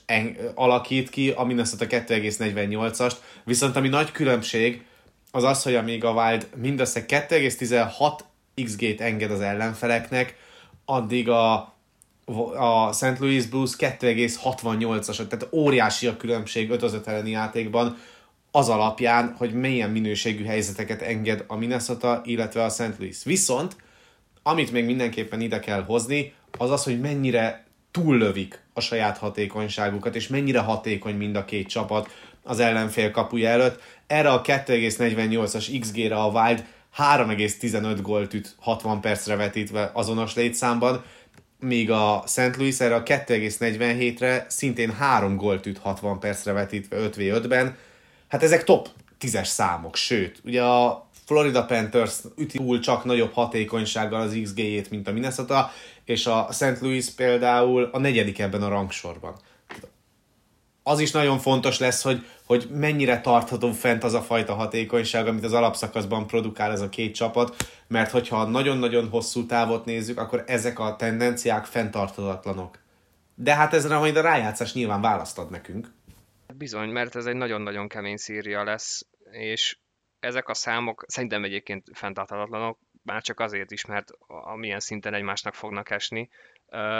alakít 0.54 1.10
ki, 1.10 1.30
a 1.30 1.44
Minnesota 1.44 1.86
2,48-ast, 1.86 3.16
viszont 3.44 3.76
ami 3.76 3.88
nagy 3.88 4.12
különbség, 4.12 4.84
az 5.30 5.44
az, 5.44 5.62
hogy 5.62 5.74
amíg 5.74 6.04
a 6.04 6.12
Wild 6.12 6.48
mindössze 6.56 7.04
2,16 7.08 8.18
XG-t 8.64 9.00
enged 9.00 9.30
az 9.30 9.40
ellenfeleknek, 9.40 10.36
addig 10.84 11.28
a 11.28 11.71
a 12.56 12.92
St. 12.92 13.18
Louis 13.18 13.46
Blues 13.46 13.70
2,68-as, 13.78 15.16
tehát 15.16 15.48
óriási 15.52 16.06
a 16.06 16.16
különbség 16.16 16.70
5 16.70 16.82
az 16.82 16.94
5 16.94 17.06
elleni 17.06 17.30
játékban, 17.30 17.96
az 18.50 18.68
alapján, 18.68 19.34
hogy 19.38 19.52
milyen 19.52 19.90
minőségű 19.90 20.44
helyzeteket 20.44 21.02
enged 21.02 21.44
a 21.46 21.56
Minnesota, 21.56 22.20
illetve 22.24 22.64
a 22.64 22.68
St. 22.68 22.98
Louis. 22.98 23.24
Viszont, 23.24 23.76
amit 24.42 24.72
még 24.72 24.84
mindenképpen 24.84 25.40
ide 25.40 25.58
kell 25.58 25.84
hozni, 25.84 26.34
az 26.58 26.70
az, 26.70 26.84
hogy 26.84 27.00
mennyire 27.00 27.64
túllövik 27.90 28.62
a 28.72 28.80
saját 28.80 29.18
hatékonyságukat, 29.18 30.14
és 30.14 30.28
mennyire 30.28 30.58
hatékony 30.58 31.16
mind 31.16 31.36
a 31.36 31.44
két 31.44 31.68
csapat 31.68 32.08
az 32.42 32.60
ellenfél 32.60 33.10
kapuja 33.10 33.48
előtt. 33.48 33.80
Erre 34.06 34.32
a 34.32 34.42
2,48-as 34.42 35.78
XG-re 35.80 36.16
a 36.16 36.28
Wild 36.28 36.64
3,15 36.98 37.98
gólt 38.02 38.34
üt 38.34 38.54
60 38.60 39.00
percre 39.00 39.36
vetítve 39.36 39.90
azonos 39.94 40.34
létszámban, 40.34 41.04
míg 41.62 41.90
a 41.90 42.22
St. 42.26 42.56
Louis 42.56 42.80
erre 42.80 42.94
a 42.94 43.02
2,47-re 43.02 44.46
szintén 44.48 44.92
3 44.92 45.36
gólt 45.36 45.66
üt 45.66 45.78
60 45.78 46.18
percre 46.18 46.52
vetítve 46.52 46.96
5v5-ben. 47.00 47.76
Hát 48.28 48.42
ezek 48.42 48.64
top 48.64 48.88
10-es 49.20 49.44
számok, 49.44 49.96
sőt, 49.96 50.40
ugye 50.44 50.62
a 50.62 51.08
Florida 51.24 51.64
Panthers 51.64 52.18
üti 52.36 52.58
túl 52.58 52.80
csak 52.80 53.04
nagyobb 53.04 53.32
hatékonysággal 53.32 54.20
az 54.20 54.38
XG-jét, 54.42 54.90
mint 54.90 55.08
a 55.08 55.12
Minnesota, 55.12 55.70
és 56.04 56.26
a 56.26 56.48
St. 56.50 56.80
Louis 56.80 57.10
például 57.10 57.88
a 57.92 57.98
negyedik 57.98 58.38
ebben 58.38 58.62
a 58.62 58.68
rangsorban. 58.68 59.34
Az 60.82 61.00
is 61.00 61.10
nagyon 61.10 61.38
fontos 61.38 61.78
lesz, 61.78 62.02
hogy, 62.02 62.26
hogy 62.46 62.66
mennyire 62.70 63.20
tartható 63.20 63.72
fent 63.72 64.04
az 64.04 64.14
a 64.14 64.20
fajta 64.20 64.54
hatékonyság, 64.54 65.26
amit 65.26 65.44
az 65.44 65.52
alapszakaszban 65.52 66.26
produkál 66.26 66.70
ez 66.70 66.80
a 66.80 66.88
két 66.88 67.14
csapat, 67.14 67.56
mert 67.88 68.10
hogyha 68.10 68.44
nagyon-nagyon 68.44 69.08
hosszú 69.08 69.46
távot 69.46 69.84
nézzük, 69.84 70.18
akkor 70.18 70.44
ezek 70.46 70.78
a 70.78 70.96
tendenciák 70.96 71.64
fenntarthatatlanok. 71.64 72.78
De 73.34 73.54
hát 73.54 73.74
ezre 73.74 73.98
majd 73.98 74.16
a 74.16 74.20
rájátszás 74.20 74.72
nyilván 74.72 75.00
választ 75.00 75.38
ad 75.38 75.50
nekünk. 75.50 75.92
Bizony, 76.54 76.88
mert 76.88 77.16
ez 77.16 77.26
egy 77.26 77.36
nagyon-nagyon 77.36 77.88
kemény 77.88 78.16
szíria 78.16 78.64
lesz, 78.64 79.06
és 79.30 79.78
ezek 80.20 80.48
a 80.48 80.54
számok 80.54 81.04
szerintem 81.08 81.44
egyébként 81.44 81.86
fenntarthatatlanok, 81.92 82.78
már 83.04 83.22
csak 83.22 83.40
azért 83.40 83.70
is, 83.70 83.84
mert 83.84 84.10
amilyen 84.26 84.80
szinten 84.80 85.14
egymásnak 85.14 85.54
fognak 85.54 85.90
esni. 85.90 86.28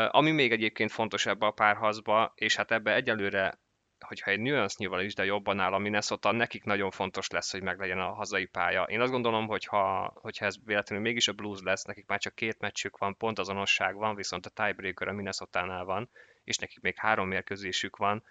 Ami 0.08 0.30
még 0.30 0.52
egyébként 0.52 0.92
fontos 0.92 1.26
ebbe 1.26 1.46
a 1.46 1.50
párhazba, 1.50 2.32
és 2.34 2.56
hát 2.56 2.70
ebbe 2.70 2.94
egyelőre, 2.94 3.60
hogyha 4.02 4.30
egy 4.30 4.40
nüansznyival 4.40 5.00
is, 5.00 5.14
de 5.14 5.24
jobban 5.24 5.60
áll 5.60 5.72
a 5.72 5.78
Minnesota, 5.78 6.32
nekik 6.32 6.64
nagyon 6.64 6.90
fontos 6.90 7.28
lesz, 7.28 7.52
hogy 7.52 7.62
meglegyen 7.62 7.98
a 7.98 8.12
hazai 8.12 8.44
pálya. 8.44 8.82
Én 8.82 9.00
azt 9.00 9.12
gondolom, 9.12 9.46
hogy 9.46 9.64
ha, 9.64 10.12
hogyha 10.14 10.44
ez 10.44 10.56
véletlenül 10.64 11.04
mégis 11.04 11.28
a 11.28 11.32
Blues 11.32 11.60
lesz, 11.62 11.84
nekik 11.84 12.06
már 12.06 12.18
csak 12.18 12.34
két 12.34 12.58
meccsük 12.58 12.98
van, 12.98 13.16
pont 13.16 13.38
azonosság 13.38 13.94
van, 13.94 14.14
viszont 14.14 14.46
a 14.46 14.50
tiebreaker 14.50 15.08
a 15.08 15.12
Minnesota-nál 15.12 15.84
van, 15.84 16.10
és 16.44 16.58
nekik 16.58 16.80
még 16.80 16.96
három 16.96 17.28
mérkőzésük 17.28 17.96
van, 17.96 18.24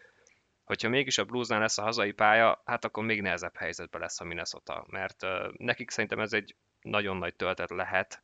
hogyha 0.63 0.89
mégis 0.89 1.17
a 1.17 1.25
Bluesnál 1.25 1.59
lesz 1.59 1.77
a 1.77 1.81
hazai 1.83 2.11
pálya, 2.11 2.61
hát 2.65 2.85
akkor 2.85 3.03
még 3.03 3.21
nehezebb 3.21 3.55
helyzetben 3.55 4.01
lesz 4.01 4.19
a 4.19 4.23
Minnesota, 4.23 4.85
mert 4.89 5.23
uh, 5.23 5.53
nekik 5.57 5.89
szerintem 5.89 6.19
ez 6.19 6.33
egy 6.33 6.55
nagyon 6.81 7.17
nagy 7.17 7.35
töltet 7.35 7.69
lehet, 7.69 8.23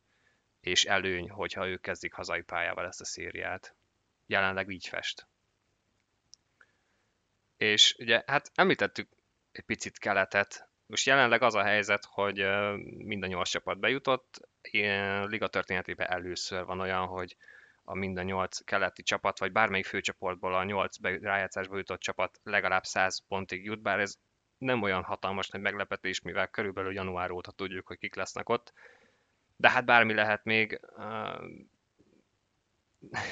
és 0.60 0.84
előny, 0.84 1.30
hogyha 1.30 1.68
ők 1.68 1.80
kezdik 1.80 2.12
hazai 2.12 2.42
pályával 2.42 2.86
ezt 2.86 3.00
a 3.00 3.04
szériát. 3.04 3.76
Jelenleg 4.26 4.68
így 4.68 4.86
fest. 4.86 5.28
És 7.58 7.94
ugye, 7.98 8.22
hát 8.26 8.50
említettük 8.54 9.08
egy 9.52 9.64
picit 9.64 9.98
keletet. 9.98 10.68
Most 10.86 11.06
jelenleg 11.06 11.42
az 11.42 11.54
a 11.54 11.62
helyzet, 11.62 12.04
hogy 12.04 12.46
mind 12.84 13.22
a 13.22 13.26
nyolc 13.26 13.48
csapat 13.48 13.78
bejutott. 13.78 14.48
Liga 15.24 15.48
történetében 15.48 16.10
először 16.10 16.64
van 16.64 16.80
olyan, 16.80 17.06
hogy 17.06 17.36
a 17.84 17.94
mind 17.94 18.18
a 18.18 18.22
nyolc 18.22 18.64
keleti 18.64 19.02
csapat, 19.02 19.38
vagy 19.38 19.52
bármelyik 19.52 19.86
főcsoportból 19.86 20.54
a 20.54 20.64
nyolc 20.64 20.96
rájátszásba 21.02 21.76
jutott 21.76 22.00
csapat 22.00 22.40
legalább 22.42 22.84
100 22.84 23.24
pontig 23.28 23.64
jut, 23.64 23.82
bár 23.82 24.00
ez 24.00 24.14
nem 24.58 24.82
olyan 24.82 25.02
hatalmas 25.02 25.48
nagy 25.48 25.60
meglepetés, 25.60 26.20
mivel 26.20 26.48
körülbelül 26.48 26.92
január 26.92 27.30
óta 27.30 27.50
tudjuk, 27.50 27.86
hogy 27.86 27.98
kik 27.98 28.14
lesznek 28.14 28.48
ott. 28.48 28.72
De 29.56 29.70
hát 29.70 29.84
bármi 29.84 30.14
lehet 30.14 30.44
még. 30.44 30.80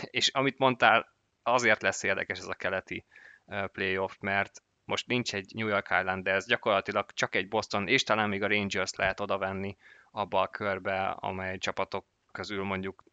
És 0.01 0.29
amit 0.29 0.59
mondtál, 0.59 1.15
azért 1.43 1.83
lesz 1.83 2.03
érdekes 2.03 2.39
ez 2.39 2.47
a 2.47 2.55
keleti 2.55 3.05
playoff, 3.73 4.13
mert 4.21 4.63
most 4.85 5.07
nincs 5.07 5.35
egy 5.35 5.53
New 5.55 5.67
York 5.67 5.87
Islanders, 6.01 6.45
gyakorlatilag 6.45 7.13
csak 7.13 7.35
egy 7.35 7.49
Boston, 7.49 7.89
és 7.89 8.03
talán 8.03 8.29
még 8.29 8.43
a 8.43 8.49
Rangers 8.49 8.95
lehet 8.95 9.21
odavenni 9.21 9.77
abba 10.11 10.41
a 10.41 10.49
körbe, 10.49 11.07
amely 11.07 11.59
csapatok 11.59 12.07
közül 12.33 12.65
mondjuk 12.65 13.05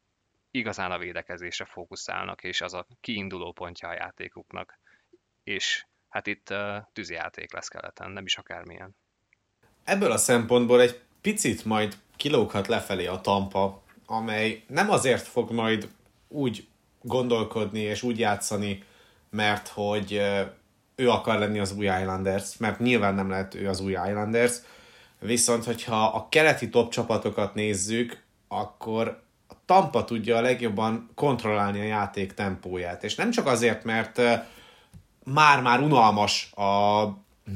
igazán 0.52 0.92
a 0.92 0.98
védekezésre 0.98 1.66
fókuszálnak, 1.66 2.44
és 2.44 2.62
az 2.62 2.74
a 2.74 2.88
kiinduló 3.02 3.52
pontja 3.52 3.88
a 3.88 3.94
játékuknak. 3.94 4.80
És 5.44 5.86
hát 6.10 6.28
itt 6.28 6.50
uh, 6.50 6.78
tűzijáték 6.94 7.54
lesz 7.54 7.68
keleten, 7.68 8.12
nem 8.12 8.26
is 8.26 8.38
akármilyen. 8.38 8.96
Ebből 9.84 10.12
a 10.12 10.18
szempontból 10.18 10.82
egy 10.82 11.02
picit 11.22 11.66
majd 11.66 11.98
kilóghat 12.16 12.68
lefelé 12.68 13.06
a 13.06 13.22
Tampa, 13.22 13.84
amely 14.06 14.64
nem 14.68 14.90
azért 14.90 15.28
fog 15.28 15.52
majd 15.52 15.90
úgy 16.28 16.68
gondolkodni 17.02 17.80
és 17.80 18.04
úgy 18.04 18.20
játszani, 18.20 18.84
mert 19.34 19.68
hogy 19.68 20.22
ő 20.96 21.10
akar 21.10 21.40
lenni 21.40 21.60
az 21.60 21.76
új 21.78 21.86
Islanders, 21.86 22.58
mert 22.58 22.80
nyilván 22.80 23.16
nem 23.16 23.30
lehet 23.30 23.56
ő 23.56 23.68
az 23.68 23.80
új 23.80 23.92
Islanders, 23.92 24.54
viszont 25.20 25.64
hogyha 25.64 26.06
a 26.06 26.28
keleti 26.30 26.70
top 26.70 26.92
csapatokat 26.92 27.54
nézzük, 27.54 28.24
akkor 28.48 29.22
a 29.48 29.54
Tampa 29.66 30.04
tudja 30.04 30.38
a 30.38 30.42
legjobban 30.42 31.10
kontrollálni 31.16 31.80
a 31.80 31.84
játék 31.84 32.34
tempóját. 32.34 33.04
És 33.04 33.16
nem 33.16 33.32
csak 33.32 33.48
azért, 33.48 33.84
mert 33.84 34.22
már-már 35.24 35.80
unalmas 35.80 36.52
a 36.52 37.04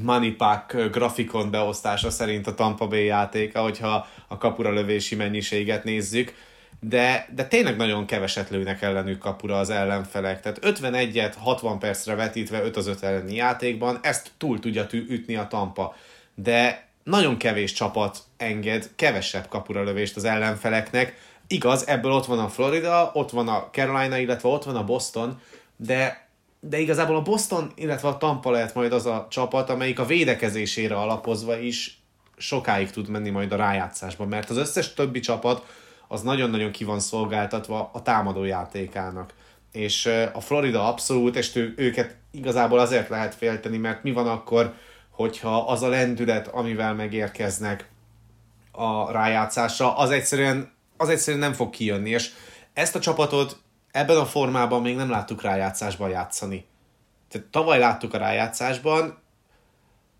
Moneypack 0.03 0.89
grafikon 0.91 1.51
beosztása 1.51 2.09
szerint 2.09 2.47
a 2.47 2.53
Tampa 2.53 2.87
Bay 2.87 3.05
játéka, 3.05 3.61
hogyha 3.61 4.07
a 4.27 4.37
kapura 4.37 4.71
lövési 4.71 5.15
mennyiséget 5.15 5.83
nézzük, 5.83 6.33
de, 6.79 7.27
de 7.35 7.45
tényleg 7.45 7.77
nagyon 7.77 8.05
keveset 8.05 8.49
lőnek 8.49 8.81
ellenük 8.81 9.17
kapura 9.17 9.59
az 9.59 9.69
ellenfelek. 9.69 10.41
Tehát 10.41 10.59
51-et 10.61 11.33
60 11.37 11.79
percre 11.79 12.15
vetítve 12.15 12.63
5 12.63 12.77
az 12.77 12.87
5 12.87 13.03
elleni 13.03 13.35
játékban, 13.35 13.99
ezt 14.01 14.31
túl 14.37 14.59
tudja 14.59 14.87
ütni 14.91 15.35
a 15.35 15.47
Tampa. 15.47 15.95
De 16.35 16.87
nagyon 17.03 17.37
kevés 17.37 17.73
csapat 17.73 18.19
enged 18.37 18.89
kevesebb 18.95 19.47
kapura 19.47 19.83
lövést 19.83 20.15
az 20.15 20.23
ellenfeleknek. 20.23 21.17
Igaz, 21.47 21.87
ebből 21.87 22.11
ott 22.11 22.25
van 22.25 22.39
a 22.39 22.49
Florida, 22.49 23.11
ott 23.13 23.29
van 23.29 23.47
a 23.47 23.69
Carolina, 23.71 24.17
illetve 24.17 24.49
ott 24.49 24.63
van 24.63 24.75
a 24.75 24.83
Boston, 24.83 25.41
de 25.75 26.25
de 26.59 26.79
igazából 26.79 27.15
a 27.15 27.21
Boston, 27.21 27.71
illetve 27.75 28.07
a 28.07 28.17
Tampa 28.17 28.51
lehet 28.51 28.73
majd 28.73 28.93
az 28.93 29.05
a 29.05 29.27
csapat, 29.29 29.69
amelyik 29.69 29.99
a 29.99 30.05
védekezésére 30.05 30.95
alapozva 30.95 31.57
is 31.57 32.01
sokáig 32.37 32.89
tud 32.89 33.09
menni 33.09 33.29
majd 33.29 33.51
a 33.51 33.55
rájátszásba, 33.55 34.25
mert 34.25 34.49
az 34.49 34.57
összes 34.57 34.93
többi 34.93 35.19
csapat 35.19 35.65
az 36.07 36.21
nagyon-nagyon 36.21 36.71
ki 36.71 36.83
van 36.83 36.99
szolgáltatva 36.99 37.89
a 37.93 38.01
támadó 38.01 38.43
játékának. 38.43 39.33
És 39.71 40.05
a 40.33 40.41
Florida 40.41 40.87
abszolút, 40.87 41.35
és 41.35 41.55
ő, 41.55 41.73
őket 41.77 42.15
igazából 42.31 42.79
azért 42.79 43.09
lehet 43.09 43.35
félteni, 43.35 43.77
mert 43.77 44.03
mi 44.03 44.11
van 44.11 44.27
akkor, 44.27 44.73
hogyha 45.09 45.65
az 45.65 45.81
a 45.81 45.87
lendület, 45.87 46.47
amivel 46.47 46.93
megérkeznek 46.93 47.89
a 48.71 49.11
rájátszásra, 49.11 49.97
az 49.97 50.09
egyszerűen, 50.09 50.71
az 50.97 51.09
egyszerűen 51.09 51.43
nem 51.43 51.53
fog 51.53 51.69
kijönni, 51.69 52.09
és 52.09 52.31
ezt 52.73 52.95
a 52.95 52.99
csapatot 52.99 53.57
ebben 53.91 54.17
a 54.17 54.25
formában 54.25 54.81
még 54.81 54.95
nem 54.95 55.09
láttuk 55.09 55.41
rájátszásban 55.41 56.09
játszani. 56.09 56.65
Tehát 57.29 57.47
tavaly 57.47 57.79
láttuk 57.79 58.13
a 58.13 58.17
rájátszásban, 58.17 59.17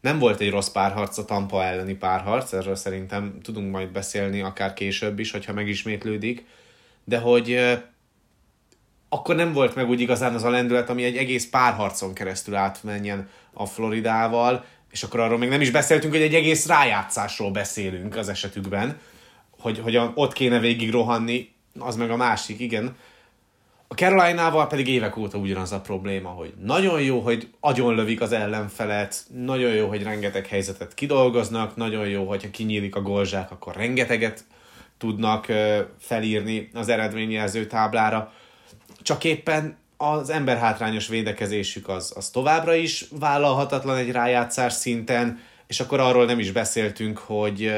nem 0.01 0.19
volt 0.19 0.39
egy 0.39 0.49
rossz 0.49 0.67
párharc 0.69 1.17
a 1.17 1.25
Tampa 1.25 1.63
elleni 1.63 1.93
párharc, 1.93 2.53
erről 2.53 2.75
szerintem 2.75 3.37
tudunk 3.43 3.71
majd 3.71 3.91
beszélni 3.91 4.41
akár 4.41 4.73
később 4.73 5.19
is, 5.19 5.31
hogyha 5.31 5.53
megismétlődik, 5.53 6.45
de 7.03 7.17
hogy 7.17 7.59
akkor 9.09 9.35
nem 9.35 9.53
volt 9.53 9.75
meg 9.75 9.89
úgy 9.89 10.01
igazán 10.01 10.33
az 10.33 10.43
a 10.43 10.49
lendület, 10.49 10.89
ami 10.89 11.03
egy 11.03 11.17
egész 11.17 11.49
párharcon 11.49 12.13
keresztül 12.13 12.55
átmenjen 12.55 13.29
a 13.53 13.65
Floridával, 13.65 14.65
és 14.91 15.03
akkor 15.03 15.19
arról 15.19 15.37
még 15.37 15.49
nem 15.49 15.61
is 15.61 15.71
beszéltünk, 15.71 16.13
hogy 16.13 16.21
egy 16.21 16.35
egész 16.35 16.67
rájátszásról 16.67 17.51
beszélünk 17.51 18.15
az 18.15 18.29
esetükben, 18.29 18.99
hogy, 19.59 19.79
hogy 19.79 19.99
ott 20.13 20.33
kéne 20.33 20.59
végig 20.59 20.91
rohanni, 20.91 21.55
az 21.79 21.95
meg 21.95 22.11
a 22.11 22.15
másik, 22.15 22.59
igen. 22.59 22.95
A 23.87 23.93
Caroline-nával 23.93 24.67
pedig 24.67 24.87
évek 24.87 25.17
óta 25.17 25.37
ugyanaz 25.37 25.71
a 25.71 25.81
probléma, 25.81 26.29
hogy 26.29 26.53
nagyon 26.63 27.01
jó, 27.01 27.19
hogy 27.19 27.49
agyonlövik 27.59 28.21
az 28.21 28.31
ellenfelet, 28.31 29.23
nagyon 29.33 29.71
jó, 29.71 29.87
hogy 29.87 30.03
rengeteg 30.03 30.47
helyzetet 30.47 30.93
kidolgoznak, 30.93 31.75
nagyon 31.75 32.07
jó, 32.07 32.27
hogyha 32.27 32.49
kinyílik 32.49 32.95
a 32.95 33.01
golzsák, 33.01 33.51
akkor 33.51 33.75
rengeteget 33.75 34.45
tudnak 34.97 35.45
felírni 35.99 36.69
az 36.73 36.89
eredményjelző 36.89 37.65
táblára. 37.65 38.33
Csak 39.01 39.23
éppen 39.23 39.77
az 39.97 40.29
emberhátrányos 40.29 41.07
védekezésük 41.07 41.89
az, 41.89 42.13
az 42.15 42.29
továbbra 42.29 42.73
is 42.73 43.05
vállalhatatlan 43.19 43.97
egy 43.97 44.11
rájátszás 44.11 44.73
szinten, 44.73 45.39
és 45.67 45.79
akkor 45.79 45.99
arról 45.99 46.25
nem 46.25 46.39
is 46.39 46.51
beszéltünk, 46.51 47.17
hogy 47.17 47.73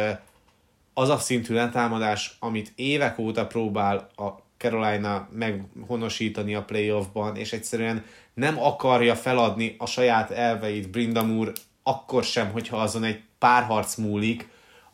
az 0.94 1.10
a 1.10 1.18
szintű 1.18 1.54
letámadás, 1.54 2.36
amit 2.40 2.72
évek 2.76 3.20
óta 3.20 3.48
próbál 3.48 4.10
a 4.16 4.48
Carolina 4.60 5.30
meghonosítani 5.32 6.56
a 6.56 6.64
playoffban, 6.64 7.36
és 7.36 7.54
egyszerűen 7.54 8.06
nem 8.34 8.60
akarja 8.60 9.16
feladni 9.16 9.76
a 9.78 9.86
saját 9.86 10.32
elveit 10.32 10.90
Brindamur, 10.90 11.52
akkor 11.84 12.24
sem, 12.24 12.52
hogyha 12.52 12.78
azon 12.78 13.04
egy 13.04 13.22
pár 13.38 13.64
harc 13.64 13.96
múlik, 13.96 14.48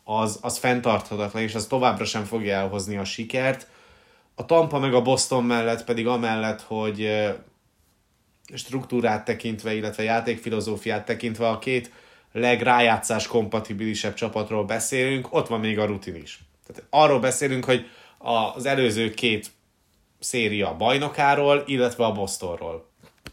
az, 0.04 0.38
az 0.42 0.58
fenntarthatatlan, 0.58 1.42
és 1.42 1.54
az 1.54 1.66
továbbra 1.66 2.04
sem 2.04 2.24
fogja 2.24 2.54
elhozni 2.54 2.96
a 2.96 3.04
sikert. 3.04 3.68
A 4.34 4.44
Tampa 4.44 4.78
meg 4.78 4.94
a 4.94 5.02
Boston 5.02 5.44
mellett 5.44 5.84
pedig 5.84 6.06
amellett, 6.06 6.60
hogy 6.60 7.08
struktúrát 8.54 9.24
tekintve, 9.24 9.74
illetve 9.74 10.02
játékfilozófiát 10.02 11.04
tekintve 11.04 11.48
a 11.48 11.58
két 11.58 11.90
legrájátszás 12.32 13.26
kompatibilisebb 13.26 14.14
csapatról 14.14 14.64
beszélünk, 14.64 15.34
ott 15.34 15.46
van 15.46 15.60
még 15.60 15.78
a 15.78 15.86
rutin 15.86 16.14
is. 16.14 16.40
Tehát 16.66 16.82
arról 16.90 17.20
beszélünk, 17.20 17.64
hogy 17.64 17.86
az 18.18 18.66
előző 18.66 19.10
két 19.10 19.50
széria 20.18 20.76
bajnokáról, 20.76 21.62
illetve 21.66 22.04
a 22.04 22.12
Bostonról. 22.12 22.90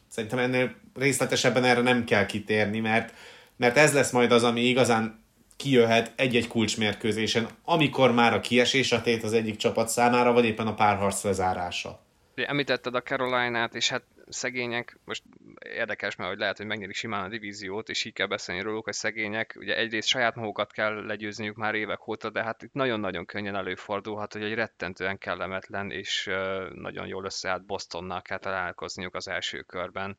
Szerintem 0.08 0.40
ennél 0.40 0.76
részletesebben 0.96 1.64
erre 1.64 1.82
nem 1.82 2.04
kell 2.04 2.26
kitérni, 2.26 2.80
mert, 2.80 3.14
mert 3.56 3.78
ez 3.78 3.94
lesz 3.94 4.12
majd 4.12 4.32
az, 4.32 4.44
ami 4.44 4.62
igazán 4.62 5.24
kijöhet 5.56 6.14
egy-egy 6.16 6.48
kulcsmérkőzésen, 6.48 7.48
amikor 7.64 8.12
már 8.12 8.34
a 8.34 8.40
kiesés 8.40 8.92
a 8.92 9.02
tét 9.02 9.24
az 9.24 9.34
egyik 9.34 9.56
csapat 9.56 9.88
számára, 9.88 10.32
vagy 10.32 10.46
éppen 10.46 10.68
a 10.68 10.74
párharc 10.74 11.24
lezárása. 11.24 12.00
Említetted 12.36 12.96
a 12.96 13.02
Caroline-át, 13.02 13.76
és 13.76 13.90
hát 13.90 14.04
szegények, 14.30 15.00
most 15.06 15.24
érdekes, 15.64 16.16
mert 16.16 16.30
hogy 16.30 16.40
lehet, 16.40 16.58
hogy 16.58 16.66
megnyerik 16.66 16.96
simán 16.96 17.24
a 17.24 17.30
divíziót, 17.30 17.90
és 17.90 18.06
így 18.06 18.14
kell 18.14 18.28
beszélni 18.28 18.62
róluk, 18.62 18.84
hogy 18.84 18.94
szegények, 18.94 19.56
ugye 19.58 19.78
egyrészt 19.78 20.08
saját 20.08 20.36
magukat 20.36 20.72
kell 20.72 21.06
legyőzniük 21.06 21.56
már 21.56 21.76
évek 21.76 22.08
óta, 22.08 22.30
de 22.30 22.44
hát 22.44 22.62
itt 22.62 22.74
nagyon-nagyon 22.74 23.26
könnyen 23.26 23.56
előfordulhat, 23.56 24.34
hogy 24.34 24.44
egy 24.44 24.54
rettentően 24.54 25.18
kellemetlen 25.18 25.92
és 25.92 26.26
nagyon 26.74 27.08
jól 27.08 27.26
összeállt 27.26 27.66
Bostonnal 27.66 28.22
kell 28.22 28.40
találkozniuk 28.40 29.16
az 29.16 29.28
első 29.28 29.62
körben, 29.62 30.18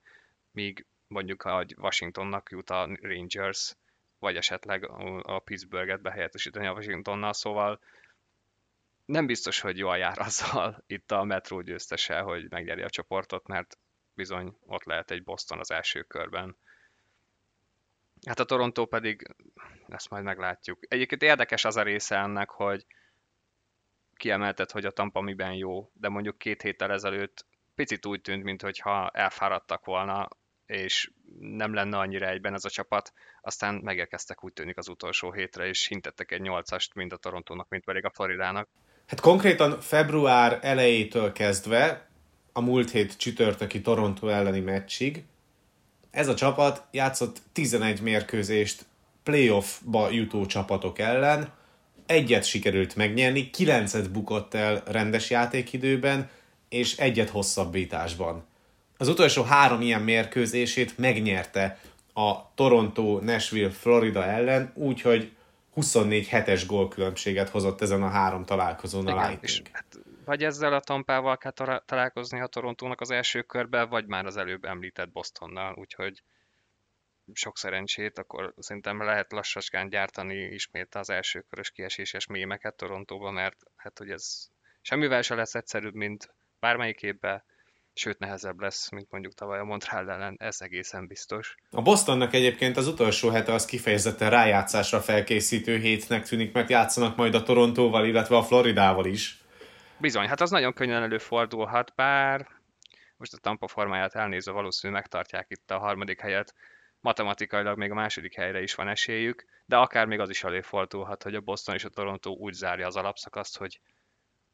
míg 0.50 0.86
mondjuk 1.06 1.42
a 1.42 1.64
Washingtonnak 1.76 2.50
jut 2.50 2.70
a 2.70 2.88
Rangers, 3.00 3.74
vagy 4.18 4.36
esetleg 4.36 4.88
a 5.22 5.38
Pittsburghet 5.38 6.02
behelyettesíteni 6.02 6.66
a 6.66 6.72
Washingtonnal, 6.72 7.32
szóval 7.32 7.80
nem 9.04 9.26
biztos, 9.26 9.60
hogy 9.60 9.78
jól 9.78 9.96
jár 9.96 10.18
azzal 10.18 10.84
itt 10.86 11.10
a 11.10 11.24
Metro 11.24 11.60
győztese, 11.60 12.18
hogy 12.18 12.50
megnyeri 12.50 12.82
a 12.82 12.90
csoportot, 12.90 13.46
mert 13.46 13.78
bizony 14.14 14.56
ott 14.66 14.84
lehet 14.84 15.10
egy 15.10 15.24
Boston 15.24 15.58
az 15.58 15.70
első 15.70 16.02
körben. 16.02 16.56
Hát 18.26 18.40
a 18.40 18.44
Toronto 18.44 18.86
pedig, 18.86 19.34
ezt 19.88 20.10
majd 20.10 20.24
meglátjuk. 20.24 20.78
Egyébként 20.88 21.22
érdekes 21.22 21.64
az 21.64 21.76
a 21.76 21.82
része 21.82 22.16
ennek, 22.16 22.50
hogy 22.50 22.86
kiemelted, 24.16 24.70
hogy 24.70 24.84
a 24.84 24.90
Tampa 24.90 25.20
miben 25.20 25.52
jó, 25.52 25.90
de 25.92 26.08
mondjuk 26.08 26.38
két 26.38 26.62
héttel 26.62 26.92
ezelőtt 26.92 27.46
picit 27.74 28.06
úgy 28.06 28.20
tűnt, 28.20 28.42
mintha 28.42 29.10
elfáradtak 29.10 29.84
volna, 29.84 30.28
és 30.66 31.10
nem 31.38 31.74
lenne 31.74 31.98
annyira 31.98 32.28
egyben 32.28 32.54
ez 32.54 32.64
a 32.64 32.70
csapat, 32.70 33.12
aztán 33.40 33.74
megérkeztek 33.74 34.44
úgy 34.44 34.52
tűnik 34.52 34.76
az 34.76 34.88
utolsó 34.88 35.32
hétre, 35.32 35.66
és 35.66 35.86
hintettek 35.86 36.30
egy 36.30 36.40
nyolcast 36.40 36.94
mind 36.94 37.12
a 37.12 37.16
Torontónak, 37.16 37.68
mint 37.68 37.84
pedig 37.84 38.04
a 38.04 38.10
Floridának. 38.10 38.68
Hát 39.06 39.20
konkrétan 39.20 39.80
február 39.80 40.58
elejétől 40.62 41.32
kezdve, 41.32 42.08
a 42.56 42.60
múlt 42.60 42.90
hét 42.90 43.16
csütörtöki 43.16 43.80
Toronto 43.80 44.28
elleni 44.28 44.60
meccsig, 44.60 45.24
ez 46.10 46.28
a 46.28 46.34
csapat 46.34 46.82
játszott 46.90 47.42
11 47.52 48.00
mérkőzést 48.00 48.84
playoffba 49.22 50.10
jutó 50.10 50.46
csapatok 50.46 50.98
ellen, 50.98 51.52
egyet 52.06 52.44
sikerült 52.44 52.96
megnyerni, 52.96 53.50
kilencet 53.50 54.10
bukott 54.10 54.54
el 54.54 54.82
rendes 54.86 55.30
játékidőben, 55.30 56.30
és 56.68 56.96
egyet 56.96 57.30
hosszabbításban. 57.30 58.44
Az 58.96 59.08
utolsó 59.08 59.42
három 59.42 59.80
ilyen 59.80 60.02
mérkőzését 60.02 60.98
megnyerte 60.98 61.78
a 62.12 62.54
Toronto, 62.54 63.18
Nashville, 63.22 63.70
Florida 63.70 64.24
ellen, 64.24 64.72
úgyhogy 64.74 65.32
24 65.72 66.26
hetes 66.26 66.66
gólkülönbséget 66.66 67.48
hozott 67.48 67.80
ezen 67.80 68.02
a 68.02 68.08
három 68.08 68.44
találkozón 68.44 69.06
a 69.06 69.10
Lightning. 69.10 69.38
És, 69.42 69.62
hát, 69.72 69.98
vagy 70.24 70.44
ezzel 70.44 70.72
a 70.72 70.80
Tampával 70.80 71.36
kell 71.36 71.80
találkozni 71.84 72.40
a 72.40 72.46
Torontónak 72.46 73.00
az 73.00 73.10
első 73.10 73.42
körben, 73.42 73.88
vagy 73.88 74.06
már 74.06 74.26
az 74.26 74.36
előbb 74.36 74.64
említett 74.64 75.12
Bostonnal, 75.12 75.74
úgyhogy 75.78 76.22
sok 77.32 77.58
szerencsét, 77.58 78.18
akkor 78.18 78.54
szerintem 78.56 79.02
lehet 79.02 79.32
lassacskán 79.32 79.88
gyártani 79.88 80.36
ismét 80.36 80.94
az 80.94 81.10
első 81.10 81.44
körös 81.50 81.70
kieséses 81.70 82.26
mémeket 82.26 82.76
Torontóba, 82.76 83.30
mert 83.30 83.56
hát 83.76 83.98
hogy 83.98 84.10
ez 84.10 84.48
semmivel 84.80 85.22
se 85.22 85.34
lesz 85.34 85.54
egyszerűbb, 85.54 85.94
mint 85.94 86.34
bármelyik 86.60 87.02
évben, 87.02 87.44
sőt 87.94 88.18
nehezebb 88.18 88.60
lesz, 88.60 88.90
mint 88.90 89.10
mondjuk 89.10 89.34
tavaly 89.34 89.58
a 89.58 89.64
Montreal 89.64 90.10
ellen, 90.10 90.36
ez 90.38 90.56
egészen 90.60 91.06
biztos. 91.06 91.54
A 91.70 91.82
Bostonnak 91.82 92.32
egyébként 92.32 92.76
az 92.76 92.86
utolsó 92.86 93.28
hete 93.28 93.52
az 93.52 93.64
kifejezetten 93.64 94.30
rájátszásra 94.30 95.00
felkészítő 95.00 95.78
hétnek 95.78 96.26
tűnik, 96.26 96.52
mert 96.52 96.70
játszanak 96.70 97.16
majd 97.16 97.34
a 97.34 97.42
Torontóval, 97.42 98.06
illetve 98.06 98.36
a 98.36 98.42
Floridával 98.42 99.06
is. 99.06 99.43
Bizony, 99.98 100.28
hát 100.28 100.40
az 100.40 100.50
nagyon 100.50 100.72
könnyen 100.72 101.02
előfordulhat, 101.02 101.92
bár 101.94 102.48
most 103.16 103.32
a 103.32 103.38
Tampa 103.38 103.68
formáját 103.68 104.14
elnézve 104.14 104.52
valószínűleg 104.52 105.02
megtartják 105.02 105.46
itt 105.48 105.70
a 105.70 105.78
harmadik 105.78 106.20
helyet, 106.20 106.54
matematikailag 107.00 107.78
még 107.78 107.90
a 107.90 107.94
második 107.94 108.34
helyre 108.34 108.62
is 108.62 108.74
van 108.74 108.88
esélyük, 108.88 109.44
de 109.66 109.76
akár 109.76 110.06
még 110.06 110.18
az 110.18 110.28
is 110.28 110.44
előfordulhat, 110.44 111.22
hogy 111.22 111.34
a 111.34 111.40
Boston 111.40 111.74
és 111.74 111.84
a 111.84 111.88
Toronto 111.88 112.30
úgy 112.30 112.52
zárja 112.52 112.86
az 112.86 112.96
alapszakaszt, 112.96 113.56
hogy 113.56 113.80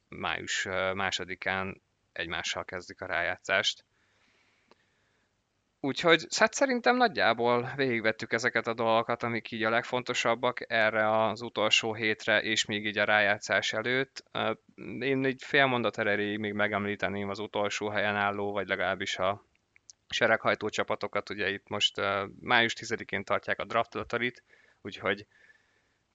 május 0.09 0.65
másodikán 0.95 1.83
egymással 2.13 2.65
kezdik 2.65 3.01
a 3.01 3.07
rájátszást. 3.07 3.85
Úgyhogy 5.83 6.27
hát 6.37 6.55
szerintem 6.55 6.97
nagyjából 6.97 7.73
végigvettük 7.77 8.33
ezeket 8.33 8.67
a 8.67 8.75
dolgokat, 8.75 9.23
amik 9.23 9.51
így 9.51 9.63
a 9.63 9.71
legfontosabbak 9.71 10.71
erre 10.73 11.23
az 11.23 11.43
utolsó 11.43 11.95
hétre, 11.95 12.43
és 12.43 12.65
még 12.65 12.87
így 12.87 12.99
a 12.99 13.05
rájátszás 13.05 13.73
előtt. 13.73 14.25
Én 15.01 15.25
egy 15.25 15.43
fél 15.45 15.67
mondat 15.67 15.99
erejéig 15.99 16.39
még 16.39 16.53
megemlíteném 16.53 17.29
az 17.29 17.39
utolsó 17.39 17.89
helyen 17.89 18.17
álló, 18.17 18.53
vagy 18.53 18.69
legalábbis 18.69 19.17
a 19.17 19.45
sereghajtó 20.09 20.69
csapatokat. 20.69 21.31
Ugye 21.31 21.51
itt 21.51 21.69
most 21.69 22.01
május 22.41 22.75
10-én 22.79 23.25
tartják 23.25 23.59
a 23.59 23.65
draft 23.65 23.95
lotterit, 23.95 24.43
úgyhogy 24.83 25.27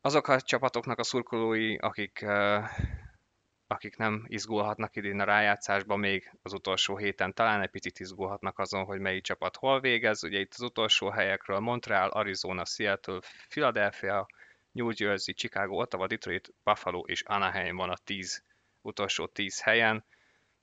azok 0.01 0.27
a 0.27 0.41
csapatoknak 0.41 0.99
a 0.99 1.03
szurkolói, 1.03 1.77
akik 1.77 2.25
akik 3.67 3.97
nem 3.97 4.25
izgulhatnak 4.27 4.95
idén 4.95 5.19
a 5.19 5.23
rájátszásban, 5.23 5.99
még 5.99 6.31
az 6.41 6.53
utolsó 6.53 6.97
héten 6.97 7.33
talán 7.33 7.61
egy 7.61 7.69
picit 7.69 7.99
izgulhatnak 7.99 8.59
azon, 8.59 8.85
hogy 8.85 8.99
melyik 8.99 9.23
csapat 9.23 9.55
hol 9.55 9.79
végez. 9.79 10.23
Ugye 10.23 10.39
itt 10.39 10.53
az 10.53 10.61
utolsó 10.61 11.09
helyekről 11.09 11.59
Montreal, 11.59 12.09
Arizona, 12.09 12.65
Seattle, 12.65 13.19
Philadelphia, 13.49 14.27
New 14.71 14.89
Jersey, 14.95 15.33
Chicago, 15.33 15.75
Ottawa, 15.75 16.07
Detroit, 16.07 16.53
Buffalo 16.63 16.99
és 16.99 17.21
Anaheim 17.21 17.75
van 17.75 17.89
a 17.89 17.97
10 17.97 18.43
utolsó 18.81 19.27
10 19.27 19.61
helyen. 19.61 20.05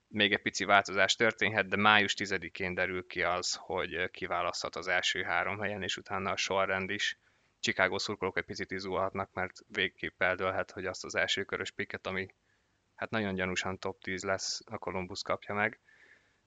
Még 0.09 0.33
egy 0.33 0.43
pici 0.43 0.65
változás 0.65 1.15
történhet, 1.15 1.69
de 1.69 1.77
május 1.77 2.15
10-én 2.19 2.75
derül 2.75 3.07
ki 3.07 3.23
az, 3.23 3.55
hogy 3.55 4.11
kiválaszthat 4.11 4.77
az 4.77 4.89
első 4.89 5.23
három 5.23 5.59
helyen, 5.59 5.83
és 5.83 5.97
utána 5.97 6.31
a 6.31 6.37
sorrend 6.37 6.91
is. 6.91 7.19
Chicago 7.61 7.99
szurkolók 7.99 8.37
egy 8.37 8.45
picit 8.45 8.71
izgulhatnak, 8.71 9.33
mert 9.33 9.61
végképp 9.69 10.23
eldőlhet, 10.23 10.71
hogy 10.71 10.87
azt 10.87 11.05
az 11.05 11.15
első 11.15 11.45
körös 11.45 11.71
piket, 11.71 12.07
ami 12.07 12.29
hát 13.03 13.11
nagyon 13.11 13.35
gyanúsan 13.35 13.79
top 13.79 14.01
10 14.01 14.23
lesz, 14.23 14.61
a 14.65 14.79
Columbus 14.79 15.23
kapja 15.23 15.55
meg. 15.55 15.81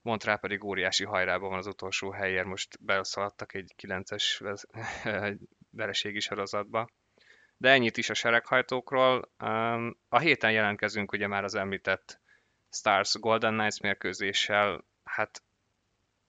Montreal 0.02 0.38
pedig 0.38 0.64
óriási 0.64 1.04
hajrában 1.04 1.50
van 1.50 1.58
az 1.58 1.68
utolsó 1.68 2.12
helyért, 2.12 2.46
most 2.46 2.84
beszaladtak 2.84 3.54
egy 3.54 3.74
9-es 3.78 4.58
vereségi 5.82 6.20
sorozatba. 6.20 6.90
De 7.58 7.70
ennyit 7.70 7.98
is 7.98 8.10
a 8.10 8.14
sereghajtókról. 8.14 9.32
A 10.10 10.20
héten 10.20 10.52
jelentkezünk 10.52 11.12
ugye 11.12 11.28
már 11.28 11.44
az 11.44 11.56
említett 11.56 12.20
Stars 12.70 13.14
Golden 13.14 13.54
Knights 13.54 13.80
mérkőzéssel, 13.80 14.86
hát 15.04 15.44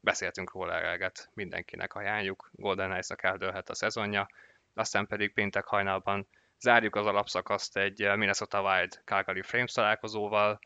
beszéltünk 0.00 0.52
róla 0.52 0.72
eleget, 0.72 1.30
mindenkinek 1.34 1.94
ajánljuk, 1.94 2.50
Golden 2.52 2.88
Knights-nak 2.88 3.22
eldőlhet 3.22 3.70
a 3.70 3.74
szezonja, 3.74 4.28
aztán 4.74 5.06
pedig 5.06 5.32
péntek 5.32 5.64
hajnalban 5.64 6.28
Zárjuk 6.60 6.94
az 6.94 7.06
alapszakaszt 7.06 7.76
egy 7.76 8.02
eh, 8.02 8.16
Minnesota 8.16 8.62
Wild 8.62 9.00
Calgary 9.04 9.42
Frames 9.42 9.72
találkozóval, 9.72 10.58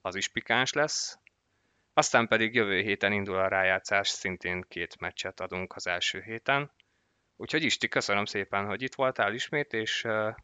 az 0.00 0.14
is 0.14 0.28
pikáns 0.28 0.72
lesz. 0.72 1.18
Aztán 1.94 2.28
pedig 2.28 2.54
jövő 2.54 2.80
héten 2.80 3.12
indul 3.12 3.36
a 3.36 3.48
rájátszás, 3.48 4.08
szintén 4.08 4.64
két 4.68 5.00
meccset 5.00 5.40
adunk 5.40 5.76
az 5.76 5.86
első 5.86 6.20
héten. 6.20 6.70
Úgyhogy 7.36 7.62
Isti, 7.62 7.88
köszönöm 7.88 8.24
szépen, 8.24 8.66
hogy 8.66 8.82
itt 8.82 8.94
voltál 8.94 9.34
ismét, 9.34 9.72
és 9.72 10.04
uh, 10.04 10.34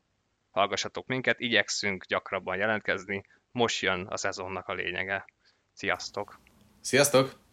hallgassatok 0.51 1.07
minket, 1.07 1.41
igyekszünk 1.41 2.05
gyakrabban 2.05 2.57
jelentkezni, 2.57 3.25
most 3.51 3.83
jön 3.83 4.07
a 4.07 4.17
szezonnak 4.17 4.69
a 4.69 4.75
lényege. 4.75 5.25
Sziasztok! 5.73 6.41
Sziasztok! 6.81 7.44